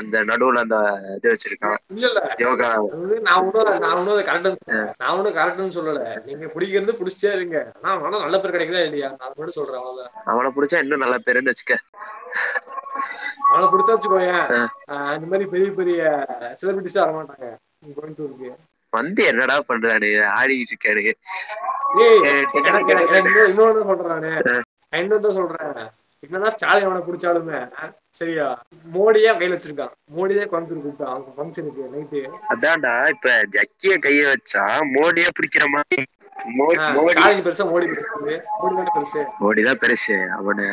அந்த 0.00 0.22
நடுவுல 0.30 0.62
அந்த 0.66 0.78
இது 1.16 1.32
வச்சிருக்கான். 1.34 1.78
யோகா. 2.44 2.70
நான் 3.28 3.40
ஒன்றும் 3.44 3.80
நான் 3.84 3.96
ஒன்றும் 4.00 4.28
கரெக்ட் 4.30 4.50
நான் 5.02 5.14
ஒன்றும் 5.16 5.36
கரெக்ட்னு 5.40 5.76
சொல்லல. 5.78 6.02
நீங்க 6.28 6.46
பிடிக்கிறது 6.54 6.98
பிடிச்சே 7.00 7.32
இருங்க. 7.38 7.58
ஆனா 7.78 7.94
ஆனா 8.06 8.22
நல்ல 8.26 8.38
பேர் 8.40 8.56
கிடைக்குதா 8.56 8.84
இல்லையா? 8.88 9.10
நான் 9.20 9.34
மட்டும் 9.38 9.58
சொல்றேன் 9.58 9.80
அவ்வளவுதான். 9.80 10.12
அவனை 10.32 10.50
பிடிச்சா 10.58 10.82
இன்னும் 10.84 11.04
நல்ல 11.04 11.18
பேருன்னு 11.26 11.54
வச்சுக்க. 11.54 11.76
அவனை 13.50 13.66
பிடிச்சா 13.72 13.94
வச்சுக்கோயேன். 13.94 14.46
இந்த 15.16 15.26
மாதிரி 15.32 15.46
பெரிய 15.54 15.70
பெரிய 15.80 16.00
செலிபிரிட்டிஸா 16.60 17.02
வர 17.04 17.12
மாட்டாங்க 17.18 17.48
இங்க 17.82 17.94
கோயம்புத்தூருக்கு. 17.98 18.50
வந்து 18.94 19.24
என்னடா 19.24 19.56
பண்றாரு 19.68 20.08
ஆடிக்கிட்டு 20.40 21.14
இன்னொரு- 23.14 23.50
இன்னொன்னு 23.50 23.84
சொல்றேன். 23.84 24.62
இன்னொன்னு 24.92 25.28
சொல்றேன். 25.28 25.88
என்னதான் 26.20 26.50
ஸ்டாலின் 26.50 26.84
அவனை 26.84 27.00
பிடிச்சாலுமே 27.02 27.56
சரியா? 28.10 28.62
மோடியே 28.94 29.30
கையில 29.34 29.54
வச்சிருக்கான். 29.54 29.92
மோடியே 30.16 30.44
கோயம்புத்தூர் 30.44 30.82
கூப்பிட்டான் 30.84 31.12
அவங்க 31.14 31.30
ஃபங்க்ஷனுக்கு 31.36 31.82
நைட்டு 31.94 32.20
அதான்டா 32.48 33.08
இப்ப 33.08 33.26
ஜக்கிய 33.52 33.94
கைய 33.98 34.20
வச்சா 34.26 34.64
மோடியே 34.94 35.28
பிடிக்கிற 35.36 35.64
மாதிரி 35.66 36.02
மோடி. 36.58 37.42
பெருசா 37.42 37.64
மோடி 37.72 37.86
பெருசு. 38.60 39.24
மோடி 39.40 39.64
தானே 39.64 39.78
பெருசு 39.82 40.16
அவனு. 40.38 40.66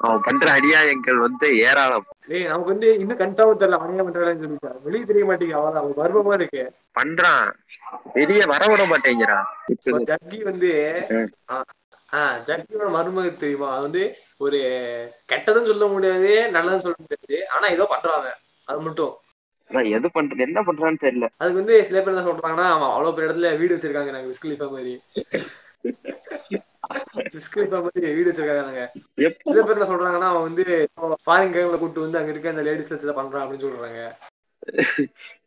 அவன் 0.00 0.20
பண்ற 0.22 0.52
அநியாயங்கள் 0.52 1.14
வந்து 1.14 1.58
ஏராளம். 1.58 2.06
ஏய் 2.28 2.44
நமக்கு 2.44 2.68
வந்து 2.68 2.98
இன்னும் 2.98 3.18
கன்ஃபார்ம் 3.18 3.60
தெரியல 3.60 3.70
அவனே 3.70 4.02
பண்றான்னு 4.02 4.44
சொல்லிட்டா. 4.44 4.82
வெளியே 4.82 5.02
தெரிய 5.02 5.24
மாட்டேங்குது 5.24 5.62
அவன் 5.62 5.74
அவன் 5.74 5.96
கர்வமா 5.96 6.32
இருக்கு. 6.32 6.72
பண்றான். 7.00 7.52
வெளிய 8.12 8.42
வர 8.46 8.66
விட 8.66 8.86
மாட்டேங்கிறான் 8.86 9.44
ஜக்கி 9.84 10.42
வந்து 10.42 11.00
ம். 11.08 11.52
ஆ- 11.52 11.62
ஆ 12.12 12.36
ஜக்கியோட 12.36 12.88
மருமக 12.88 13.32
தெரியுமா? 13.32 13.72
அது 13.72 13.82
வந்து 13.82 14.16
ஒரு 14.38 14.58
கெட்டதுன்னு 15.32 15.66
சொல்ல 15.66 15.86
முடியாது 15.86 16.50
நல்லதுன்னு 16.52 16.78
சொல்ல 16.78 16.96
முடியாது. 16.98 17.48
ஆனா 17.54 17.66
ஏதோ 17.66 17.86
பண்றாங்க 17.88 18.36
அது 18.64 18.80
மட்டும். 18.80 19.14
எது 19.68 20.08
பண்றது 20.08 20.38
என்ன 20.38 20.62
பண்றான்னு 20.62 20.96
தெரியல. 21.00 21.28
அதுக்கு 21.38 21.58
வந்து 21.58 21.84
சில 21.84 22.00
பேர் 22.00 22.14
என்ன 22.14 22.30
சொல்றாங்கன்னா 22.30 22.70
அவன் 22.70 22.90
அவ்வளவு 22.90 23.14
பெரிய 23.14 23.32
இடத்துல 23.32 23.58
வீடு 23.58 23.76
வச்சிருக்காங்க 23.76 24.10
நாங்க 24.10 24.32
விஸ்கலிஃபா 24.32 24.70
மாதிரி. 24.70 25.02
வீடு 25.80 25.98
வச்சிருக்காங்க 28.30 28.88
சில 29.42 29.42
பேர் 29.42 29.52
என்ன 29.52 29.92
சொல்றாங்கன்னா 29.94 30.20
அவன் 30.20 30.42
வந்து 30.42 30.88
ஃபாரின் 30.98 31.26
கேம்ல 31.26 31.78
கூட்டு 31.78 32.00
வந்து 32.00 32.18
அங்க 32.18 32.30
இருக்க 32.30 32.48
அந்த 32.48 32.62
லேடிஸ் 32.62 32.88
வச்சு 32.88 33.22
பண்றான் 33.22 33.24
அப்படின்னு 33.24 33.44
சொல்றாங்க. 33.44 34.12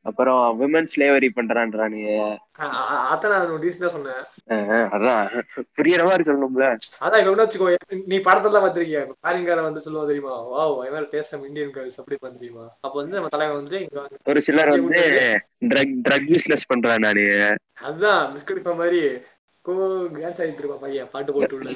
அப்புறம் 0.01 0.61
விமன் 0.61 0.87
ஸ்லேவரி 0.95 1.29
பண்றான்றானுங்க. 1.35 2.37
அ- 2.59 2.59
அ- 2.59 3.15
அதான் 3.15 3.29
நான் 3.29 3.61
டீசெண்டா 3.61 3.87
சொன்னேன். 3.87 4.11
அஹ் 4.49 4.69
அதான். 4.69 5.41
புரியுற 5.81 6.03
மாதிரி 6.03 6.31
சொல்லணும்ல. 6.31 6.77
அதான் 7.01 7.17
என்ன 7.17 7.43
வச்சுக்கோ 7.43 7.75
நீ 8.05 8.17
படத்தெல்லாம் 8.17 8.61
பாத்திருக்கிய 8.61 9.13
ஃபாரின்கார 9.23 9.61
வந்து 9.61 9.81
சொல்லுவா 9.85 10.05
தெரியுமா? 10.05 10.41
வா 10.41 10.83
I 10.83 10.89
taste 10.89 11.19
some 11.19 11.47
Indian 11.47 11.71
girls 11.71 11.99
அப்படி 11.99 12.33
தெரியுமா? 12.33 12.73
அப்ப 12.81 12.91
வந்து 12.93 13.13
நம்ம 13.13 13.27
தலைவன் 13.27 13.55
வந்து 13.55 13.79
இங்க. 13.79 14.07
ஒரு 14.25 14.41
சிலர் 14.41 14.69
வந்து 14.69 15.39
ட்ரக் 15.65 15.93
ட்ரக் 16.09 16.27
பிசினஸ் 16.27 16.73
பண்றான் 16.73 16.97
நானு. 16.97 17.55
அதுதான் 17.81 18.35
மிஸ்கடிப்பா 18.35 18.75
மாதிரி. 18.75 19.19
கோ 19.65 19.73
டான்ஸ் 20.15 20.41
ஆகிட்டு 20.41 20.61
இருப்பான் 20.61 20.81
பையன் 20.81 21.11
பாட்டு 21.11 21.33
போட்டு 21.33 21.57
உள்ள 21.57 21.69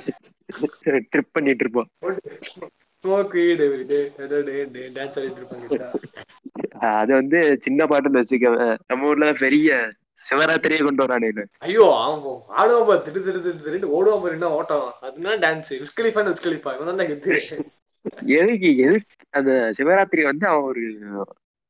ட்ரிப் 1.09 1.35
பண்ணிட்டு 1.35 1.63
இருப்போம் 1.65 1.89
ஸ்மோக் 3.01 3.33
வீடு 3.35 3.65
டான்ஸ் 4.95 5.17
ஆடிட்டு 5.19 5.39
இருப்பாங்க 5.41 5.87
அஹ் 6.79 6.97
அது 6.97 7.11
வந்து 7.13 7.39
சின்ன 7.65 7.87
பாட்டுன்னு 7.89 8.21
வச்சுக்க 8.21 8.49
நம்ம 8.85 9.09
ஊர்ல 9.09 9.31
பெரிய 9.39 9.69
சிவராத்திரியே 10.19 10.81
கொண்டு 10.81 11.03
வரானு 11.03 11.43
ஐயோ 11.65 11.83
அவன் 11.97 12.21
போ- 12.23 12.39
ஆடுவான் 12.55 12.87
பாரு 12.87 13.01
திரு 13.07 13.19
திரு 13.25 13.41
திரு 13.41 13.63
திருட்டு 13.65 13.93
ஓடுவான் 13.93 14.21
பாரு 14.21 14.33
என்ன 14.33 14.49
ஓட்டம். 14.55 14.87
அதுனா 15.05 15.33
டான்ஸ் 15.43 15.71
விஸ்கலிஃபான்னு 15.81 16.33
விஸ்கலிஃபா 16.33 16.73
இவன் 16.75 16.99
தான் 17.01 17.09
கெத்து 17.09 17.35
எதுக்கு 18.35 18.69
எதுக்கு 18.83 19.07
அந்த 19.33 19.51
சிவராத்திரி 19.77 20.23
வந்து 20.23 20.45
அவன் 20.47 20.67
ஒரு 20.69 20.83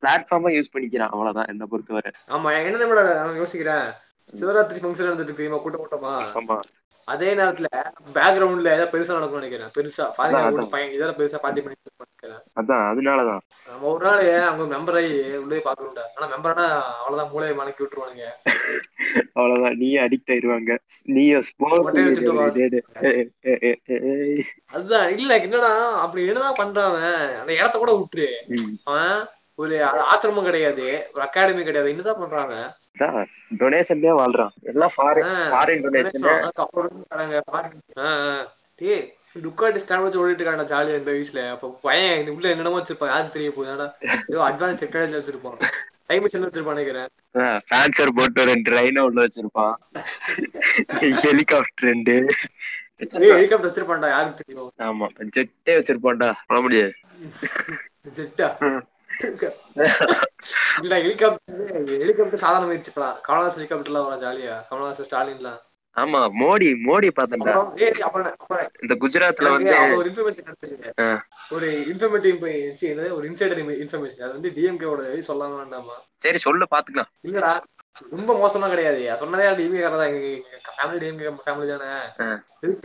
பிளாட்ஃபார்மா 0.03 0.49
யூஸ் 0.53 0.73
பண்ணிக்கிறான் 0.73 1.11
அவ்வளவுதான் 1.13 1.49
என்ன 1.49 1.63
பொறுத்தவரை. 1.65 2.11
ஆமா 2.29 2.49
என்ன 2.59 2.81
நம்ம 2.81 2.95
நான் 3.19 3.39
யோசிக்கிறேன். 3.39 3.85
சிவராத்திரி 4.33 4.79
ஃபங்க்ஷன் 4.81 5.09
நடந்துட்டு 5.09 5.31
இருக்கு 5.31 5.61
கூட்ட 5.65 5.77
கூட்டமா? 5.83 6.13
ஆமா. 6.39 6.57
அதே 7.13 7.35
நேரத்துல 7.35 7.67
பேக்ரவுண்ட்ல 8.15 8.71
ஏதாவது 8.75 8.89
பெருசா 8.93 9.15
நடக்கும்னு 9.17 9.43
நினைக்கிறேன். 9.43 9.69
பெருசா 9.75 10.05
ஃபாரின். 10.15 10.69
பையன் 10.69 10.91
இதெல்லாம் 10.91 11.17
பெருசா 11.17 11.37
பார்ட்டி 11.43 11.61
இருப்பான்னு 11.61 11.83
நினைக்கிறேன் 12.05 12.41
அதான் 12.59 12.83
அதனாலதான். 12.91 13.41
நம்ம 13.67 13.87
ஒரு 13.93 14.03
நாள் 14.05 14.41
அவங்க 14.41 14.63
மெம்பர் 14.73 14.97
ஆகி 15.01 15.37
உள்ளே 15.37 15.61
பாக்கணும்டா 15.67 16.03
ஆனா 16.15 16.27
மெம்பர்னா 16.33 16.65
அவ்வளவுதான் 16.97 17.31
மூளையை 17.31 17.55
மணக்கி 17.57 17.81
விட்டுருவானுங்க. 17.83 18.25
அவ்வளவுதான். 19.33 19.77
நீயே 19.77 19.99
அடிக்ட் 19.99 20.33
ஆயிருவாங்க. 20.35 20.75
ஸ்மோக் 21.49 21.89
அதுதான். 24.75 25.17
இல்ல 25.17 25.39
என்னன்னா 25.39 25.71
அப்படி 26.05 26.27
என்னதான் 26.27 26.59
பண்றான்? 26.61 26.99
அந்த 27.41 27.51
இடத்த 27.53 27.77
கூட 27.77 27.93
விட்டுரு. 27.99 28.29
அவன் 28.83 29.15
ஒரு 29.61 29.75
ஆசிரமம் 30.11 30.47
கிடையாது 30.47 30.85
ஒரு 31.13 31.21
அகாடமி 31.25 31.61
கிடையாது. 31.67 31.91
என்னதான் 31.93 32.19
பண்றாங்க? 32.21 32.55
டொனேஷன்லயே 33.61 34.13
வாழ்றான். 34.19 34.53
எல்லாம் 34.71 34.93
ஃபாரின் 34.95 35.31
ஃபாரின் 35.53 35.83
டொனேஷன் 35.85 36.25
டுக்காட்டி 39.45 39.79
ஸ்டாண்ட் 39.81 40.03
வச்சு 40.03 40.19
ஓடிட்டு 40.21 40.41
இருக்காங்க 40.41 40.63
ஜாலியா 40.69 40.97
இந்த 40.99 41.11
வயசுல. 41.15 41.41
அப்ப 41.53 41.67
பையன் 41.85 42.17
இந்த 42.19 42.31
உள்ள 42.35 42.45
என்னென்னமோ 42.51 42.79
வச்சிருப்பான். 42.79 43.11
யாருக்கு 43.11 43.35
தெரிய 43.35 43.49
போகுது? 43.55 43.71
ஆனா 43.73 43.85
ஏதோ 44.29 44.39
அட்வான்ஸ் 44.47 44.81
செக்கடேஜ் 44.83 45.17
வச்சிருப்பான். 45.17 45.57
டைம் 46.09 46.23
மிஷின் 46.25 46.45
வச்சிருப்பான் 46.45 46.77
நினைக்கிறேன். 46.77 47.09
ஃபேன்சர் 47.67 48.15
போட்டு 48.19 48.45
ரெண்டு 48.51 48.71
ரைன 48.77 49.03
உள்ள 49.07 49.25
வச்சிருப்பான். 49.25 49.75
ஹெலிகாப்டர் 51.25 51.87
ரெண்டு. 51.91 52.15
ஹெலிகாப்டர் 52.99 53.69
வச்சிருப்பான்டா 53.69 54.09
யாருக்கு 54.15 54.43
தெரியும்? 54.43 54.71
ஆமா 54.87 55.07
ஜெட்டே 55.37 55.75
வச்சிருப்பான்டா. 55.79 56.29
சொல்ல 56.45 56.61
முடியாது. 56.67 56.93
ஜெட்டா 58.19 58.49
இல்ல 60.83 60.93
ஹெலிகாப்டர் 61.03 61.63
ஹெலிகாப்டர் 62.01 62.43
சாதாரண 62.43 62.69
வச்சுக்கலாம் 62.71 63.17
கமலஹாசன் 63.25 63.59
ஹெலிகாப்டர்லாம் 63.59 64.05
வரும் 64.07 64.23
ஜாலியா 64.23 64.55
கமலஹாசன் 64.69 65.09
ஸ்டாலின்லாம் 65.09 65.61
ஆமா 65.97 66.19
மோடி 66.39 66.67
மோடி 66.81 67.07
அப்புறம் 67.11 67.69
இந்த 68.83 68.93
குஜராத்ல 69.01 69.51
வந்து 69.53 69.73
ஒரு 69.95 70.07
இன்ஃபர்மேஷன் 70.09 70.45
கிடைச்சது 70.49 71.15
ஒரு 71.55 71.67
இன்ஃபர்மேட்டிவ் 71.91 72.43
என்னது? 72.83 73.09
ஒரு 73.11 73.25
இன்சைடர் 73.29 73.61
இன்ஃபர்மேஷன் 73.77 74.25
அது 74.25 74.33
வந்து 74.33 74.51
டிஎம்கே 74.51 74.89
ஓட 74.91 75.01
சொல்லாம 75.29 75.57
வேண்டாமா? 75.57 75.95
சரி 76.21 76.37
சொல்லு 76.37 76.67
பாத்துக்கலாம். 76.71 77.11
இல்லடா. 77.23 77.51
ரொம்ப 78.13 78.31
மோசமா 78.41 78.67
கிடையாது. 78.71 79.01
சொன்னதே 79.21 79.45
டிஎம்கே 79.57 79.81
காரன் 79.83 80.01
தான். 80.01 80.13
எங்க 80.13 80.73
ஃபேமிலி 80.77 80.97
டிஎம்கே 81.03 81.31
ஃபேமிலி 81.45 81.67
தானே. 81.71 81.89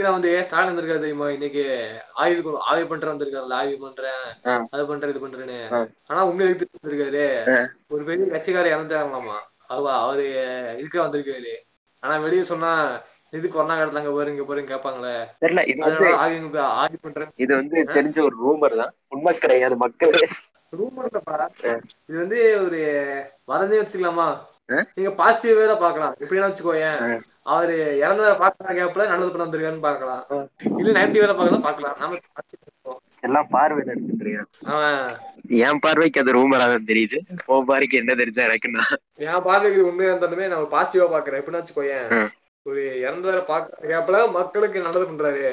நான் 0.05 0.17
வந்து 0.17 0.31
ஸ்டாலின் 0.47 0.71
வந்திருக்காரு 0.71 1.05
தெரியுமா? 1.05 1.29
இன்னைக்கு 1.37 1.65
ஆய்வு 2.23 2.53
ஆய்வு 2.71 2.87
பண்றேன் 2.93 3.13
வந்திருக்காருல்ல 3.15 3.59
ஆய்வு 3.61 3.77
பண்றேன். 3.85 4.23
அது 4.73 4.85
பண்றேன் 4.91 5.13
இது 5.15 5.25
பண்றேன்னு. 5.25 5.59
ஆனா 6.11 6.21
உண்மை 6.31 6.47
எதுக்கு 6.55 6.79
வந்திருக்காரு. 6.79 7.25
ஒரு 7.95 8.03
பெரிய 8.11 8.27
கட்சிக்காரர் 8.35 8.75
இறந்துட்டாங்களாமா? 8.75 9.39
அதுவா 9.73 9.95
அவரு 10.05 10.27
இதுக்கு 10.81 11.05
வந்திருக்காரு? 11.07 11.55
ஆனா 12.05 12.15
வெளியே 12.27 12.45
சொன்னா 12.53 12.73
இதுக்கு 13.37 13.61
ஒன்னா 13.61 13.75
இடத்துல 13.81 14.01
அங்க 14.01 14.15
பாரு 14.15 14.33
இங்க 14.33 14.45
பாருங்க 14.49 14.71
கேட்பாங்களே. 14.73 15.13
தெரியல 15.43 15.63
இது 15.73 15.79
வந்து 15.85 15.97
அதனால 15.99 16.19
ஆய்வு 16.23 16.49
போய் 16.55 16.67
ஆய்வு 16.81 16.99
பண்றேன். 17.05 17.31
இது 17.45 17.53
வந்து 17.61 17.77
தெரிஞ்ச 17.97 18.19
ஒரு 18.29 18.37
ரூமர் 18.47 18.81
தான். 18.81 18.93
உண்மை 19.15 19.33
கிடையாது 19.45 19.77
மக்கள். 19.85 20.17
ரூமர்லப்பா 20.81 21.47
இது 22.09 22.17
வந்து 22.23 22.41
ஒரு 22.67 22.81
வரதே 23.51 23.79
வச்சுக்கலாமா? 23.81 24.27
நீங்க 24.95 25.11
பாசிட்டிவ் 25.19 25.61
வேற 25.61 25.75
பாக்கலாம் 25.77 26.15
எப்படின்னா 26.21 26.49
வச்சுக்கோயேன் 26.49 27.01
அவரு 27.45 27.77
இறந்தவரை 28.03 28.35
பாக்குற 28.43 28.75
கேப்ல 28.79 29.07
நல்லது 29.07 29.33
பண்ண 29.33 29.45
வந்திருக்காருன்னு 29.45 29.87
பாக்கலாம் 29.89 30.23
இல்ல 30.81 30.97
நைன்டி 30.99 31.23
வேற 31.23 31.35
பாக்கலாம் 31.35 31.67
பாக்கலாம் 31.69 31.97
நம்ம. 31.99 32.21
எல்லாம் 33.23 33.49
பார்வையில 33.53 33.95
எடுத்துட்டு 33.95 34.31
என் 35.61 35.81
பார்வைக்கு 35.81 36.21
அது 36.21 36.33
ரூமரா 36.33 36.67
தான் 36.67 36.89
தெரியுது. 36.89 37.19
உன் 37.47 37.67
பார்வைக்கு 37.67 38.01
என்ன 38.01 38.15
தெரிஞ்சா 38.15 38.47
எனக்குன்னா. 38.47 38.85
என் 39.27 39.43
பார்வைக்கு 39.43 39.81
உண்மையா 39.89 40.13
இருந்தாலுமே 40.13 40.49
நான் 40.49 40.73
பாசிட்டிவா 40.73 41.09
பாக்குறேன் 41.13 41.41
எப்படின்னா 41.41 41.61
வச்சுக்கோயேன். 41.61 42.09
ஒரு 42.67 42.83
இறந்தவரை 43.03 43.43
பாக்குற 43.47 43.87
கேப்ல 43.91 44.19
மக்களுக்கு 44.33 44.85
நல்லது 44.85 45.07
பண்றாரு 45.07 45.45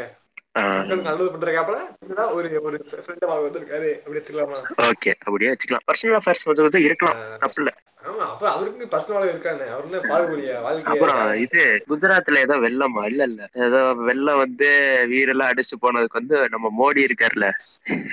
நல்லது 0.56 1.26
பண்ற 1.34 1.50
கேப்ல 1.56 1.80
இதுதான் 2.04 2.32
ஒரு 2.36 2.48
ஒரு 2.68 2.78
ஃப்ரெண்ட் 2.86 3.26
வந்திருக்காரு. 3.34 3.90
அப்படி 4.00 4.18
வச்சுக்கலாமா? 4.20 4.60
ஓகே 4.88 5.12
அப்படியே 5.26 5.52
வச்சுக்கலாம். 5.52 5.86
பர்சனல் 5.90 6.18
அஃபேர்ஸ் 6.20 6.44
இருக்கலாம். 6.88 7.20
தப்பு 7.44 7.60
இல்ல. 7.62 7.72
ஆமா 8.10 8.24
அப்புறம் 8.32 8.54
அவருக்கு 8.54 8.86
பர்சனலா 8.94 9.30
இருக்கானே. 9.32 9.66
அவர் 9.74 9.86
என்ன 9.88 10.00
பாகுபலியா 10.12 10.54
அப்புறம் 10.92 11.18
வாழ்க்கை 11.20 11.42
இது 11.46 11.62
குஜராத்ல 11.90 12.44
ஏதோ 12.46 12.56
வெள்ளமா 12.66 13.02
இல்ல 13.12 13.22
இல்ல. 13.30 13.42
ஏதோ 13.66 13.80
வெள்ளம் 14.10 14.42
வந்து 14.44 14.70
வீரெல்லாம் 15.14 15.52
அடிச்சு 15.54 15.78
போனதுக்கு 15.84 16.20
வந்து 16.22 16.40
நம்ம 16.54 16.72
மோடி 16.80 17.02
இருக்காருல்ல. 17.08 17.50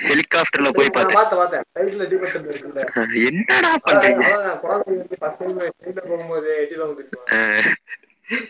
ஹெலிகாப்டர்ல 0.09 0.71
போய் 0.77 0.93
பார்த்தேன். 0.97 1.17
பார்த்தேன் 1.19 1.41
பார்த்தேன் 1.41 1.65
ரைட்ல 1.79 2.07
டிபெண்ட் 2.13 2.49
இருக்குல்ல. 2.51 2.83
என்னடா 3.29 3.73
பண்றீங்க? 3.87 4.25
குழந்தை 4.65 4.97
வந்து 4.97 6.03
போகும்போது 6.09 6.49
எட்டி 6.61 6.75
தான் 6.75 6.95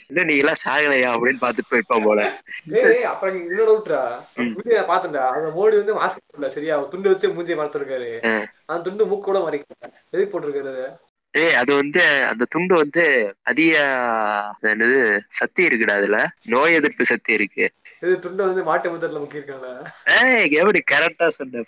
இன்னும் 0.10 0.28
நீங்க 0.28 0.44
எல்லாம் 0.44 0.62
சாகலையா? 0.64 1.10
அப்படின்னு 1.16 1.44
பாத்துட்டு 1.44 1.72
போயிருப்பான் 1.72 2.06
போல. 2.06 2.22
அப்புறம் 3.12 3.36
இன்னொரு 3.42 3.74
வீடியோ 4.56 4.78
நான் 4.78 4.92
பார்த்தேன்டா 4.92 5.26
அந்த 5.34 5.50
மோடி 5.58 5.76
வந்து 5.82 5.98
மாஸ்க் 6.00 6.38
இல்ல 6.38 6.50
சரியா? 6.50 6.78
துண்டு 6.94 7.12
வச்சு 7.12 7.36
மூஞ்சியை 7.36 7.58
மறைச்சிருக்காரு. 7.60 8.10
அந்த 8.70 8.82
துண்டு 8.88 9.10
மூக்கு 9.12 9.28
கூட 9.30 9.40
மறைக்கல. 9.40 9.92
எதுக்கு 10.14 10.32
போட்டிருக்காரு 10.34 10.88
ஏய் 11.34 11.56
அது 11.62 11.72
வந்து 11.76 12.02
அந்த 12.30 12.44
துண்டு 12.50 12.74
வந்து 12.76 13.04
அதிக 13.44 13.74
அது 14.52 14.70
என்னது 14.72 15.00
சக்தி 15.40 15.62
இருக்குடா 15.68 15.96
அதுல. 16.00 16.20
நோய் 16.46 16.74
எதிர்ப்பு 16.74 17.04
சக்தி 17.06 17.32
இருக்கு. 17.34 17.66
இது 18.04 18.14
துண்டை 18.20 18.46
வந்து 18.46 18.64
மாட்டு 18.64 18.92
முத்தத்துல 18.94 19.22
முக்கியிருக்காங்க 19.24 19.68
ஏய் 20.16 20.56
எப்படி 20.60 20.82
கரெக்டா 20.94 21.28
சொன்ன? 21.38 21.64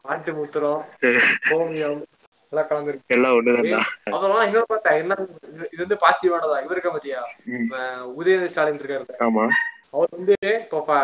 மாட்டு 0.01 0.33
முத்திரம் 0.33 0.81
கோமியம் 1.49 2.01
எல்லாம் 2.49 2.67
கலந்துருக்கு. 2.69 3.07
எல்லாம் 3.07 3.35
ஒண்ணுதான் 3.35 3.87
அப்புறம் 4.11 4.45
இன்னொரு 4.45 4.65
பார்த்தேன் 4.67 4.93
என்ன 4.93 5.15
இது- 5.55 5.77
வந்து 5.77 5.95
பாசிட்டிவானதா? 5.95 6.63
இவருக்க 6.63 6.89
பத்தியா? 6.89 7.21
ம். 7.45 7.67
அஹ் 7.71 8.05
உதயநிதி 8.17 8.45
ஸ்டாலின் 8.45 8.79
இருக்காரு 8.79 9.15
ஆமா. 9.19 9.45
அவர் 9.91 10.07
வந்து 10.11 10.35
இப்போ 10.41 10.95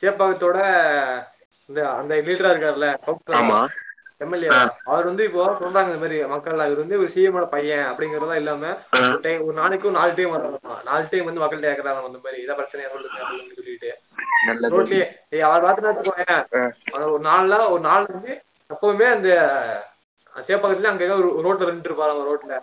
சேப்பாக்கத்தோட 0.00 0.58
இந்த 1.68 1.90
அந்த 1.92 2.14
லீடரா 2.16 2.50
இருக்காருல்ல 2.52 2.88
ஆமா. 3.36 3.58
எம்எல்ஏ 4.20 4.48
அவர் 4.86 5.08
வந்து 5.08 5.24
இப்போ 5.24 5.40
சொல்றாங்க 5.60 5.90
இந்த 5.90 6.00
மாதிரி 6.02 6.18
மக்கள் 6.30 6.60
இவர் 6.62 6.82
வந்து 6.82 6.98
ஒரு 6.98 7.08
சிஎமோட 7.14 7.46
பையன் 7.50 7.86
அப்படிங்கறதா 7.88 8.36
இல்லாம 8.36 8.70
ஒரு 9.00 9.18
டைம் 9.24 9.42
ஒரு 9.46 9.56
நாளைக்கு 9.58 9.88
ஒரு 9.88 9.96
நாலு 9.98 10.12
டைம் 10.16 10.34
வர்றாங்க 10.34 10.58
நாலு 10.86 11.10
டைம் 11.10 11.28
வந்து 11.28 11.42
மக்கள்கிட்ட 11.42 11.70
கேக்குறாங்க 11.70 12.06
அந்த 12.06 12.20
மாதிரி 12.24 12.40
இதான் 12.44 12.58
பிரச்சனையா 12.60 12.90
சொல்லுங்க 12.94 13.18
அப்படின்னு 13.24 13.56
சொல்லிட்டு. 13.58 13.90
ரோட்லயே 14.72 15.04
அவர் 15.48 15.66
பார்த்து 15.66 15.88
வச்சுக்கோங்க 15.88 16.62
ஒரு 17.08 17.24
நாள்ல 17.24 17.58
ஒரு 17.72 17.82
நாள் 17.82 18.08
வந்து 18.10 18.32
எப்பவுமே 18.70 19.08
அந்த 19.10 19.28
சேப்பாக்கத்துல 20.44 20.92
அங்க 20.92 21.04
ஒரு 21.20 21.44
ரோட்ல 21.46 21.68
நின்று 21.68 21.90
இருப்பாரு 21.90 22.12
அவங்க 22.12 22.26
ரோட்ல. 22.30 22.54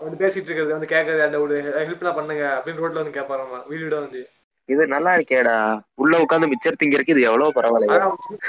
வந்து 0.00 0.20
பேசிட்டு 0.20 0.48
இருக்கிறது 0.48 0.74
வந்து 0.74 0.92
கேட்கறது 0.92 1.22
அந்த 1.24 1.38
ஒரு 1.44 1.54
ஹெல்ப்லாம் 1.80 2.18
பண்ணுங்க 2.18 2.44
அப்படின்னு 2.56 2.82
ரோட்ல 2.82 3.02
வந்து 3.02 3.16
கேட்பாராமா 3.16 3.58
வீடு 3.70 3.94
வந்து. 3.98 4.20
இது 4.68 4.82
நல்லா 4.88 5.10
இருக்கேடா. 5.14 5.56
உள்ள 5.96 6.14
உட்கார்ந்து 6.18 6.50
மிச்சர் 6.50 6.80
திங்கிறதுக்கு 6.80 7.14
இது 7.14 7.28
எவ்வளவு 7.28 7.56
பரவாயில்ல 7.56 7.92
அதான் 7.92 8.08
அவர் 8.08 8.24
சி- 8.26 8.40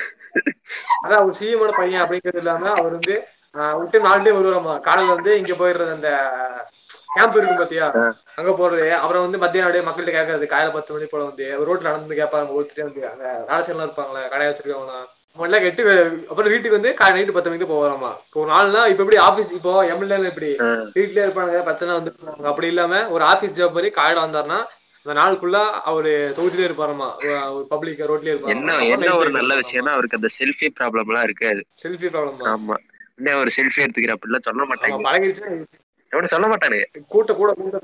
அதான் 0.99 1.19
அவர் 1.19 1.37
சிஎமோட 1.39 1.71
பையன் 1.77 2.03
அப்படிங்கிறது 2.03 2.41
இல்லாம 2.41 2.71
அவர் 2.75 2.95
வந்து 2.95 3.15
விட்டு 3.77 3.99
நாலு 4.01 4.23
டைம் 4.23 4.37
வருவாராமா. 4.37 4.73
காலையில 4.83 5.13
வந்து 5.13 5.31
இங்க 5.39 5.53
போயிடுறது 5.55 5.93
அந்த 5.93 6.09
கேம்ப் 7.13 7.35
இருக்கும் 7.35 7.59
பாத்தியா? 7.59 7.85
அங்க 8.37 8.51
போறது. 8.53 8.83
அப்புறம் 8.97 9.23
வந்து 9.25 9.39
மத்தியானம் 9.39 9.67
அப்படியே 9.67 9.85
மக்கள்கிட்ட 9.85 10.13
கேட்கறது. 10.17 10.45
காலையில 10.51 10.73
பத்து 10.75 10.93
மணி 10.95 11.07
போல 11.07 11.23
வந்து 11.23 11.45
ரோட்ல 11.61 11.87
நடந்து 11.89 12.19
கேட்பாங்க 12.19 12.57
ஒருத்தர் 12.57 12.85
வந்து 12.85 13.01
அங்க 13.07 13.23
வேலை 13.47 13.61
செய்யலாம் 13.61 13.87
இருப்பாங்களே 13.87 14.21
கடையை 14.27 14.49
வச்சிருக்கவங்க 14.49 14.97
எல்லாம் 15.39 15.63
கெட்டு 15.63 15.81
அப்புறம் 16.29 16.51
வீட்டுக்கு 16.51 16.77
வந்து 16.77 16.91
காலை 16.95 17.13
நைட்டு 17.15 17.33
பத்து 17.33 17.49
மணிக்கு 17.49 17.69
போவாராமா. 17.69 18.11
இப்போ 18.25 18.39
ஒரு 18.41 18.49
நாள்னா 18.51 18.81
இப்ப 18.91 19.03
எப்படி 19.03 19.19
ஆபீஸ் 19.25 19.51
இப்போ 19.57 19.73
எம்எல்ஏ 19.91 20.19
இப்படி 20.31 20.49
வீட்லயே 20.95 21.25
இருப்பாங்க 21.25 21.63
பிரச்சனை 21.67 21.91
வந்து 21.95 22.11
அப்படி 22.49 22.67
இல்லாம 22.67 23.01
ஒரு 23.09 23.23
ஆபீஸ் 23.27 23.57
ஜாப் 23.57 23.75
மாதிரி 23.75 23.91
காலையில 23.97 24.25
வந்தாருன்னா 24.25 24.59
அந்த 25.09 25.19
நாள் 25.19 25.37
ஃபுல்லா 25.37 25.61
அவரு 25.81 26.09
தொகுதியிலே 26.37 26.65
இருப்பாராமா 26.67 27.07
ஒரு 27.51 27.63
பப்ளிக் 27.67 28.01
ரோட்லயே 28.09 28.33
என்ன 28.51 28.73
என்ன 28.93 29.13
ஒரு 29.15 29.29
நல்ல 29.31 29.53
விஷயம்னா 29.59 29.93
அவருக்கு 29.95 30.17
அந்த 30.17 30.29
செல்ஃபி 30.35 30.67
ப்ராப்ளம் 30.77 31.07
எல்லாம் 31.07 31.23
இருக்காது. 31.23 31.61
செல்ஃபி 31.83 32.07
ப்ராப்ளம் 32.07 32.43
ஆமா. 32.51 32.75
என்ன 33.19 33.37
ஒரு 33.37 33.51
செல்ஃபி 33.55 33.79
எடுத்துக்கிற 33.83 34.15
அப்படிலாம் 34.15 34.45
சொல்ல 34.49 34.65
மாட்டாங்க. 34.65 34.99
பழகிடுச்சுன்னா 35.07 35.49
எவனும் 36.11 36.33
சொல்ல 36.33 36.47
மாட்டானுங்க. 36.47 36.85
கூட்ட 37.07 37.33
கூட 37.33 37.49
கூட 37.53 37.79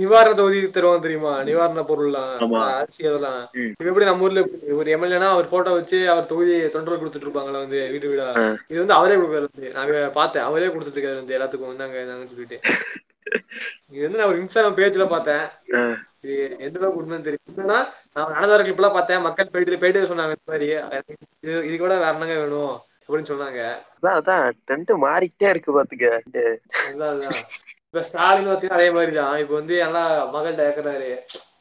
நிவாரண 0.00 0.34
தொகுதி 0.34 0.60
தருவோம் 0.66 1.04
தெரியுமா? 1.04 1.42
நிவாரண 1.42 1.80
பொருள்லாம். 1.88 2.30
அரிசி 2.78 3.06
அதெல்லாம். 3.06 3.40
இப்ப 3.54 3.84
எப்படி 3.84 4.04
நம்ம 4.04 4.24
ஊர்ல 4.26 4.40
ஒரு 4.72 4.88
எம்எல்ஏனா 4.96 5.28
அவர் 5.34 5.48
போட்டோ 5.48 5.70
வச்சு 5.70 6.10
அவர் 6.10 6.26
தொகுதி 6.26 6.68
தொண்டர் 6.68 7.02
கொடுத்துட்டு 7.02 7.26
இருப்பாங்களா 7.26 7.60
வந்து 7.64 7.88
வீடு. 7.90 8.08
வீடா. 8.08 8.28
இது 8.68 8.78
வந்து 8.78 8.94
அவரே 8.94 9.14
கொடுக்குறாரு 9.14 9.48
வந்து. 9.52 9.72
நான் 9.72 10.12
பார்த்தேன். 10.12 10.42
அவரே 10.42 10.66
கொடுத்துட்டு 10.66 11.00
இருக்காரு 11.00 11.20
வந்து 11.22 11.38
எல்லாத்துக்கும் 11.38 11.72
வந்தாங்க 11.72 12.04
சொல்லிட்டு. 12.32 12.60
இது 13.90 14.02
வந்து 14.02 14.18
நான் 14.18 14.28
ஒரு 14.28 14.38
இன்ஸ்டாகிராம் 14.42 14.78
பேஜ்ல 14.80 15.08
பார்த்தேன். 15.08 15.44
இது 16.20 16.56
எந்த 16.58 16.78
அளவுக்கு 16.80 17.00
உண்மைன்னு 17.02 17.26
தெரியும் 17.28 17.54
என்னன்னா 17.56 17.78
நான் 18.14 18.32
நடந்தார 18.34 18.62
கிளிப் 18.62 18.80
எல்லாம் 18.82 18.96
பார்த்தேன். 18.98 19.20
மக்கள் 19.20 19.52
போயிட்டு 19.52 19.78
போயிட்டு 19.78 20.14
சொன்னாங்க 20.14 20.34
இந்த 20.36 20.50
மாதிரி. 20.52 20.68
இது 21.42 21.78
கூட 21.78 21.94
வேற 21.98 22.12
என்னங்க 22.12 22.36
வேணும்? 22.42 22.74
அப்படின்னு 23.06 23.30
சொன்னாங்க? 23.30 23.62
அதான் 23.96 24.18
அதான். 24.18 24.46
டென்ட் 24.68 24.92
மாறிக்கிட்டே 25.04 25.48
இருக்கு 25.50 25.72
பாத்துக்க. 25.72 26.06
அதுதான் 26.84 27.18
இப்ப 27.86 28.02
ஸ்டாலின் 28.06 28.46
பார்த்தீங்கன்னா 28.46 28.78
அதே 28.78 28.90
மாதிரி 28.90 29.12
தான் 29.16 29.34
இப்போ 29.42 29.54
வந்து 29.54 29.74
எல்லாம் 29.82 30.12
மகள்கிட்ட 30.32 30.62
கேட்கறாரு 30.68 31.10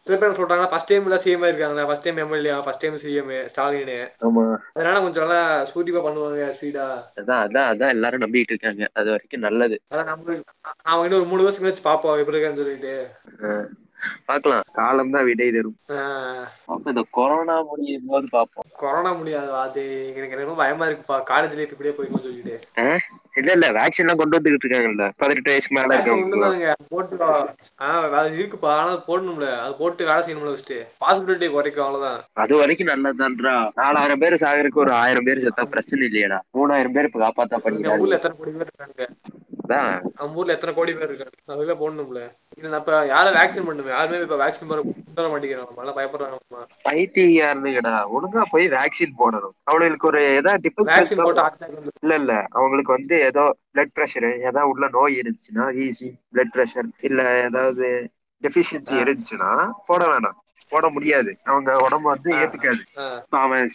சில 0.06 0.16
பேர் 0.22 0.38
சொல்றாங்க 0.38 0.66
ஃபர்ஸ்ட் 0.72 0.90
டைம் 0.92 1.06
எல்லாம் 1.08 1.22
சிஎம் 1.24 1.46
இருக்காங்களா 1.48 1.86
first 1.90 2.06
time 2.06 2.18
MLA 2.24 2.56
first 2.64 2.84
time 2.84 2.98
CM 3.04 3.30
Stalin 3.52 3.92
ஆமா. 4.28 4.44
அதனால 4.74 5.02
கொஞ்சம் 5.02 5.24
நல்லா 5.24 5.38
சூட்டிப்பா 5.70 6.02
பண்ணுவாங்க 6.06 6.50
ஸ்பீடா. 6.58 6.88
அதான் 7.20 7.42
அதான் 7.46 7.70
அதான் 7.70 7.94
எல்லாரும் 7.96 8.24
நம்பிட்டு 8.26 8.54
இருக்காங்க. 8.54 8.84
அது 8.94 9.08
வரைக்கும் 9.10 9.46
நல்லது. 9.48 9.78
அதான் 9.92 10.10
நம்ம 10.12 10.36
நான் 10.82 11.04
இன்னும் 11.04 11.20
ஒரு 11.22 11.30
மூணு 11.32 11.46
வருஷம் 11.46 11.66
கழிச்சு 11.66 11.88
பாப்போம் 11.88 12.20
எப்படி 12.20 12.38
இருக்கான்னு 12.38 12.62
சொல்லிட்டு. 12.64 12.94
ஆ. 14.04 14.10
பார்க்கலாம் 14.26 14.64
காலம் 14.78 15.12
தான் 15.12 15.26
விடை 15.28 15.48
தரும். 15.52 15.76
இந்த 16.86 17.02
கொரோனா 17.14 17.56
முடியும் 17.68 18.08
போது 18.10 18.28
பார்ப்போம் 18.32 18.68
கொரோனா 18.80 19.12
முடியாது 19.18 19.52
அது 19.62 19.82
எனக்கு 20.14 20.40
ரொம்ப 20.42 20.56
பயமா 20.60 20.88
இருக்குப்பா. 20.88 21.18
காலேஜ்ல 21.30 21.64
இப்ப 21.64 21.76
இப்படியே 21.76 21.96
போய்க்கணும்னு 21.96 22.28
சொல்லிட்டு? 22.28 22.56
இல்ல 23.36 23.52
இல்ல 23.56 23.68
வேக்சின் 23.76 24.04
எல்லாம் 24.04 24.20
கொண்டு 24.20 24.38
வந்துகிட்டு 24.38 24.66
இருக்காங்கல்ல. 24.66 25.06
பதினெட்டு 25.22 25.52
வயசுக்கு 25.52 25.78
மேல 25.78 25.96
ஒண்ணுதாங்க 26.16 26.74
போட்டு 26.92 27.16
ஆஹ் 27.86 28.08
அது 28.18 28.34
இருக்குப்பா. 28.38 28.72
ஆனா 28.74 28.90
அது 28.90 29.02
போடணும்ல. 29.08 29.48
அது 29.64 29.74
போட்டு 29.80 30.08
வேலை 30.10 30.22
செய்யணும்ல 30.24 30.52
ஃபர்ஸ்ட் 30.52 30.74
பாசிபிலிட்டி 31.02 31.48
குறைக்கும் 31.52 31.86
அவ்வளவுதான். 31.86 32.20
அது 32.44 32.54
வரைக்கும் 32.60 32.92
நல்லதுதான்றா. 32.92 33.56
நாலாயிரம் 33.80 34.22
பேர் 34.24 34.42
சாகருக்கு 34.44 34.84
ஒரு 34.84 34.94
ஆயிரம் 35.00 35.28
பேர் 35.28 35.44
செத்தா 35.44 35.66
பிரச்சனை 35.74 36.04
இல்லையடா. 36.10 36.40
மூணாயிரம் 36.58 36.96
பேர் 36.96 37.10
இப்ப 37.10 37.22
காப்பாத்தா 37.22 37.60
பண்ணிக்கிறாங்க 37.64 38.06
ஊர்ல 38.06 38.20
எத்தனை 38.20 38.38
கோடி 38.38 38.54
பேர் 38.54 38.70
இருக்காங்க? 38.70 39.08
அதான் 39.74 40.02
நம்ம 40.18 40.38
ஊர்ல 40.40 40.56
எத்தனை 40.56 40.74
கோடி 40.74 40.92
பேர் 40.94 41.12
இருக்காங்க? 41.12 41.76
போடணும்ல. 41.82 42.22
இது 42.58 42.76
அப்ப 42.80 42.92
யாரும் 43.06 43.38
வேக்சின் 43.40 43.68
பண்ணுமே? 43.68 43.92
யாருமே 43.96 44.22
இப்ப 44.22 44.38
வேக்சின் 44.44 44.70
போட 44.72 44.80
வர 45.18 45.28
மாட்டேங்கிறாங்க. 45.32 45.78
நல்லா 45.78 45.96
பயப்படுறாங்க 46.00 46.40
ஒழுங்கா 48.16 48.44
போய் 48.52 48.66
வேக்சின் 48.76 49.18
போடணும். 49.20 49.56
அவங்களுக்கு 49.66 50.08
ஒரு 50.08 50.22
ஏதாவது 50.40 50.72
வேக்சின் 50.92 51.24
போட்டு 51.24 51.44
இல்ல 52.04 52.14
இல்ல. 52.16 52.34
அவங்களுக்கு 52.52 52.92
வந்து 52.92 53.18
ஏதோ 53.30 53.44
பிளட் 53.74 53.96
பிரஷர் 53.98 54.30
ஏதாவது 54.40 54.70
உள்ள 54.72 54.88
நோய் 54.90 55.20
இருந்துச்சுன்னா 55.22 55.66
ஈஸி 55.86 56.10
பிளட் 56.34 56.54
பிரஷர் 56.56 56.90
இல்ல 57.10 57.22
ஏதாவது 57.48 57.88
டெபிஷியன்சி 58.44 58.96
இருந்துச்சுன்னா 59.04 59.52
போட 59.86 60.04
வேணாம். 60.08 60.38
போட 60.70 60.90
முடியாது. 60.90 61.32
அவங்க 61.44 61.78
உடம்பு 61.78 62.08
வந்து 62.10 62.32
ஏத்துக்காது. 62.36 62.84
அவன் 63.30 63.70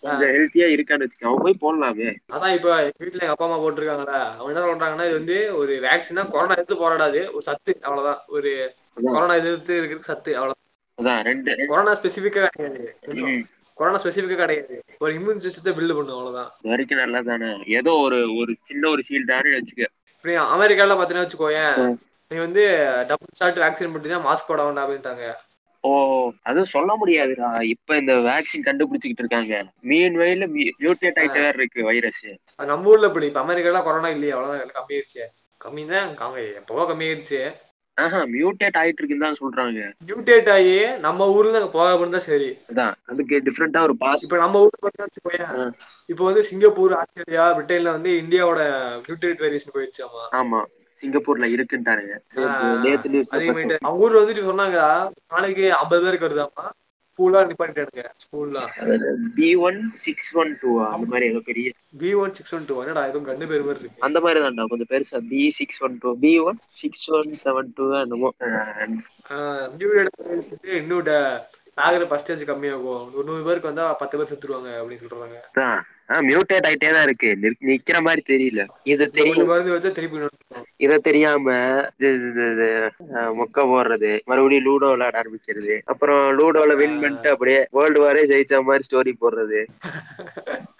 கொஞ்சம் 0.00 0.32
ஹெல்த்தியா 0.34 0.66
இருக்கான்னு 0.74 1.04
வச்சுக்க. 1.04 1.28
அவன் 1.28 1.44
போய் 1.44 1.62
போடலாமே. 1.64 2.08
அதான் 2.34 2.54
இப்ப 2.54 2.92
வீட்டுல 2.98 3.24
எங்க 3.24 3.34
அப்பா 3.34 3.44
அம்மா 3.44 3.58
போட்டிருக்காங்கல்ல 3.58 4.16
அவங்க 4.38 4.50
என்ன 4.52 4.64
சொல்றாங்கன்னா 4.66 5.06
இது 5.06 5.18
வந்து 5.20 5.56
ஒரு 5.56 5.74
வேக்சினா 5.86 6.24
கொரோனா 6.30 6.52
எதிர்த்து 6.52 6.76
போராடாது. 6.82 7.20
ஒரு 7.32 7.42
சத்து 7.42 7.78
அவ்வளவுதான். 7.82 8.20
ஒரு 8.28 8.52
கொரோனா 8.94 9.34
எதிர்த்து 9.34 9.74
இருக்கிறதுக்கு 9.80 10.12
சத்து 10.12 10.36
அவ்வளவுதான். 10.36 10.62
அதான் 10.98 11.22
ரெண்டு. 11.22 11.66
கொரோனா 11.66 11.92
ஸ்பெசிபிக்கா 12.00 12.46
கிடையாது. 12.46 13.46
கொரோனா 13.74 13.98
ஸ்பெசிபிக்கா 14.02 14.44
கிடையாது. 14.44 14.76
ஒரு 14.98 15.10
இம்யூன் 15.14 15.42
சிஸ்டத்தை 15.46 15.72
பில்டு 15.78 15.96
பண்ணும் 15.96 16.16
அவ்வளவுதான். 16.18 16.50
வரைக்கும் 16.62 16.98
நல்லதானே. 16.98 17.50
ஏதோ 17.78 17.92
ஒரு 18.06 18.36
ஒரு 18.36 18.54
சின்ன 18.62 18.88
ஒரு 18.88 19.02
ஷீல்டானு 19.08 19.56
வச்சுக்க. 19.56 19.84
இப்படி 20.16 20.36
அமெரிக்கால 20.54 20.94
பாத்தீங்கன்னா 21.00 21.26
வச்சுக்கோயேன். 21.26 21.96
நீ 22.28 22.36
வந்து 22.36 22.62
டபுள் 23.08 23.36
ஷாட் 23.40 23.60
வேக்சின் 23.64 23.92
போட்டீங்கன்னா 23.94 24.22
மாஸ்க் 24.28 24.48
போட 24.48 24.64
வேண்டாம் 24.64 24.86
அப்படின்ட்டாங்க. 24.86 25.26
ஓ 25.86 25.90
அதுவும் 26.44 26.72
சொல்ல 26.72 26.90
முடியாதுடா. 26.96 27.48
இப்ப 27.72 27.96
இந்த 27.96 28.14
வேக்சின் 28.26 28.66
கண்டுபிடிச்சுக்கிட்டு 28.66 29.24
இருக்காங்க. 29.24 29.54
மீன் 29.84 30.16
வயல 30.18 30.46
மியூட்டேட் 30.54 31.20
ஆயிட்டு 31.20 31.44
வேற 31.44 31.54
இருக்கு 31.58 31.88
வைரஸ் 31.88 32.24
நம்ம 32.66 32.90
ஊர்ல 32.92 33.10
இப்படி 33.10 33.28
இப்ப 33.28 33.42
அமெரிக்கால 33.42 33.84
கொரோனா 33.84 34.10
இல்லையே 34.14 34.34
அவ்வளவுதான் 34.34 34.76
கம்மியாயிருச்சு 34.78 35.24
கம்மி 35.60 35.84
தான் 35.88 36.10
எப்பவோ 36.56 36.84
கம்மியாயிருச்சு 36.88 37.40
ஆஹா 37.96 38.18
மியூட்டேட் 38.30 38.78
ஆயிட்டு 38.78 39.00
இருக்குன்னு 39.00 39.24
தான் 39.24 39.38
சொல்றாங்க. 39.38 39.78
மியூட்டேட் 40.08 40.48
ஆகி 40.54 40.74
நம்ம 41.04 41.28
ஊர்ல 41.34 41.60
அங்க 41.60 41.70
போகாம 41.72 42.00
இருந்தா 42.00 42.20
சரி. 42.24 42.48
அதான் 42.70 42.94
அதுக்கு 43.06 43.36
டிஃப்ரெண்டா 43.46 43.82
ஒரு 43.86 43.94
பாஸ் 44.02 44.24
இப்ப 44.26 44.38
நம்ம 44.42 44.60
ஆ. 45.52 45.64
இப்போ 46.08 46.22
வந்து 46.24 46.42
சிங்கப்பூர் 46.48 46.94
ஆஸ்திரேலியா 46.98 47.44
பிரிட்டன்ல 47.56 47.94
வந்து 47.94 48.10
இந்தியாவோட 48.18 48.60
மியூட்டேட் 49.06 49.42
வேரியேஷன் 49.44 49.74
போயிடுச்சு 49.74 50.02
ஆமா. 50.06 50.24
ஆமா. 50.40 50.60
சிங்கப்பூர்ல 50.96 51.46
அவங்க 53.82 54.02
ஊர்ல 54.02 54.22
வந்துட்டு 54.22 54.48
சொன்னாங்க 54.48 54.80
நாளைக்கு 55.32 55.66
ஐம்பது 55.76 56.04
பேருக்கு 56.04 56.28
வருதாமா 56.28 56.66
ஸ்கூலா 57.18 57.40
நிப்பாட்டிட்டானுங்க 57.42 58.02
ஸ்கூல்லாம் 58.22 58.70
B 59.36 59.46
one 59.66 59.78
six 60.00 60.30
one 60.34 60.50
two 60.62 60.70
அந்த 60.86 61.06
மாதிரி 61.06 61.28
ஏதோ 61.28 61.40
பெரிய 61.46 61.68
B 62.00 62.10
one 62.14 62.34
six 62.34 62.54
one 62.54 62.66
two 62.68 62.74
என்னடா 62.82 63.04
எதுவும் 63.06 63.28
கண்டு 63.28 63.46
பேர் 63.46 63.64
மாதிரி 63.64 63.82
இருக்கு. 63.82 64.02
அந்த 64.02 64.18
மாதிரி 64.20 64.40
தான்டா 64.40 64.66
கொஞ்சம் 64.66 64.90
பெருசா. 64.90 65.20
B 65.30 65.42
six 65.50 65.80
one 65.82 65.96
two 66.02 66.10
B 66.16 66.32
one 66.48 66.58
six 66.74 67.06
one 67.10 67.32
seven 67.44 67.70
two 67.76 67.86
என்னமோ. 68.00 68.30
இன்னும் 70.76 71.08
சாகுற 71.76 72.04
பர்சன்டேஜ் 72.04 72.48
கம்மியாகும். 72.50 73.14
ஒரு 73.14 73.22
நூறு 73.24 73.42
பேருக்கு 73.44 73.66
வந்தா 73.66 73.92
பத்து 73.92 74.18
பேர் 74.18 74.32
செத்துருவாங்க 74.32 74.70
அப்படின்னு 74.82 75.08
சொல்றாங்க. 75.12 75.80
மியூட்டேட் 76.08 76.66
ஆயிட்டே 76.68 76.92
தான் 76.92 77.02
இருக்கு. 77.02 77.36
நிக்- 77.42 77.64
நிக்கிற 77.66 78.00
மாதிரி 78.00 78.22
தெரியல. 78.28 78.66
இது 78.82 79.10
தெரியும். 79.10 79.46
மருந்து 79.46 79.72
வச்சா 79.72 79.92
திருப்பி 79.92 80.18
இத 80.76 80.98
தெரியாம 80.98 81.52
மொக்க 83.12 83.54
போடுறது. 83.54 84.20
மறுபடியும் 84.24 84.64
லூடோ 84.64 84.88
விளையாட 84.88 85.22
ஆரம்பிக்கிறது. 85.22 85.80
அப்புறம் 85.84 86.38
லூடோல 86.38 86.76
வின் 86.76 87.00
பண்ணிட்டு 87.00 87.30
அப்படியே 87.30 87.66
வேர்ல்டு 87.70 88.02
வாரே 88.02 88.26
ஜெயிச்ச 88.26 88.62
மாதிரி 88.62 88.84
ஸ்டோரி 88.90 89.14
போடுறது. 89.20 89.66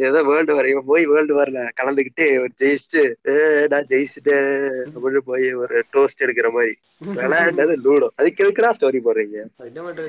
ஏதோ 0.00 0.20
வேர்ல்டு 0.22 0.54
வார் 0.54 0.66
இவன் 0.66 0.84
போய் 0.84 1.04
வேர்ல்டு 1.06 1.34
வார்ல 1.34 1.60
கலந்துக்கிட்டு 1.76 2.26
ஒரு 2.38 2.52
ஜெயிச்சுட்டு 2.60 3.02
"ஏ, 3.28 3.34
நான் 3.66 3.88
ஜெயிச்சுட்டேன். 3.88 4.50
அப்படின்னு 4.88 5.22
போய் 5.24 5.46
ஒரு 5.54 5.82
டோஸ்ட் 5.92 6.24
எடுக்கிற 6.24 6.50
மாதிரி. 6.52 6.74
விளையாண்டது 7.16 7.74
லூடோ 7.84 8.08
அதுக்கு 8.16 8.44
எதுக்குடா 8.44 8.70
ஸ்டோரி 8.72 9.00
போடுறீங்க? 9.02 9.38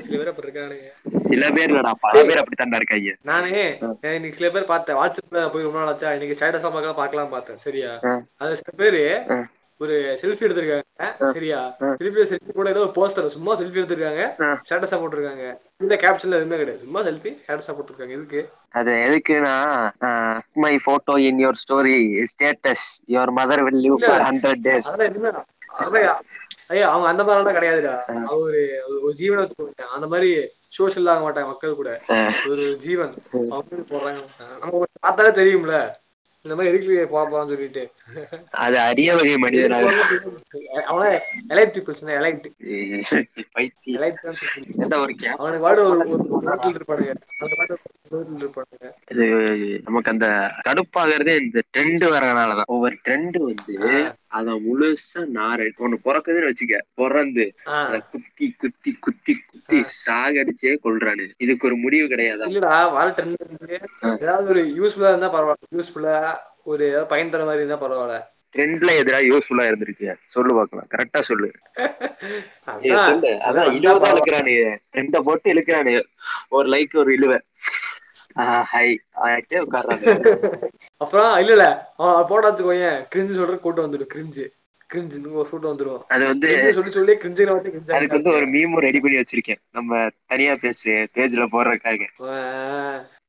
சில 0.00 0.16
பேர் 0.16 0.28
அப்படி 0.28 0.46
இருக்கானுங்க 0.46 0.90
சில 1.24 1.50
பேர் 1.50 1.70
இல்லடா 1.70 1.92
பல 2.00 2.24
பேர் 2.24 2.42
அப்படித்தான்டா 2.42 2.80
இருக்காங்க. 2.80 3.12
நானே 3.22 3.64
இன்னைக்கு 4.12 4.38
சில 4.38 4.50
பேர் 4.50 4.64
பார்த்தேன் 4.64 4.96
வாட்ஸ்அப்ல 4.96 5.48
போய் 5.50 5.62
ரொம்ப 5.62 5.78
நாள் 5.78 5.92
ஆச்சா 5.92 6.12
இன்னைக்கு 6.12 6.38
ஸ்டேட்டஸா 6.38 6.70
பார்க்கலாம் 6.70 6.96
பார்க்கலாம் 6.96 7.30
பார்த்தேன் 7.30 7.58
சரியா. 7.58 7.92
அது 8.38 8.56
சில 8.56 8.72
பேரு. 8.76 9.02
ஒரு 9.82 9.94
செல்ஃபி 10.20 10.44
எடுத்திருக்காங்க. 10.46 10.84
சரியா? 11.36 11.60
செல்ஃபி 12.00 12.24
செல்ஃபி 12.30 12.52
கூட 12.58 12.68
ஏதோ 12.74 12.82
போஸ்டர் 12.98 13.32
சும்மா 13.36 13.52
செல்ஃபி 13.60 13.80
எடுத்திருக்காங்க. 13.80 14.24
ஸ்டேட்டஸா 14.66 14.98
போட்டிருக்காங்க. 15.02 15.46
இந்த 15.84 15.94
கேப்ஷன்ல 16.02 16.38
எதுவுமே 16.40 16.58
கிடையாது. 16.60 16.82
சும்மா 16.84 17.00
செல்ஃபி 17.08 17.32
ஸ்டேட்டஸா 17.40 17.74
போட்டிருக்காங்க. 17.78 18.14
இதுக்கு 18.18 18.40
அது 18.80 18.92
எதுக்குன்னா 19.06 19.54
my 20.64 20.74
photo 20.86 21.16
in 21.28 21.42
your 21.44 21.60
story 21.64 21.96
status 22.32 22.86
your 23.14 23.34
mother 23.40 23.64
will 23.68 23.82
live 23.86 23.98
for 24.06 24.26
hundred 24.30 24.64
days 24.68 24.90
ஐயா 26.72 26.86
அவங்க 26.90 27.06
அந்த 27.10 27.22
மாதிரிலாம் 27.28 27.56
கிடையாதுடா. 27.56 27.94
அவரு 28.34 28.60
ஒரு 29.04 29.14
ஜீவனை 29.18 29.40
வச்சுக்கோங்க 29.40 29.86
அந்த 29.96 30.06
மாதிரி 30.12 30.30
சோஷியல் 30.76 31.10
ஆக 31.12 31.20
மாட்டாங்க 31.24 31.48
மக்கள் 31.50 31.80
கூட. 31.80 31.90
ஒரு 32.50 32.64
ஜீவன். 32.84 33.12
அவங்க 33.54 33.82
போடுறாங்க. 33.90 34.22
நம்ம 34.62 34.84
பார்த்தாலே 35.04 35.32
தெரியும்ல. 35.40 35.76
இந்த 36.44 36.54
மாதிரி 36.56 36.70
எதுக்கு 36.70 36.94
போப்பான்னு 37.12 37.50
சொல்லிட்டு. 37.52 37.82
அது 38.64 38.76
அரிய 38.88 39.10
வகை 39.18 39.34
மனிதனா 39.44 39.78
அவன 40.90 41.04
எலைட் 41.52 41.72
பீப்புள்ஸ் 41.76 42.02
எலைட் 42.18 42.46
எலைட் 43.96 44.20
அவனுக்கு 44.98 45.28
பாடு 45.66 45.84
ஒரு 45.90 46.00
இருப்பானுங்க. 46.74 47.14
அந்த 47.42 47.54
பாட்டு 47.60 47.76
இது 49.10 49.26
நமக்கு 49.84 50.10
அந்த 50.10 50.26
கடுப்பாகிறதே 50.66 51.34
இந்த 51.40 51.60
ட்ரெண்ட் 51.74 52.04
வரனாலதான் 52.14 52.70
ஒவ்வொரு 52.74 52.96
ட்ரெண்ட் 53.04 53.36
வந்து 53.40 53.76
அத 54.26 54.56
முழுசா 54.66 55.22
நார 55.36 55.58
ஒண்ணு 55.84 55.96
பிறக்குதுன்னு 56.04 56.50
வச்சுக்க 56.50 56.78
பிறந்து 56.94 57.44
குத்தி 58.12 58.46
குத்தி 58.62 58.92
குத்தி 59.00 59.34
குத்தி 59.46 59.78
சாகடிச்சே 60.04 60.74
கொள்றானு 60.84 61.26
இதுக்கு 61.36 61.66
ஒரு 61.66 61.76
முடிவு 61.76 62.06
கிடையாதா? 62.08 62.48
இல்லடா 62.50 62.76
வர 62.92 63.06
ட்ரெண்ட் 63.16 63.44
ஏதாவது 64.20 64.48
ஒரு 64.48 64.64
யூஸ்ஃபுல்லா 64.80 65.12
இருந்தா 65.12 65.32
பரவாயில்ல. 65.36 65.72
யூஸ்ஃபுல்லா 65.78 66.16
ஒரு 66.64 66.84
ஏதாவது 66.90 67.10
பயன் 67.14 67.34
தர 67.34 67.44
மாதிரி 67.44 67.64
இருந்தா 67.64 67.86
பரவாயில்ல. 67.86 68.18
ட்ரெண்ட்ல 68.54 68.90
எதிரா 69.00 69.20
யூஸ்ஃபுல்லா 69.28 69.64
இருந்திருக்கு. 69.68 70.08
சொல்லு 70.26 70.52
பாக்கலாம் 70.54 70.88
கரெக்டா 70.90 71.20
சொல்லு. 71.20 71.48
அதான், 72.72 73.06
சொல்லு. 73.06 73.30
அதான் 73.30 73.48
அதான் 73.48 73.72
இழுவதான். 73.78 74.12
இழுக்கிறானு. 74.12 74.54
ரெண்ட 74.98 75.20
போட்டு 75.28 75.54
இழுக்கிறானு. 75.54 75.94
ஒரு 76.56 76.68
லைக் 76.74 76.94
ஒரு 77.02 77.12
இழுவ. 77.16 77.32
அப்புறம் 81.00 81.32
இல்ல 81.42 81.52
இல்ல. 81.56 81.66
போட்டா 82.30 82.48
வச்சுக்கோயேன் 82.48 82.98
கிரிஞ்சு 83.12 83.38
சொல்ற 83.38 83.56
கூட்டம் 83.60 83.86
வந்துடும் 83.86 84.12
கிரிஞ்சு 84.14 84.44
கிரிஞ்சு 84.90 85.18
ஒரு 85.34 85.48
கூட்டம் 85.50 85.72
வந்துடும் 85.72 86.02
அது 86.14 86.24
வந்து 86.30 86.48
சொல்லி 86.76 86.90
சொல்லி 86.96 87.14
கிரிஞ்சு 87.22 87.46
அதுக்கு 87.96 88.18
வந்து 88.18 88.34
ஒரு 88.34 88.46
மீமும் 88.54 88.84
ரெடி 88.86 89.00
பண்ணி 89.00 89.20
வச்சிருக்கேன். 89.20 89.60
நம்ம 89.72 90.10
தனியா 90.30 90.54
பேசு 90.64 91.08
பேஜ்ல 91.14 91.46
போடுறதுக்காக. 91.54 92.08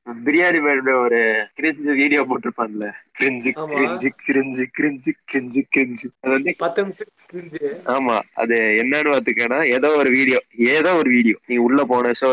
பிரியாணி 0.07 0.59
ஒரு 0.97 1.19
cringe 1.57 1.91
video 1.99 2.23
போட்டிருப்பான்ல. 2.23 2.87
Cringe. 3.17 3.51
Cringe 3.71 4.09
cringe 4.25 4.65
cringe 4.75 5.11
cringe 5.31 5.61
cringe 5.73 6.07
அது 6.17 6.35
வந்து 6.35 6.53
பத்து 6.59 6.83
நிமிஷம் 6.83 7.11
கிரிஞ்சு 7.31 7.69
ஆமா. 7.95 8.17
அது 8.41 8.57
என்னன்னு 8.81 9.13
பாத்துக்கனா 9.13 9.59
ஏதோ 9.77 9.95
ஒரு 10.01 10.09
வீடியோ 10.17 10.39
ஏதோ 10.73 10.95
ஒரு 11.01 11.09
வீடியோ 11.09 11.37
நீ 11.47 11.57
உள்ள 11.67 11.85
போன 11.85 12.13
ஷோ 12.21 12.29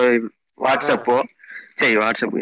வாட்ஸ்அப்போ 0.60 1.24
சரி 1.76 1.96
வாட்ஸ்அப் 1.96 2.36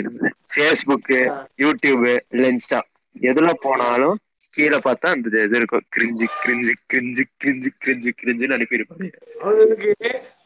ஃபேஸ்புக் 0.54 1.10
ஆ. 1.26 1.36
யூடியூப் 1.58 2.02
இல்ல 2.32 2.44
இன்ஸ்டா 2.48 2.80
எதுல 3.16 3.52
போனாலும் 3.62 4.16
கீழே 4.54 4.78
பார்த்தா 4.78 5.08
அந்த 5.08 5.42
இது 5.44 5.56
இருக்கும். 5.56 5.84
Cringe 5.94 6.26
cringe 6.40 6.72
cringe 6.90 7.22
cringe 7.40 7.70
cringe 7.82 8.10
கிரிஞ்சுன்னு 8.20 8.56
அனுப்பியிருப்பாங்க. 8.56 9.10
அவனுக்கு 9.42 9.90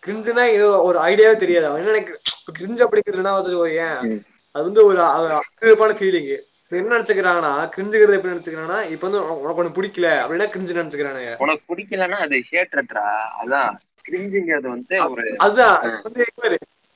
கிரிஞ்சுனா 0.03 0.45
ஒரு 0.83 0.99
ஐடியாவே 1.05 1.37
தெரியாது. 1.37 1.67
அவன் 1.67 1.81
என்ன 1.81 1.93
நினைக்க 1.93 2.19
கிரிஞ்சு 2.53 2.83
அப்படிங்கிறதுனா 2.85 3.33
வந்து 3.39 3.55
ஏன். 3.85 4.03
அது 4.55 4.65
வந்து 4.65 4.85
ஒரு 4.85 5.01
அழகான 5.07 5.95
ஃபீலிங் 5.95 6.29
என்ன 6.73 6.93
நினைச்சுக்கிறாங்கன்னா 6.95 7.53
கிரிஞ்சுக்கிறது 7.75 8.17
எப்படி 8.17 8.33
நினைச்சுக்கிறாங்கன்னா 8.33 8.79
இப்ப 8.91 9.07
வந்து 9.07 9.21
உனக்கு 9.41 9.61
ஒண்ணு 9.61 9.77
பிடிக்கல 9.77 10.09
அப்படின்னா 10.21 10.47
கிரிஞ்சு 10.53 10.79
நினைச்சுக்கிறானுங்க 10.79 11.33
உனக்கு 11.39 11.63
பிடிக்கலன்னா 11.71 12.19
அது 12.25 12.37
ஹேட்ரட்ரா 12.49 13.05
அதான். 13.41 13.75
கிரிஞ்சுங்கிறது 14.05 14.69
வந்து 14.69 14.95
ஒரு 15.07 15.25
அதுதான். 15.39 15.77
வந்து 16.03 16.25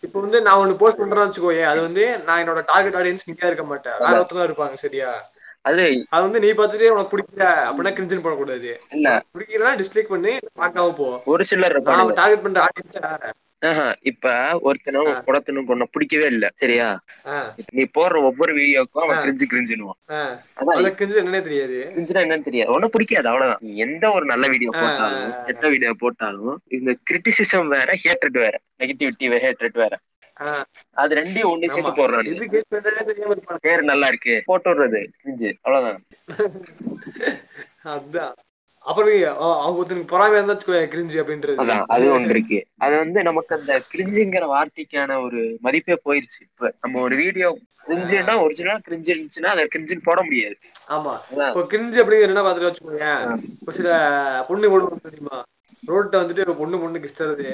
இப்ப 0.09 0.21
வந்து 0.21 0.40
நான் 0.42 0.61
ஒண்ணு 0.61 0.77
போஸ்ட் 0.77 1.01
பண்றேன்னு 1.01 1.27
வச்சுக்கோயே 1.27 1.64
அது 1.68 1.81
வந்து 1.83 2.05
நான் 2.27 2.40
என்னோட 2.42 2.62
டார்கெட் 2.66 2.99
ஆடியன்ஸ் 2.99 3.27
நீங்க 3.27 3.47
இருக்க 3.47 3.64
மாட்டேன். 3.64 3.99
வேற 4.01 4.14
ஒருத்தர் 4.21 4.49
இருப்பாங்க 4.49 4.79
சரியா? 4.79 5.11
அது 5.64 5.85
அது 6.11 6.23
வந்து 6.23 6.40
நீ 6.40 6.51
பார்த்துட்டு 6.53 6.92
உனக்கு 6.92 7.12
பிடிக்கல 7.12 7.47
அப்படின்னா 7.64 7.92
கிரிஞ்சன் 7.94 8.23
பண்ணக்கூடாது 8.23 8.71
இல்ல 8.97 9.09
பிடிக்கலன்னா 9.33 9.73
டிஸ்லைக் 9.81 10.12
பண்ணி 10.12 10.33
பார்க்காம 10.61 10.92
போ. 10.94 11.09
ஒரு 11.27 11.44
சிலர் 11.44 11.77
டார்கெட் 12.14 12.44
பண்ற 12.44 12.61
ஆடியன்ஸ் 12.66 12.99
இப்ப 14.01 14.33
ஒருத்தனும் 14.66 15.09
குடத்தனும் 15.27 15.64
கொண்ட 15.64 15.85
பிடிக்கவே 15.90 16.27
இல்ல 16.27 16.51
சரியா? 16.55 16.88
நீ 17.73 17.83
போடுற 17.99 18.16
ஒவ்வொரு 18.29 18.53
வீடியோக்கும் 18.57 19.03
அவன். 19.05 19.18
கிரிஞ்சு 19.25 19.47
கிரிஞ்சுனுவான் 19.53 19.99
என்னன்னே 21.23 21.42
தெரியாது. 21.49 21.79
கிரிஞ்சுனா 21.94 22.21
என்னன்னு 22.25 22.47
தெரியாது. 22.49 22.73
ஒன்னும் 22.73 22.90
பிடிக்காது 22.90 23.29
அவ்வளவுதான். 23.29 23.75
எந்த 23.85 24.11
ஒரு 24.11 24.25
நல்ல 24.25 24.49
வீடியோ 24.49 24.71
போட்டாலும். 24.75 25.35
கெட்ட 25.44 25.68
வீடியோ 25.68 25.94
போட்டாலும் 25.99 26.55
இந்த 26.79 26.97
கிரிட்டிசிசம் 27.11 27.73
வேற 27.77 27.88
ஹேட்ரட் 28.05 28.38
வேற. 28.44 28.55
நெகட்டிவிட்டி 28.79 29.31
ஹேட்ரட் 29.47 29.79
வேற. 29.83 29.99
அது 31.03 31.14
ரெண்டையும் 31.14 31.51
ஒண்ணு. 31.53 31.71
சேர்த்து 31.75 31.92
போடுறான் 32.01 33.59
பேர் 33.61 33.88
நல்லா 33.92 34.07
இருக்கு. 34.07 34.42
போட்டு 34.47 34.68
விடுறது 34.71 35.01
கிரிஞ்சு. 35.23 35.51
அவ்வளவுதான். 35.61 36.03
அதான். 37.94 38.37
அப்புறம் 38.85 39.11
அவங்க 39.61 39.79
ஒருத்தனுக்கு 39.81 40.12
பொறாமையா 40.12 40.41
இருந்தா 40.41 40.57
கிரிஞ்சு 40.93 41.17
அப்படின்றது. 41.23 41.57
அதான் 41.57 41.83
அது 41.87 42.12
ஒன்று 42.12 42.31
இருக்கு. 42.31 42.59
அது 42.79 42.97
வந்து 42.99 43.23
நமக்கு 43.23 43.55
அந்த 43.55 43.83
கிரிஞ்சுங்கிற 43.93 44.45
வார்த்தைக்கான 44.47 45.23
ஒரு 45.23 45.59
மதிப்பே 45.61 45.97
போயிருச்சு. 46.05 46.41
இப்ப 46.43 46.73
நம்ம 46.81 47.01
ஒரு 47.01 47.17
வீடியோ 47.17 47.49
கிரிஞ்சுன்னா 47.87 48.35
ஒரிஜினலா 48.45 48.79
கிரிஞ்சு 48.87 49.12
இருந்துச்சுன்னா 49.14 49.47
அதை 49.47 49.69
கிரிஞ்சுன்னு 49.75 50.03
போட 50.05 50.23
முடியாது. 50.23 50.57
ஆமா. 50.88 51.14
அதான். 51.33 51.49
இப்போ 51.49 51.64
கிரிஞ்சு 51.73 52.01
அப்படிங்கிற 52.03 52.29
என்ன 52.29 52.43
பாத்துட்டு 52.43 52.71
வச்சுக்கோங்க 52.71 53.09
ஒரு 53.67 53.73
சில 53.73 53.91
பொண்ணு 54.49 54.69
பொண்ணு 54.69 55.01
தெரியுமா? 55.03 55.38
ரோட்ல 55.88 56.21
வந்துட்டு 56.23 56.45
ஒரு 56.47 56.55
பொண்ணு 56.55 56.79
பொண்ணு 56.79 56.99
கிஸ்றது 56.99 57.49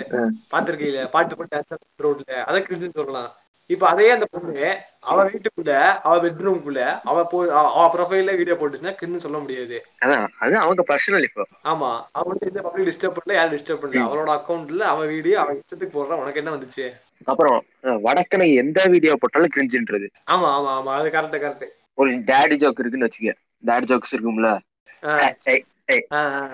பாத்திருக்கீங்களா 0.50 1.10
பாட்டு 1.10 1.36
பாட்டு 1.36 1.76
ரோட்ல 2.00 2.32
அதை 2.44 2.62
கிரிஞ்சுன்னு 2.62 3.00
சொல்லலாம். 3.00 3.30
இப்ப 3.70 3.88
அதே 3.88 4.10
அந்த 4.10 4.26
பொண்ணு 4.26 4.64
அவ 5.02 5.24
வீட்டுக்குள்ள 5.24 5.72
அவ 6.02 6.14
பெட்ரூம்குள்ள 6.22 6.80
அவ 7.02 7.24
போ 7.24 7.38
அவ- 7.74 7.90
ப்ரொஃபைல்ல 7.94 8.36
வீடியோ 8.36 8.56
போட்டுச்சுன்னா 8.56 8.94
கிரிஞ்சு 8.94 9.16
சொல்ல 9.16 9.38
முடியாது. 9.38 9.76
அதான் 10.02 10.24
அது 10.38 10.58
அவங்க 10.58 10.82
பர்சனல் 10.88 11.22
இப்போ. 11.22 11.44
ஆமா 11.64 11.88
அவ 12.12 12.24
வந்து 12.26 12.46
எந்த 12.46 12.62
பப்ளிக் 12.62 12.88
டிஸ்டர்ப் 12.88 13.16
பண்ணல 13.16 13.32
யாரும் 13.32 13.54
டிஸ்டர்ப் 13.54 13.82
பண்ணல. 13.82 14.02
அவளோட 14.04 14.30
அக்கௌண்ட்ல 14.34 14.84
அவ 14.86 15.04
வீடியோ 15.06 15.38
அவ 15.40 15.54
இஷ்டத்துக்கு 15.54 15.96
போடுறா 15.96 16.20
உனக்கு 16.20 16.38
என்ன 16.38 16.56
வந்துச்சு? 16.56 16.86
அப்புறம் 17.24 17.58
வடக்கனை 18.04 18.54
எந்த 18.54 18.84
வீடியோ 18.86 19.16
போட்டாலும் 19.16 19.54
கிரிஞ்சுன்றது. 19.56 20.08
ஆமா 20.30 20.50
ஆமா 20.56 20.72
ஆமா 20.74 20.92
அது 20.94 21.08
கரெக்ட் 21.10 21.40
கரெக்ட் 21.40 21.66
ஒரு 21.98 22.10
டேடி 22.24 22.56
ஜோக் 22.56 22.78
இருக்குன்னு 22.78 23.08
வச்சுக்க. 23.08 23.32
டேடி 23.64 23.84
ஜோக்ஸ் 23.84 24.14
இருக்கும்ல. 24.14 24.50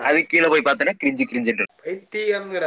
அது 0.01 0.23
கீழே 0.25 0.47
போய் 0.47 0.65
பார்த்தோன்னா 0.65 0.95
கிரிஞ்சு 1.01 1.23
கிரிஞ்சுன்றது. 1.25 1.71
பைத்தியங்கிற 1.83 2.65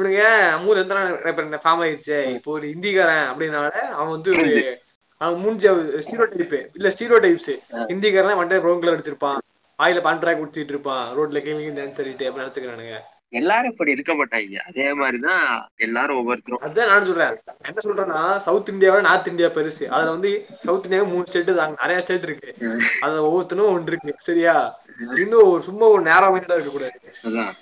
இவனுங்க 0.00 0.22
மூணு 0.62 0.78
எந்த 0.78 1.60
ஃபார்ம் 1.64 1.82
ஆயிடுச்சு. 1.84 2.34
இப்போ 2.34 2.52
ஒரு 2.52 2.66
ஹிந்திக்காரன் 2.66 3.26
அப்படின்னால 3.32 3.70
அவன் 3.70 4.10
வந்து 4.10 4.30
ஒரு. 4.30 4.78
அவன் 5.18 5.40
மூஞ்சி 5.40 5.68
ஸ்டீரோ 5.68 6.24
டைப் 6.32 6.70
இல்ல 6.74 6.88
ஸ்டீரோ 6.88 7.18
டைப்ஸ் 7.24 7.52
ஹிந்திக்காரன் 7.92 8.40
வந்துட்டு 8.40 8.62
ப்ரௌன் 8.64 8.78
கலர் 8.78 8.98
அடிச்சிருப்பான். 8.98 9.38
ஆயில 9.82 10.00
பான்ட்ராக் 10.06 10.40
குடிச்சிட்டு 10.42 10.72
இருப்பான். 10.74 11.16
ரோட்ல 11.16 11.38
கேமிங் 11.46 11.76
டான்ஸ் 11.78 12.00
ஆடிட்டு 12.02 12.28
நினைச்சுக்கிறானுங்க. 12.40 12.98
எல்லாரும் 13.28 13.70
இப்படி 13.70 13.90
இருக்க 13.90 14.12
மாட்டாங்க. 14.12 14.56
அதே 14.56 14.92
மாதிரிதான் 14.92 15.68
எல்லாரும் 15.76 16.16
ஒவ்வொருத்தரும். 16.16 16.60
அதான் 16.66 16.88
நான் 16.88 17.04
சொல்றேன். 17.04 17.40
என்ன 17.68 17.80
சொல்றேன்னா 17.86 18.36
சவுத் 18.36 18.68
இந்தியாவோட 18.68 19.00
நார்த் 19.00 19.26
இந்தியா 19.26 19.48
பெருசு. 19.48 19.84
அதுல 19.88 20.10
வந்து 20.10 20.46
சவுத் 20.58 20.84
இந்தியாவுக்கு 20.84 21.14
மூணு 21.14 21.26
ஸ்டேட் 21.26 21.56
தான். 21.56 21.76
நிறைய 21.80 22.00
ஸ்டேட் 22.00 22.22
இருக்கு. 22.22 22.54
அதுல 23.00 23.24
ஒவ்வொருத்தனும் 23.28 23.66
ஒன்று 23.66 23.84
இருக்கு. 23.86 24.14
சரியா? 24.16 24.80
இன்னும் 25.16 25.42
ஒரு 25.42 25.62
சும்மா 25.62 25.86
ஒரு 25.86 26.02
நேரம் 26.02 26.34
மைண்டா 26.34 26.54
இருக்க 26.54 26.70
கூடாது 26.70 27.00
அதான். 27.24 27.52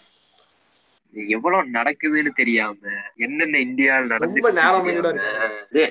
எவ்வளவு 1.31 1.74
நடக்குதுன்னு 1.74 2.33
தெரியாம 2.37 2.79
என்னென்ன 3.18 3.61
இந்தியாவில் 3.61 4.12
நடந்து 4.12 4.40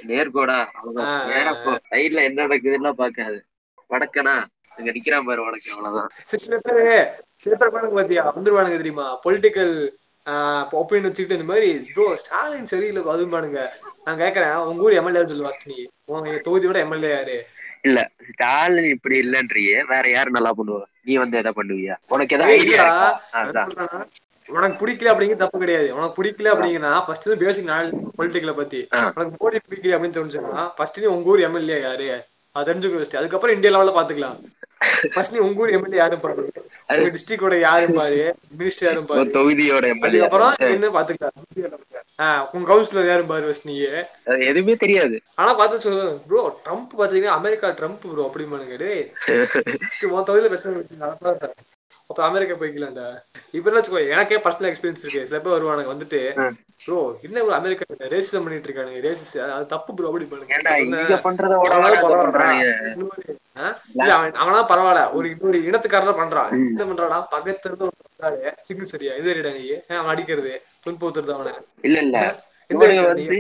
நேர்கோடா 0.10 0.58
அவ்வளவுதான். 0.72 1.10
ஆ, 1.10 1.28
நேரா 1.30 1.54
போ. 1.60 1.74
சைட்ல 1.90 2.26
என்ன 2.28 2.40
நடக்குதுன்னா 2.46 2.94
பாக்காது 3.00 3.40
வடக்கனா 3.90 4.36
அங்க 4.78 4.90
நிக்கிறான் 4.92 5.26
பாரு 5.26 5.42
வடக்கு 5.44 5.74
அவ்வளவுதான். 5.74 6.10
சில 6.36 6.58
பேரு 6.66 6.86
சில 7.42 7.54
பேர் 7.56 7.74
பாத்தியா 7.94 8.24
வந்துருவானுங்க 8.30 8.80
தெரியுமா? 8.80 9.08
பொலிட்டிக்கல் 9.26 9.76
ஒப்பீனியன் 10.78 11.08
வச்சுக்கிட்டு 11.08 11.38
இந்த 11.38 11.48
மாதிரி 11.50 11.70
ப்ரோ 11.90 12.06
ஸ்டாலின் 12.22 12.70
சரியில்லை 12.72 13.02
அதுமானுங்க 13.14 13.62
நான் 14.06 14.22
கேக்குறேன் 14.22 14.54
உங்க 14.70 14.86
ஊர் 14.86 15.00
எம்எல்ஏ 15.00 15.24
சொல்லு 15.32 15.48
வாஸ்ட் 15.48 15.68
நீ. 15.72 15.78
உங்க 16.10 16.38
தொகுதியோட 16.46 16.80
எம்எல்ஏ 16.86 17.12
யாரு? 17.12 17.38
இல்ல 17.84 18.00
ஸ்டாலின் 18.28 18.92
இப்படி 18.94 19.16
இல்லன்றியே 19.24 19.78
வேற 19.90 20.06
யாரு 20.10 20.30
நல்லா 20.32 20.52
பண்ணுவா? 20.60 20.84
நீ 21.04 21.14
வந்து 21.18 21.40
எதை 21.42 21.52
பண்ணுவியா? 21.56 21.96
உனக்கு 22.10 22.36
ஏய், 22.36 22.40
எதாவது 22.40 22.60
ஐடியா 22.60 22.86
உனக்கு 24.50 24.78
பிடிக்கல 24.80 25.12
அப்படிங்கிறது 25.12 25.44
தப்பு 25.44 25.60
கிடையாது. 25.60 25.96
உனக்கு 25.96 26.18
பிடிக்கல 26.18 26.52
அப்படிங்கன்னா 26.54 27.06
ஃபர்ஸ்ட் 27.06 27.30
பேசிக் 27.44 27.70
நாலேஜ் 27.70 27.94
பொலிட்டிக்கல 28.18 28.54
பத்தி. 28.54 28.80
உனக்கு 29.16 29.38
மோடி 29.42 29.60
பிடிக்கல 29.68 29.96
அப்படின்னு 29.96 30.18
தெரிஞ்சுன்னா 30.20 30.64
ஃபர்ஸ்ட் 30.78 31.00
நீ 31.00 31.10
உங்க 31.16 31.30
ஊர் 31.30 31.46
எம்எல்ஏ 31.48 31.80
யாரு? 31.82 32.10
அது 32.56 32.68
தெரிஞ்சுக்க 32.70 32.98
ஃபர்ஸ்ட் 32.98 33.20
அதுக்கப்புறம் 33.20 33.56
இந்தியா 33.56 33.74
லெவல்ல 33.76 33.94
பாத்துக்கலாம். 33.96 34.38
ஃபர்ஸ்ட் 35.14 35.34
நீ 35.34 35.40
உங்க 35.40 35.62
ஊர் 35.64 35.74
எம்எல்ஏ 35.76 35.98
யாரும் 35.98 36.20
பாரு? 36.20 36.42
உங்க 36.94 37.10
டிஸ்ட்ரிக்டோட 37.16 37.56
யாரும் 37.60 37.96
பாரு? 37.96 38.20
மினிஸ்டர் 38.60 38.88
யாரும் 38.88 39.08
பாரு? 39.10 39.24
தொகுதியோட 39.38 39.86
அதுக்கப்புறம் 40.08 40.54
என்ன 40.76 40.90
பாத்துக்கலாம்? 40.98 41.38
உங்க 42.54 42.66
கவுன்சிலர் 42.72 43.10
யாரும் 43.12 43.28
பாரு 43.28 43.46
ஃபர்ஸ்ட் 43.46 43.66
நீ 43.66 43.76
எதுவுமே 44.50 44.76
தெரியாது. 44.76 45.16
ஆனா 45.36 45.54
பார்த்து 45.54 45.86
சொல்லு. 45.86 46.06
ப்ரோ 46.28 46.42
ட்ரம்ப் 46.66 46.94
பாத்தீங்கன்னா 47.02 47.38
அமெரிக்கா 47.40 47.70
ட்ரம்ப் 47.80 48.04
ப்ரோ 48.06 48.26
அப்படிமானுங்க 48.30 48.78
டேய். 48.84 49.04
ஃபர்ஸ்ட் 49.82 50.06
உன் 50.12 50.28
தொகுதியில 50.30 50.52
பிரச்சனை 50.54 50.84
அப்ப 52.10 52.20
அமெரிக்கா 52.26 52.56
போய்க்கலாம்டா. 52.56 53.08
இப்ப 53.54 53.66
என்ன 53.70 53.80
வச்சுக்கோ 53.80 54.02
எனக்கே 54.14 54.40
பர்சனல் 54.46 54.70
எக்ஸ்பீரியன்ஸ் 54.70 55.04
இருக்கு. 55.04 55.28
சில 55.30 55.40
பேர் 55.40 55.56
வருவானுங்க 55.56 55.92
வந்துட்டு 55.94 56.20
ப்ரோ 56.86 56.98
என்ன 57.26 57.44
ப்ரோ 57.44 57.56
அமெரிக்கா 57.58 57.86
ரேசிசம் 58.14 58.46
பண்ணிட்டு 58.46 58.70
இருக்கானுங்க 58.70 59.02
ரேசிஸ் 59.06 59.36
அது 59.48 59.66
தப்பு 59.74 59.92
ப்ரோ 59.98 60.10
அப்படி 60.10 60.28
பண்ணுங்க 60.30 60.54
அவன் 64.14 64.38
அவனா 64.42 64.62
பரவாயில்ல. 64.72 65.04
ஒரு 65.18 65.26
இன்னொரு 65.34 65.60
இனத்துக்காரனா 65.70 66.16
பண்றான். 66.22 66.50
என்ன 66.70 66.86
பண்றானா 66.90 67.20
பக்கத்துல 67.34 67.92
சிங்கிள் 68.68 68.92
சரியா? 68.94 69.14
இது 69.20 69.30
சரிடா 69.30 69.52
நீ? 69.56 69.64
ஏன் 69.74 70.00
அவன் 70.00 70.12
அடிக்கிறது. 70.14 70.54
துன்புறுத்துறது 70.86 71.36
அவனை. 71.36 71.54
இல்ல 71.88 72.00
இல்ல. 72.06 72.18
இந்த 72.72 72.86
வந்து 73.08 73.38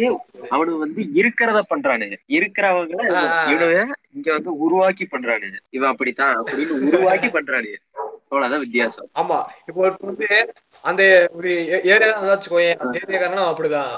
அவனுங்க 0.54 0.80
வந்து 0.80 1.02
இருக்கிறத 1.20 1.60
பண்றானுங்க 1.70 2.16
இருக்கிறவங்கள. 2.38 3.04
இவனுங்க 3.52 3.84
இங்க 4.18 4.30
வந்து 4.38 4.52
உருவாக்கி 4.66 5.06
பண்றானுங்க 5.14 5.58
இவன் 5.78 5.92
அப்படித்தான் 5.94 6.34
அப்படின்னு 6.40 6.76
உருவாக்கி 6.90 7.30
பண்றானுங்க 7.38 7.80
அவ்வளவுதான் 8.34 8.64
வித்தியாசம். 8.66 9.08
ஆமா 9.22 9.38
இப்போ 9.70 9.80
வந்து 10.10 10.28
அந்த 10.90 11.02
ஒரு 11.38 11.50
ஏரியா 11.94 12.10
தான் 12.14 12.30
வச்சுக்கோயேன் 12.32 12.80
அந்த 12.84 12.94
ஏரியாக்காரனா 13.04 13.44
அப்படிதான். 13.52 13.90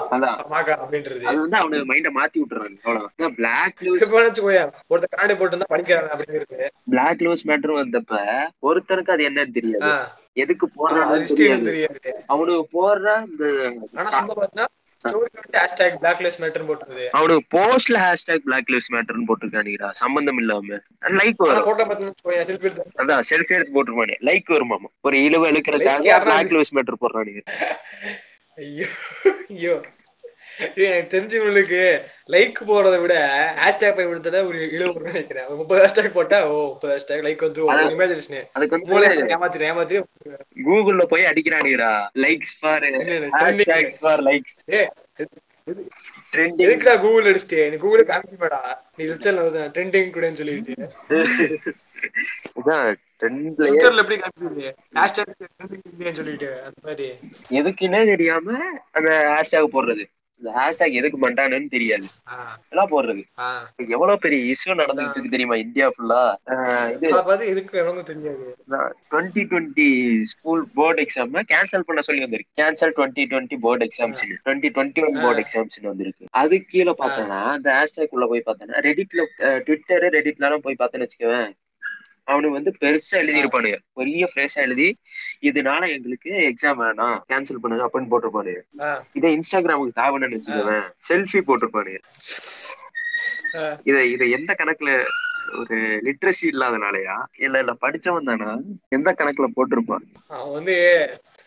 மாக்கா 0.54 0.74
அப்படின்றது. 0.82 1.22
அது 1.30 1.38
வந்து 1.66 1.78
மைண்ட 1.90 2.10
மாத்தி 2.18 2.40
விட்டுறாங்க 2.42 2.78
அவ்வளவுதான். 2.86 3.34
பிளாக் 3.38 3.82
நியூஸ் 3.84 4.04
இப்ப 4.06 4.22
வச்சுக்கோயேன் 4.26 4.72
ஒருத்தர் 4.90 5.12
கண்ணாடி 5.14 5.36
போட்டு 5.40 5.72
படிக்கிறாங்க 5.74 6.10
அப்படிங்கிறது. 6.14 6.58
பிளாக் 6.92 7.24
நியூஸ் 7.26 7.46
மேட்டர் 7.50 7.78
வந்தப்ப 7.80 8.20
ஒருத்தனுக்கு 8.68 9.14
அது 9.16 9.28
என்னன்னு 9.30 9.56
தெரியாது. 9.58 9.92
எதுக்கு 10.44 10.66
போடுறான்னு 10.78 11.36
தெரியாது. 11.70 12.10
அவனுக்கு 12.32 12.64
போடுற 12.78 13.06
இந்த 13.30 13.44
அவனுக்கு 17.10 17.58
போஸ்ட்ல 17.58 17.98
ஹேஷ்டாக் 18.06 18.44
பிளாக் 18.46 18.68
லிவ்ஸ் 18.68 18.92
மேட்டர்னு 18.92 19.28
போட்டிருக்கானுங்கடா. 19.28 19.90
சம்பந்தம் 19.90 20.38
இல்லாம. 20.38 20.78
லைக் 21.20 21.36
வரும். 21.36 21.66
அதான் 23.02 23.26
செல்ஃபி 23.30 23.56
எடுத்து 23.58 23.74
போட்டுருப்பானே. 23.76 24.16
லைக் 24.20 24.52
வருமாமா 24.56 24.90
ஒரு 25.00 25.22
இழுவ 25.24 25.50
இழுக்கிறதுக்காக 25.52 26.20
பிளாக் 26.26 26.52
லிவ்ஸ் 26.56 26.74
மேட்டர் 26.74 27.02
போடுறானுங்க. 27.04 27.42
ஐயோ 28.56 28.86
ஐயோ. 29.50 29.74
எனக்கு 30.84 31.10
தெரிஞ்சவங்களுக்கு 31.14 31.80
லைக் 32.34 32.60
போடுறதை 32.68 32.98
விட 33.02 33.14
ஹேஷ்டேக் 33.62 33.96
பயன்படுத்தல 33.96 34.42
ஒரு 34.50 34.60
இழுவு 34.76 35.06
நினைக்கிறேன். 35.08 35.48
முப்பது 35.60 35.80
ஹேஷ்டேக் 35.82 36.16
போட்டா 36.18 36.38
ஓ 36.50 36.54
முப்பது 36.72 36.92
ஹேஷ்டேக் 36.94 37.24
லைக் 37.26 37.44
வந்து. 37.46 37.62
இமேஜினேஷன் 37.96 38.48
அதுக்கு 38.58 38.80
மூளை 38.90 39.08
வந்து 39.12 39.34
ஏமாத்திட்டு 39.36 39.70
ஏமாத்தி 39.72 40.00
கூகுள்ல 40.68 41.06
போய் 41.12 41.28
அடிக்கிறானுங்கடா. 41.30 41.92
Likes 42.26 42.54
for 42.60 42.86
hashtags 43.42 44.00
for 44.04 44.24
likes 44.30 44.60
எதுக்குடா 46.62 46.94
கூகுள் 47.04 47.28
அடிச்சிட்டு? 47.30 47.60
நீ 47.70 47.76
கூகுள் 47.84 48.08
காமிக்கமாடா 48.10 48.60
நீ 48.96 49.04
வெப்சைட்ல 49.10 49.66
ட்ரெண்டிங் 49.76 50.12
கூடன்னு 50.16 50.40
சொல்லிட்டு. 50.40 50.74
ட்விட்டர்ல 53.20 54.02
எப்படி 54.02 54.16
ஹேஷ்டேக் 54.98 55.32
ட்ரெண்டிங் 55.60 56.18
சொல்லிட்டு 56.20 56.50
அந்த 56.66 56.80
மாதிரி. 56.88 57.08
எதுக்குன்னே 57.60 58.02
தெரியாம 58.12 58.58
அந்த 58.98 59.10
ஹேஷ்டாக் 59.34 59.74
போடுறது. 59.76 60.04
இந்த 60.40 60.50
ஹேஷ்டாக் 60.56 60.96
எதுக்கு 61.00 61.18
பண்றானுன்னு 61.22 61.68
தெரியாது. 61.74 62.06
எல்லாம் 62.72 62.90
போடுறது. 62.92 63.22
எவ்வளவு 63.96 64.22
பெரிய 64.24 64.40
இஷ்யூ 64.52 64.74
நடந்துட்டு 64.80 65.16
இருக்கு 65.16 65.34
தெரியுமா 65.34 65.56
இந்தியா 65.64 65.86
ஃபுல்லா 65.94 66.20
இது 66.94 67.10
twenty 69.12 69.42
twenty 69.50 69.88
school 70.32 70.62
board 70.78 71.02
exam 71.04 71.34
cancel 71.52 71.86
பண்ண 71.90 72.02
சொல்லி 72.08 72.24
வந்திருக்கு. 72.26 72.54
Cancel 72.62 72.94
twenty 72.98 73.24
twenty 73.32 73.58
board 73.66 73.86
exams 73.88 74.24
twenty 74.46 74.70
twenty 74.76 75.04
one 75.08 75.20
board 75.24 75.42
exams 75.44 75.78
வந்திருக்கு. 75.90 76.30
அது 76.42 76.58
கீழே 76.72 76.94
பார்த்தோன்னா 77.02 77.40
அந்த 77.56 77.68
ஹேஷ்டாக் 77.78 78.16
உள்ள 78.18 78.26
போய் 78.32 78.46
பார்த்தோன்னா 78.48 78.82
ரெடிட்ல 78.88 79.22
ட்விட்டர் 79.68 80.06
ரெடிட்லாம் 80.18 80.66
போய் 80.66 80.80
பார்த்தேன்னு 80.82 81.08
வச்சுக்கவேன் 81.08 81.50
அவனுக்கு 82.30 82.58
வந்து 82.58 82.72
பெருசா 82.82 83.16
எழுதியிருப்பானுங்க. 83.22 83.78
பெரிய 83.98 84.28
ஃப்ரேஷா 84.30 84.60
எழுதி 84.66 84.88
இதனால 85.48 85.82
எங்களுக்கு 85.96 86.30
எக்ஸாம் 86.50 86.80
வேணாம். 86.84 87.18
கேன்சல் 87.30 87.60
பண்ணுங்க 87.62 87.84
அப்படின்னு 87.86 88.10
போட்டிருப்பானுங்க. 88.12 88.62
இதை 89.18 89.30
இன்ஸ்டாகிராமுக்கு 89.36 89.98
தாவணும்னு 90.02 90.38
வச்சுக்கவேன் 90.38 90.86
செல்ஃபி 91.08 91.40
போட்டிருப்பானுங்க. 91.50 92.00
இத 93.90 93.96
இத 94.14 94.24
எந்த 94.38 94.52
கணக்குல 94.60 94.90
ஒரு 95.60 95.76
லிட்ரஸி 96.06 96.46
இல்லாதனாலயா? 96.52 97.16
இல்ல 97.44 97.56
இல்ல 97.62 97.72
படிச்சவன் 97.84 98.28
தானா? 98.30 98.50
எந்த 98.96 99.10
கணக்குல 99.18 99.48
போட்டிருப்பான்? 99.56 100.06
அவன் 100.36 100.56
வந்து 100.58 100.74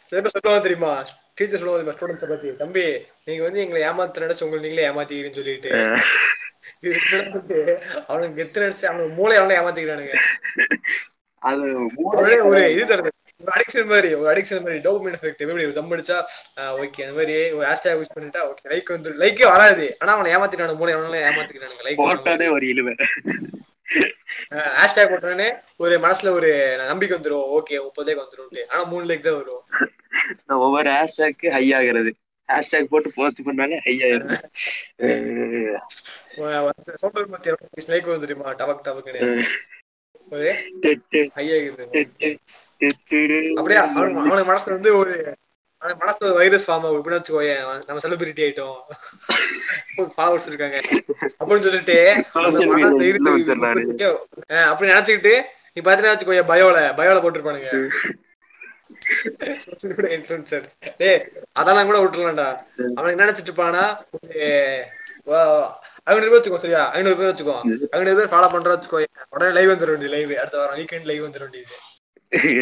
சில 0.09 0.19
பேர் 0.21 0.35
சொல்லுவாங்க 0.35 0.63
தெரியுமா? 0.67 0.93
டீச்சர் 1.37 1.61
சொல்லுவாங்க 1.61 1.95
ஸ்டூடெண்ட்ஸை 1.95 2.29
பத்தி 2.29 2.49
தம்பி 2.61 2.85
நீங்க 3.27 3.41
வந்து 3.47 3.61
எங்களை 3.63 3.81
ஏமாத்த 3.89 4.23
நினைச்சு 4.23 4.45
உங்களை 4.45 4.63
நீங்களே 4.63 4.87
ஏமாத்திக்கிறீங்கன்னு 4.87 5.39
சொல்லிட்டு. 5.41 5.69
அவனுக்கு 8.09 8.37
கெத்து 8.39 8.63
நினைச்சு 8.63 8.85
அவனுக்கு 8.89 9.13
மூளை 9.19 9.35
அவனை 9.39 9.55
ஏமாத்திக்கிறானுங்க. 9.59 10.15
அது 11.49 11.65
ஒரு 12.49 12.61
இது 12.73 12.83
தருது. 12.91 13.11
ஒரு 13.43 13.51
அடிக்ஷன் 13.57 13.89
மாதிரி 13.91 14.09
ஒரு 14.19 14.29
அடிக்ஷன் 14.31 14.63
மாதிரி 14.63 14.79
டோபமின் 14.85 15.13
எஃபெக்ட் 15.17 15.43
எப்படி 15.43 15.65
தம் 15.77 15.91
அடிச்சா 15.95 16.17
ஓகே 16.81 17.03
அந்த 17.05 17.15
மாதிரி 17.17 17.35
ஒரு 17.57 17.65
ஹேஷ்டேக் 17.67 17.99
யூஸ் 17.99 18.15
பண்ணிட்டா 18.15 18.41
ஓகே 18.49 18.69
லைக் 18.71 18.89
வந்து 18.95 19.11
லைக்கே 19.21 19.45
வராது. 19.51 19.85
ஆனா 19.99 20.13
அவனை 20.15 20.33
ஏமாத்திக்கிறானு 20.35 20.79
மூளை 20.79 20.93
அவனால 20.95 21.21
ஏமாத்திக்கிறானுங்க. 21.29 21.85
லைக் 21.87 22.01
போட்டானே 22.01 22.47
ஒரு 22.55 22.67
இழுவை. 22.71 22.93
ஹேஷ்டேக் 24.79 25.11
போட்டோடனே 25.11 25.49
ஒரு 25.83 25.95
மனசுல 26.05 26.33
ஒரு 26.39 26.49
நம்பிக்கை 26.91 27.13
வந்துரும். 27.17 27.47
ஓகே 27.57 27.79
முப்பதேக்கு 27.85 28.23
வந்துரும் 28.25 28.71
ஆனா 28.71 28.81
மூணு 28.93 29.05
லைக் 29.11 29.27
தான் 29.27 29.39
வரும். 29.41 29.63
ஒவ்வொரு 30.65 30.91
ஹேஷ்டாக்கு 30.97 31.49
ஹை 31.57 31.65
ஆகுறது. 31.79 32.13
ஹேஷ்டாக் 32.49 32.83
போட்டு 32.83 33.11
போஸ்ட் 33.15 33.41
மத்திய 37.27 37.55
லைக் 37.87 38.07
வந்து 38.07 38.27
தெரியுமா 38.27 38.53
டபக் 38.53 38.85
டெட்டுடு. 42.81 43.53
அப்படியே? 43.53 43.79
அவனுக்கு 43.79 44.53
மனசுல 44.53 44.73
வந்து 44.77 44.95
ஒரு 44.95 45.35
அவனுக்கு 45.77 46.05
மனசுல 46.05 46.33
வைரஸ் 46.33 46.67
ஃபார்ம் 46.67 46.73
ஆகும். 46.73 46.97
இப்படி 46.97 47.15
வச்சுக்கோயேன் 47.15 47.59
நம்ம 47.59 47.99
செலிபிரிட்டி 48.03 48.43
ஆயிட்டோம். 48.45 48.79
ஃபாலோவர்ஸ் 50.17 50.47
இருக்காங்க. 50.47 50.81
அப்படின்னு 51.39 51.67
சொல்லிட்டு 51.67 51.97
அப்படி 54.71 54.91
நினைச்சுக்கிட்டு 54.91 55.41
நீ 55.73 55.81
பாத்தீங்கன்னா 55.81 56.13
வச்சுக்கோய 56.13 56.43
பயோல 56.51 56.79
பயோல 56.99 57.19
போட்டிருப்பானுங்க. 57.23 57.69
இன்ஃபுளுசர் 60.15 60.65
டேய் 60.99 61.19
அதெல்லாம் 61.53 61.89
கூட 61.89 61.99
விட்டுலாம்டா 62.01 62.47
அவன் 62.95 63.11
என்ன 63.11 63.25
நினைச்சிட்டு 63.25 63.51
இருப்பானா 63.51 63.83
ஐநூறு 66.07 66.25
பேர் 66.25 66.37
வச்சுக்கோ 66.37 66.59
சரியா? 66.59 66.83
ஐநூறு 66.91 67.17
பேர் 67.17 67.29
வச்சுக்கோ. 67.29 67.55
ஐநூறு 67.93 68.17
பேர் 68.19 68.31
ஃபாலோ 68.31 68.47
பண்ற 68.51 68.69
வச்சுக்கோ. 68.73 68.99
உடனே 69.29 69.51
லைவ் 69.51 69.71
வந்துட 69.71 69.89
வேண்டியது 69.89 70.15
லைவ் 70.15 70.31
அடுத்த 70.39 70.57
வாரம் 70.57 70.79
வீக்கெண்ட் 70.79 71.09
லைவ் 71.09 71.25
வந்துட 71.25 71.43
வேண்டியது 71.45 71.75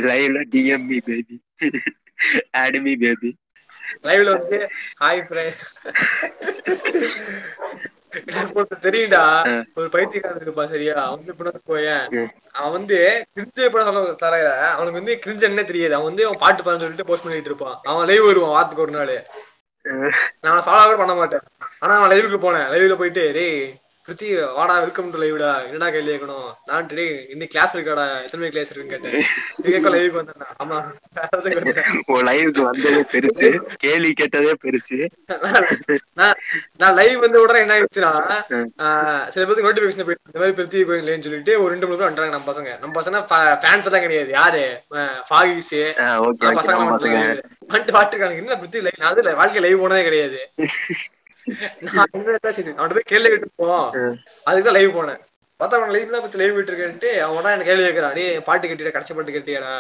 லைவ்ல 0.08 0.41
டிஎம்இ 0.52 0.98
பேபி 1.08 1.38
ஆடுமி 2.60 2.93
பேபி 2.98 3.32
லைவ்ல 4.06 4.30
வந்து 4.36 4.60
ஹாய் 5.02 5.24
ஃப்ரெண்ட் 5.28 5.62
தெரியும்டா. 8.86 9.24
ஒரு 9.80 9.88
பைத்தியக்காரன் 9.95 10.43
இருப்பா 10.45 10.65
சரியா? 10.74 10.95
அவன் 11.05 11.18
வந்து 11.18 11.34
இப்படி 11.34 11.63
போயேன் 11.72 12.05
அவன் 12.57 12.76
வந்து 12.78 12.97
கிரிஞ்சு 13.36 13.65
எப்படி 13.68 13.86
சொல்ல 13.88 14.13
தர 14.24 14.36
அவனுக்கு 14.76 14.99
வந்து 15.01 15.15
கிரிஞ்சு 15.26 15.49
என்ன 15.51 15.63
தெரியாது. 15.72 15.95
அவன் 15.97 16.09
வந்து 16.11 16.26
அவன் 16.28 16.41
பாட்டு 16.45 16.61
பான்னு 16.61 16.84
சொல்லிட்டு 16.86 17.09
போஸ்ட் 17.09 17.28
பண்ணிட்டு 17.28 17.51
இருப்பான். 17.51 17.78
அவன் 17.91 18.07
லைவ் 18.11 18.28
வருவான் 18.30 18.55
வாரத்துக்கு 18.55 18.86
ஒரு 18.88 18.95
நாள். 18.97 19.15
நான் 20.45 20.63
ஃபாலோ 20.68 20.95
பண்ண 21.01 21.13
மாட்டேன். 21.20 21.43
ஆனா 21.84 21.93
அவன் 21.97 22.11
லைவுக்கு 22.13 22.39
போனேன். 22.45 22.70
லைவ்ல 22.74 22.95
போயிட்டு 23.01 23.26
டேய் 23.38 23.59
பிரிச்சி 24.08 24.28
வாடா 24.58 24.76
வெல்கம் 24.82 25.10
டு 25.14 25.18
லைவ்டா 25.22 25.49
என்னடா 25.64 25.88
கேள்வி 25.93 26.12
கேட்கணும்? 26.12 26.45
நான் 26.68 26.86
டேய் 26.89 27.10
இன்னைக்கு 27.34 27.53
கிளாஸ் 27.53 27.74
இருக்காடா? 27.76 28.05
எத்தனை 28.22 28.39
மணி 28.41 28.51
கிளாஸ் 28.53 28.70
இருக்குன்னு 28.72 28.93
கேட்டேன். 28.93 29.16
இது 29.58 29.74
கேட்க 29.74 29.89
லைவுக்கு 29.95 30.20
வந்தேன் 30.22 30.45
ஆமா. 30.64 30.78
உன் 32.14 32.28
லைவுக்கு 32.30 32.62
வந்ததே 32.68 33.01
பெருசு. 33.14 33.49
கேள்வி 33.84 34.12
கேட்டதே 34.22 34.53
பெருசு. 34.64 34.99
நான் 36.22 36.38
நான் 36.78 36.95
லைவ் 36.99 37.18
வந்து 37.26 37.41
உடனே 37.43 37.64
என்ன 37.66 37.76
ஆயிடுச்சுன்னா 37.78 38.14
சில 39.34 39.43
பேருக்கு 39.43 39.68
நோட்டிபிகேஷன் 39.68 40.08
போயிட்டு 40.10 40.30
இந்த 40.30 40.39
மாதிரி 40.39 40.58
பிரித்தி 40.60 40.86
கோயிலேன்னு 40.91 41.28
சொல்லிட்டு 41.28 41.55
ஒரு 41.64 41.70
ரெண்டு 41.76 41.89
மூணு 41.89 41.99
பேர் 41.99 42.10
வந்துட்டாங்க 42.10 42.38
நம்ம 42.38 42.49
பசங்க. 42.51 42.72
நம்ம 42.82 42.95
பசங்க 42.99 43.24
ஃபேன்ஸ் 43.64 43.89
எல்லாம் 43.91 44.05
கிடையாது. 44.08 44.32
யாரு? 44.39 44.64
ஃபாகிஸ் 45.30 45.74
பசங்க. 46.62 47.20
வந்துட்டு 47.70 47.97
பாட்டுருக்காங்க 47.99 48.41
என்ன 48.43 48.60
பிரித்தி 48.64 48.86
லைவ் 48.88 49.03
நான் 49.05 49.39
வாழ்க்கை 49.41 49.64
லைவ் 49.68 49.84
போனதே 49.86 50.03
கிடையாது. 50.10 50.41
அவன்கிட்ட 52.02 52.39
போய் 52.93 53.12
கேள்வி 53.12 53.30
கேட்டுப்போம் 53.30 53.86
அதுக்கு 54.48 54.68
தான் 54.68 54.78
லைவ் 54.78 54.95
போனேன். 54.98 55.22
பார்த்தா 55.60 55.78
அவன் 55.80 55.93
லைவ் 55.95 56.16
தான் 56.16 56.24
பத்தி 56.24 56.39
லைவ் 56.41 56.56
விட்டு 56.58 56.72
இருக்கேன்ட்டு 56.72 57.12
அவன் 57.26 57.52
என்ன 57.52 57.68
கேள்வி 57.70 57.86
கேட்கறான். 57.86 58.16
நீ 58.18 58.26
பாட்டு 58.50 58.70
கட்டிட 58.70 58.91
கடைசி 58.91 59.14
பாட்டு 59.14 59.36
கட்டியாடா? 59.36 59.74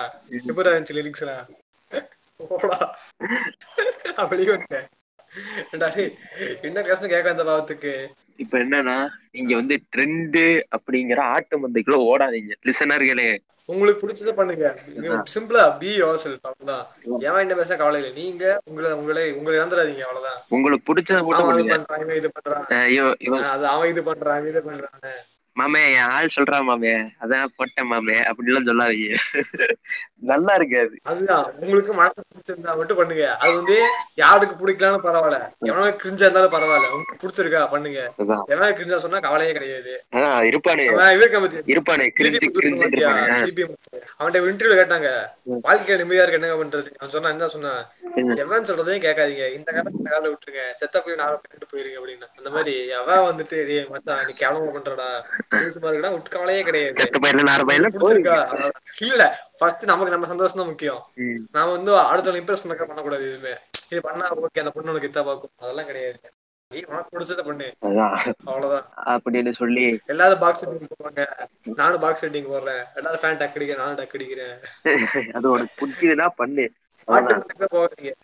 எப்படி 0.49 0.69
இருந்துச்சு 0.69 0.97
லிரிக்ஸ்லாம் 0.99 1.45
போடா. 2.53 2.79
அப்படி 4.21 4.43
என்ன 6.67 6.81
கஷ்டம் 6.87 7.13
கேட்க 7.13 7.35
அந்த 7.35 7.45
பாவத்துக்கு. 7.49 7.93
இப்ப 8.43 8.53
என்னன்னா 8.63 8.97
நீங்க 9.35 9.53
வந்து 9.59 9.77
ட்ரெண்ட் 9.93 10.41
அப்படிங்கிற 10.77 11.19
ஆட்டு 11.35 11.61
மந்தைக்குள்ள 11.63 11.99
ஓடாதீங்க. 12.11 12.55
லிசனர்களே 12.69 13.29
உங்களுக்கு 13.69 14.01
பிடிச்சத 14.01 14.31
பண்ணுங்க. 14.35 14.67
சிம்பிளா 15.33 15.63
பி 15.79 15.89
யோர் 16.01 16.21
செல்ஃப் 16.23 16.45
அவ்வளவுதான் 16.49 16.85
எவன் 17.27 17.43
என்ன 17.45 17.55
பேச 17.59 17.75
கவலை 17.79 17.97
இல்லை. 18.01 18.11
நீங்க 18.21 18.43
உங்களை 18.69 18.91
உங்களை 18.99 19.25
உங்களை 19.37 19.55
இழந்துடாதீங்க 19.59 20.05
அவ்வளவுதான் 20.07 20.39
உங்களுக்கு 20.55 20.87
பிடிச்சத 20.89 21.23
மட்டும் 21.25 22.15
இது 22.19 22.31
ஐயோ 22.83 23.07
இவன் 23.27 23.49
அது 23.55 23.67
அவன் 23.73 23.91
இது 23.93 24.03
பண்றான் 24.09 24.47
இது 24.51 24.61
பண்றான் 24.69 24.95
மாமே 25.57 25.93
என் 25.93 26.09
ஆள் 26.09 26.29
சொல்றான் 26.35 26.67
மாமே. 26.69 26.91
அதான் 27.21 27.45
போட்டேன் 27.55 27.91
மாமே. 27.91 28.17
அப்படிலாம் 28.29 28.67
சொல்லாதீங்க. 28.67 29.15
நல்லா 30.15 30.53
இருக்காது. 30.53 30.95
அதுதான். 31.03 31.53
உங்களுக்கு 31.59 31.93
மனசு 31.93 32.21
பிடிச்சிருந்தா 32.27 32.75
மட்டும் 32.75 32.97
பண்ணுங்க. 32.97 33.37
அது 33.37 33.55
வந்து 33.55 33.77
யாருக்கு 34.15 34.55
பிடிக்கலான்னு 34.61 35.05
பரவாயில்ல. 35.05 35.39
எவனுக்கு 35.65 36.01
கிரிஞ்சா 36.03 36.25
இருந்தாலும் 36.27 36.51
பரவாயில்ல. 36.51 36.91
உங்களுக்கு 36.91 37.21
பிடிச்சிருக்கா? 37.23 37.69
பண்ணுங்க. 37.69 38.01
எவனுக்கு 38.47 38.79
கிரிஞ்சா 38.79 38.95
சொன்னா 38.95 39.19
கவலையே 39.19 39.51
கிடையாது. 39.51 39.93
இருப்பானே. 40.51 40.85
இருப்பானே. 41.73 42.07
கிரிஞ்சு 42.19 42.47
கிரிஞ்சு 42.57 42.87
இருப்பானே. 42.91 43.25
அவன்கிட்ட 44.19 44.45
இன்டர்வியூ 44.51 44.77
கேட்டாங்க. 44.81 45.09
வாழ்க்கையில 45.67 46.01
நிம்மதியா 46.01 46.25
இருக்கு 46.25 46.39
என்ன 46.41 46.55
பண்றது. 46.63 46.89
அவன் 46.99 47.09
சொன்னா 47.09 47.29
என்ன 47.29 47.47
சொன்னான். 47.47 47.81
எவன் 48.43 48.67
சொல்றதையும் 48.69 49.03
கேட்காதீங்க. 49.05 49.45
இந்த 49.57 49.69
காலம் 49.75 49.95
இந்த 49.97 50.09
காலம் 50.13 50.31
விட்டுருங்க. 50.31 50.63
செத்த 50.79 51.01
போய் 51.05 51.19
நாலு 51.21 51.35
பண்ணிட்டு 51.41 51.67
போயிருங்க 51.71 51.97
அப்படின்னு. 52.01 52.27
அந்த 52.37 52.49
மாதிரி 52.55 52.73
எவன் 52.99 53.27
வந்துட்டு 53.29 53.57
டேய் 53.69 53.85
மச்சான் 53.93 54.23
நீ 54.27 54.33
கேவலமா 54.41 54.71
பண்றடா. 54.77 55.09
சும்மா 55.75 55.89
இருக்கடா 55.89 56.11
விட்டு 56.15 56.35
கவலையே 56.35 56.63
கிடையாது 56.69 56.93
இல்ல 59.09 59.23
ஃபர்ஸ்ட் 59.59 59.85
நமக்கு 59.91 60.13
நம்ம 60.15 60.31
சந்தோஷம் 60.33 60.61
தான் 60.61 60.71
முக்கியம். 60.71 61.01
நாம 61.57 61.71
வந்து 61.77 61.93
அடுத்தவங்க 62.11 62.41
இம்ப்ரெஸ் 62.41 62.63
பண்ண 62.65 62.85
பண்ணக்கூடாது 62.89 63.27
எதுவுமே. 63.29 63.53
இது 63.91 64.01
பண்ணா 64.07 64.25
ஓகே 64.45 64.63
அந்த 64.63 64.73
பொண்ணு 64.75 64.91
உனக்கு 64.93 65.09
இத்தா 65.11 65.23
பார்க்கும் 65.29 65.53
அதெல்லாம் 65.63 65.89
கிடையாது. 65.91 66.19
அப்படின்னு 69.11 69.51
சொல்லி. 69.59 69.85
எல்லாரும் 70.13 70.41
பாக்ஸ் 70.41 70.61
செட்டிங் 70.63 70.89
போவாங்க. 70.93 71.21
நானும் 71.79 72.01
பாக்ஸ் 72.05 72.23
செட்டிங் 72.25 72.49
போடுறேன் 72.53 72.81
எல்லாரும் 72.95 73.21
ஃபேன் 73.21 73.39
டக் 73.41 73.55
அடிக்கிறேன் 73.57 73.81
நானும் 73.83 73.99
டக் 73.99 74.15
அடிக்கிறேன். 74.17 74.55
அது 75.37 75.45
உனக்கு 75.53 75.73
பிடிக்குதுன்னா 75.79 76.27
பண்ணு. 76.41 76.65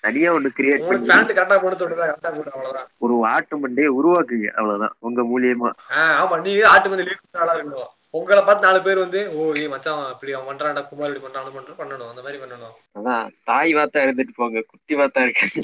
தனியா 0.05 0.29
ஒண்ணு 0.35 0.49
கிரியேட் 0.57 0.85
பண்ணி 0.87 1.07
கரெக்டா 1.37 1.57
போட்டு 1.63 1.85
கரெக்டா 2.01 2.29
போட்டு 2.35 2.53
அவ்வளவுதான். 2.53 2.87
ஒரு 3.03 3.13
ஆட்டு 3.33 3.55
மண்டையை 3.63 3.89
உருவாக்குங்க 3.99 4.47
அவ்வளவுதான் 4.57 4.95
உங்க 5.07 5.21
மூலியமா. 5.31 5.69
ஆமா 6.21 6.35
நீங்க 6.45 6.63
ஆட்டு 6.73 6.89
மந்தி 6.91 7.05
லீட் 7.09 7.41
ஆளா 7.43 7.55
இருக்கணும். 7.57 7.91
உங்களை 8.17 8.41
பார்த்து 8.41 8.65
நாலு 8.67 8.79
பேர் 8.85 9.03
வந்து 9.03 9.19
ஓ 9.35 9.43
ஏய் 9.59 9.69
மச்சான் 9.71 10.01
இப்படி 10.13 10.33
அவன் 10.35 10.49
பண்றான்டா 10.49 10.81
குமார் 10.89 11.09
இப்படி 11.09 11.23
பண்றான் 11.25 11.55
பண்றான் 11.55 11.79
பண்ணணும் 11.81 12.09
அந்த 12.11 12.21
மாதிரி 12.25 12.39
பண்ணணும். 12.43 12.75
அதான் 12.97 13.23
தாய் 13.49 13.71
வாத்தா 13.77 14.03
இருந்துட்டு 14.05 14.33
போங்க 14.39 14.63
குட்டி 14.71 14.93
வாத்தா 14.99 15.23
இருக்காது. 15.27 15.61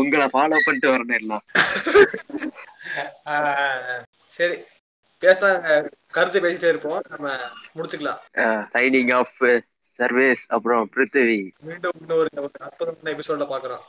உங்களை 0.00 0.26
ஃபாலோ 0.34 0.58
பண்ணிட்டு 0.66 0.92
வரணும் 0.92 1.18
எல்லாம். 1.20 1.44
சரி. 4.36 4.56
பேசினா 5.24 5.50
கருத்து 6.16 6.40
பேசிட்டே 6.40 6.68
இருப்போம். 6.72 7.02
நம்ம 7.08 7.36
முடிச்சுக்கலாம். 7.76 8.20
சைனிங் 8.74 9.14
ஆஃப் 9.20 9.62
சர்வீஸ் 9.80 10.44
அப்புறம் 10.56 10.90
பிருத்திவி. 10.94 11.40
மீண்டும் 11.68 11.96
இன்னொரு 12.00 12.28
அற்புதமான 12.60 13.14
எபிசோட 13.14 13.44
பாக்குறோம் 13.52 13.84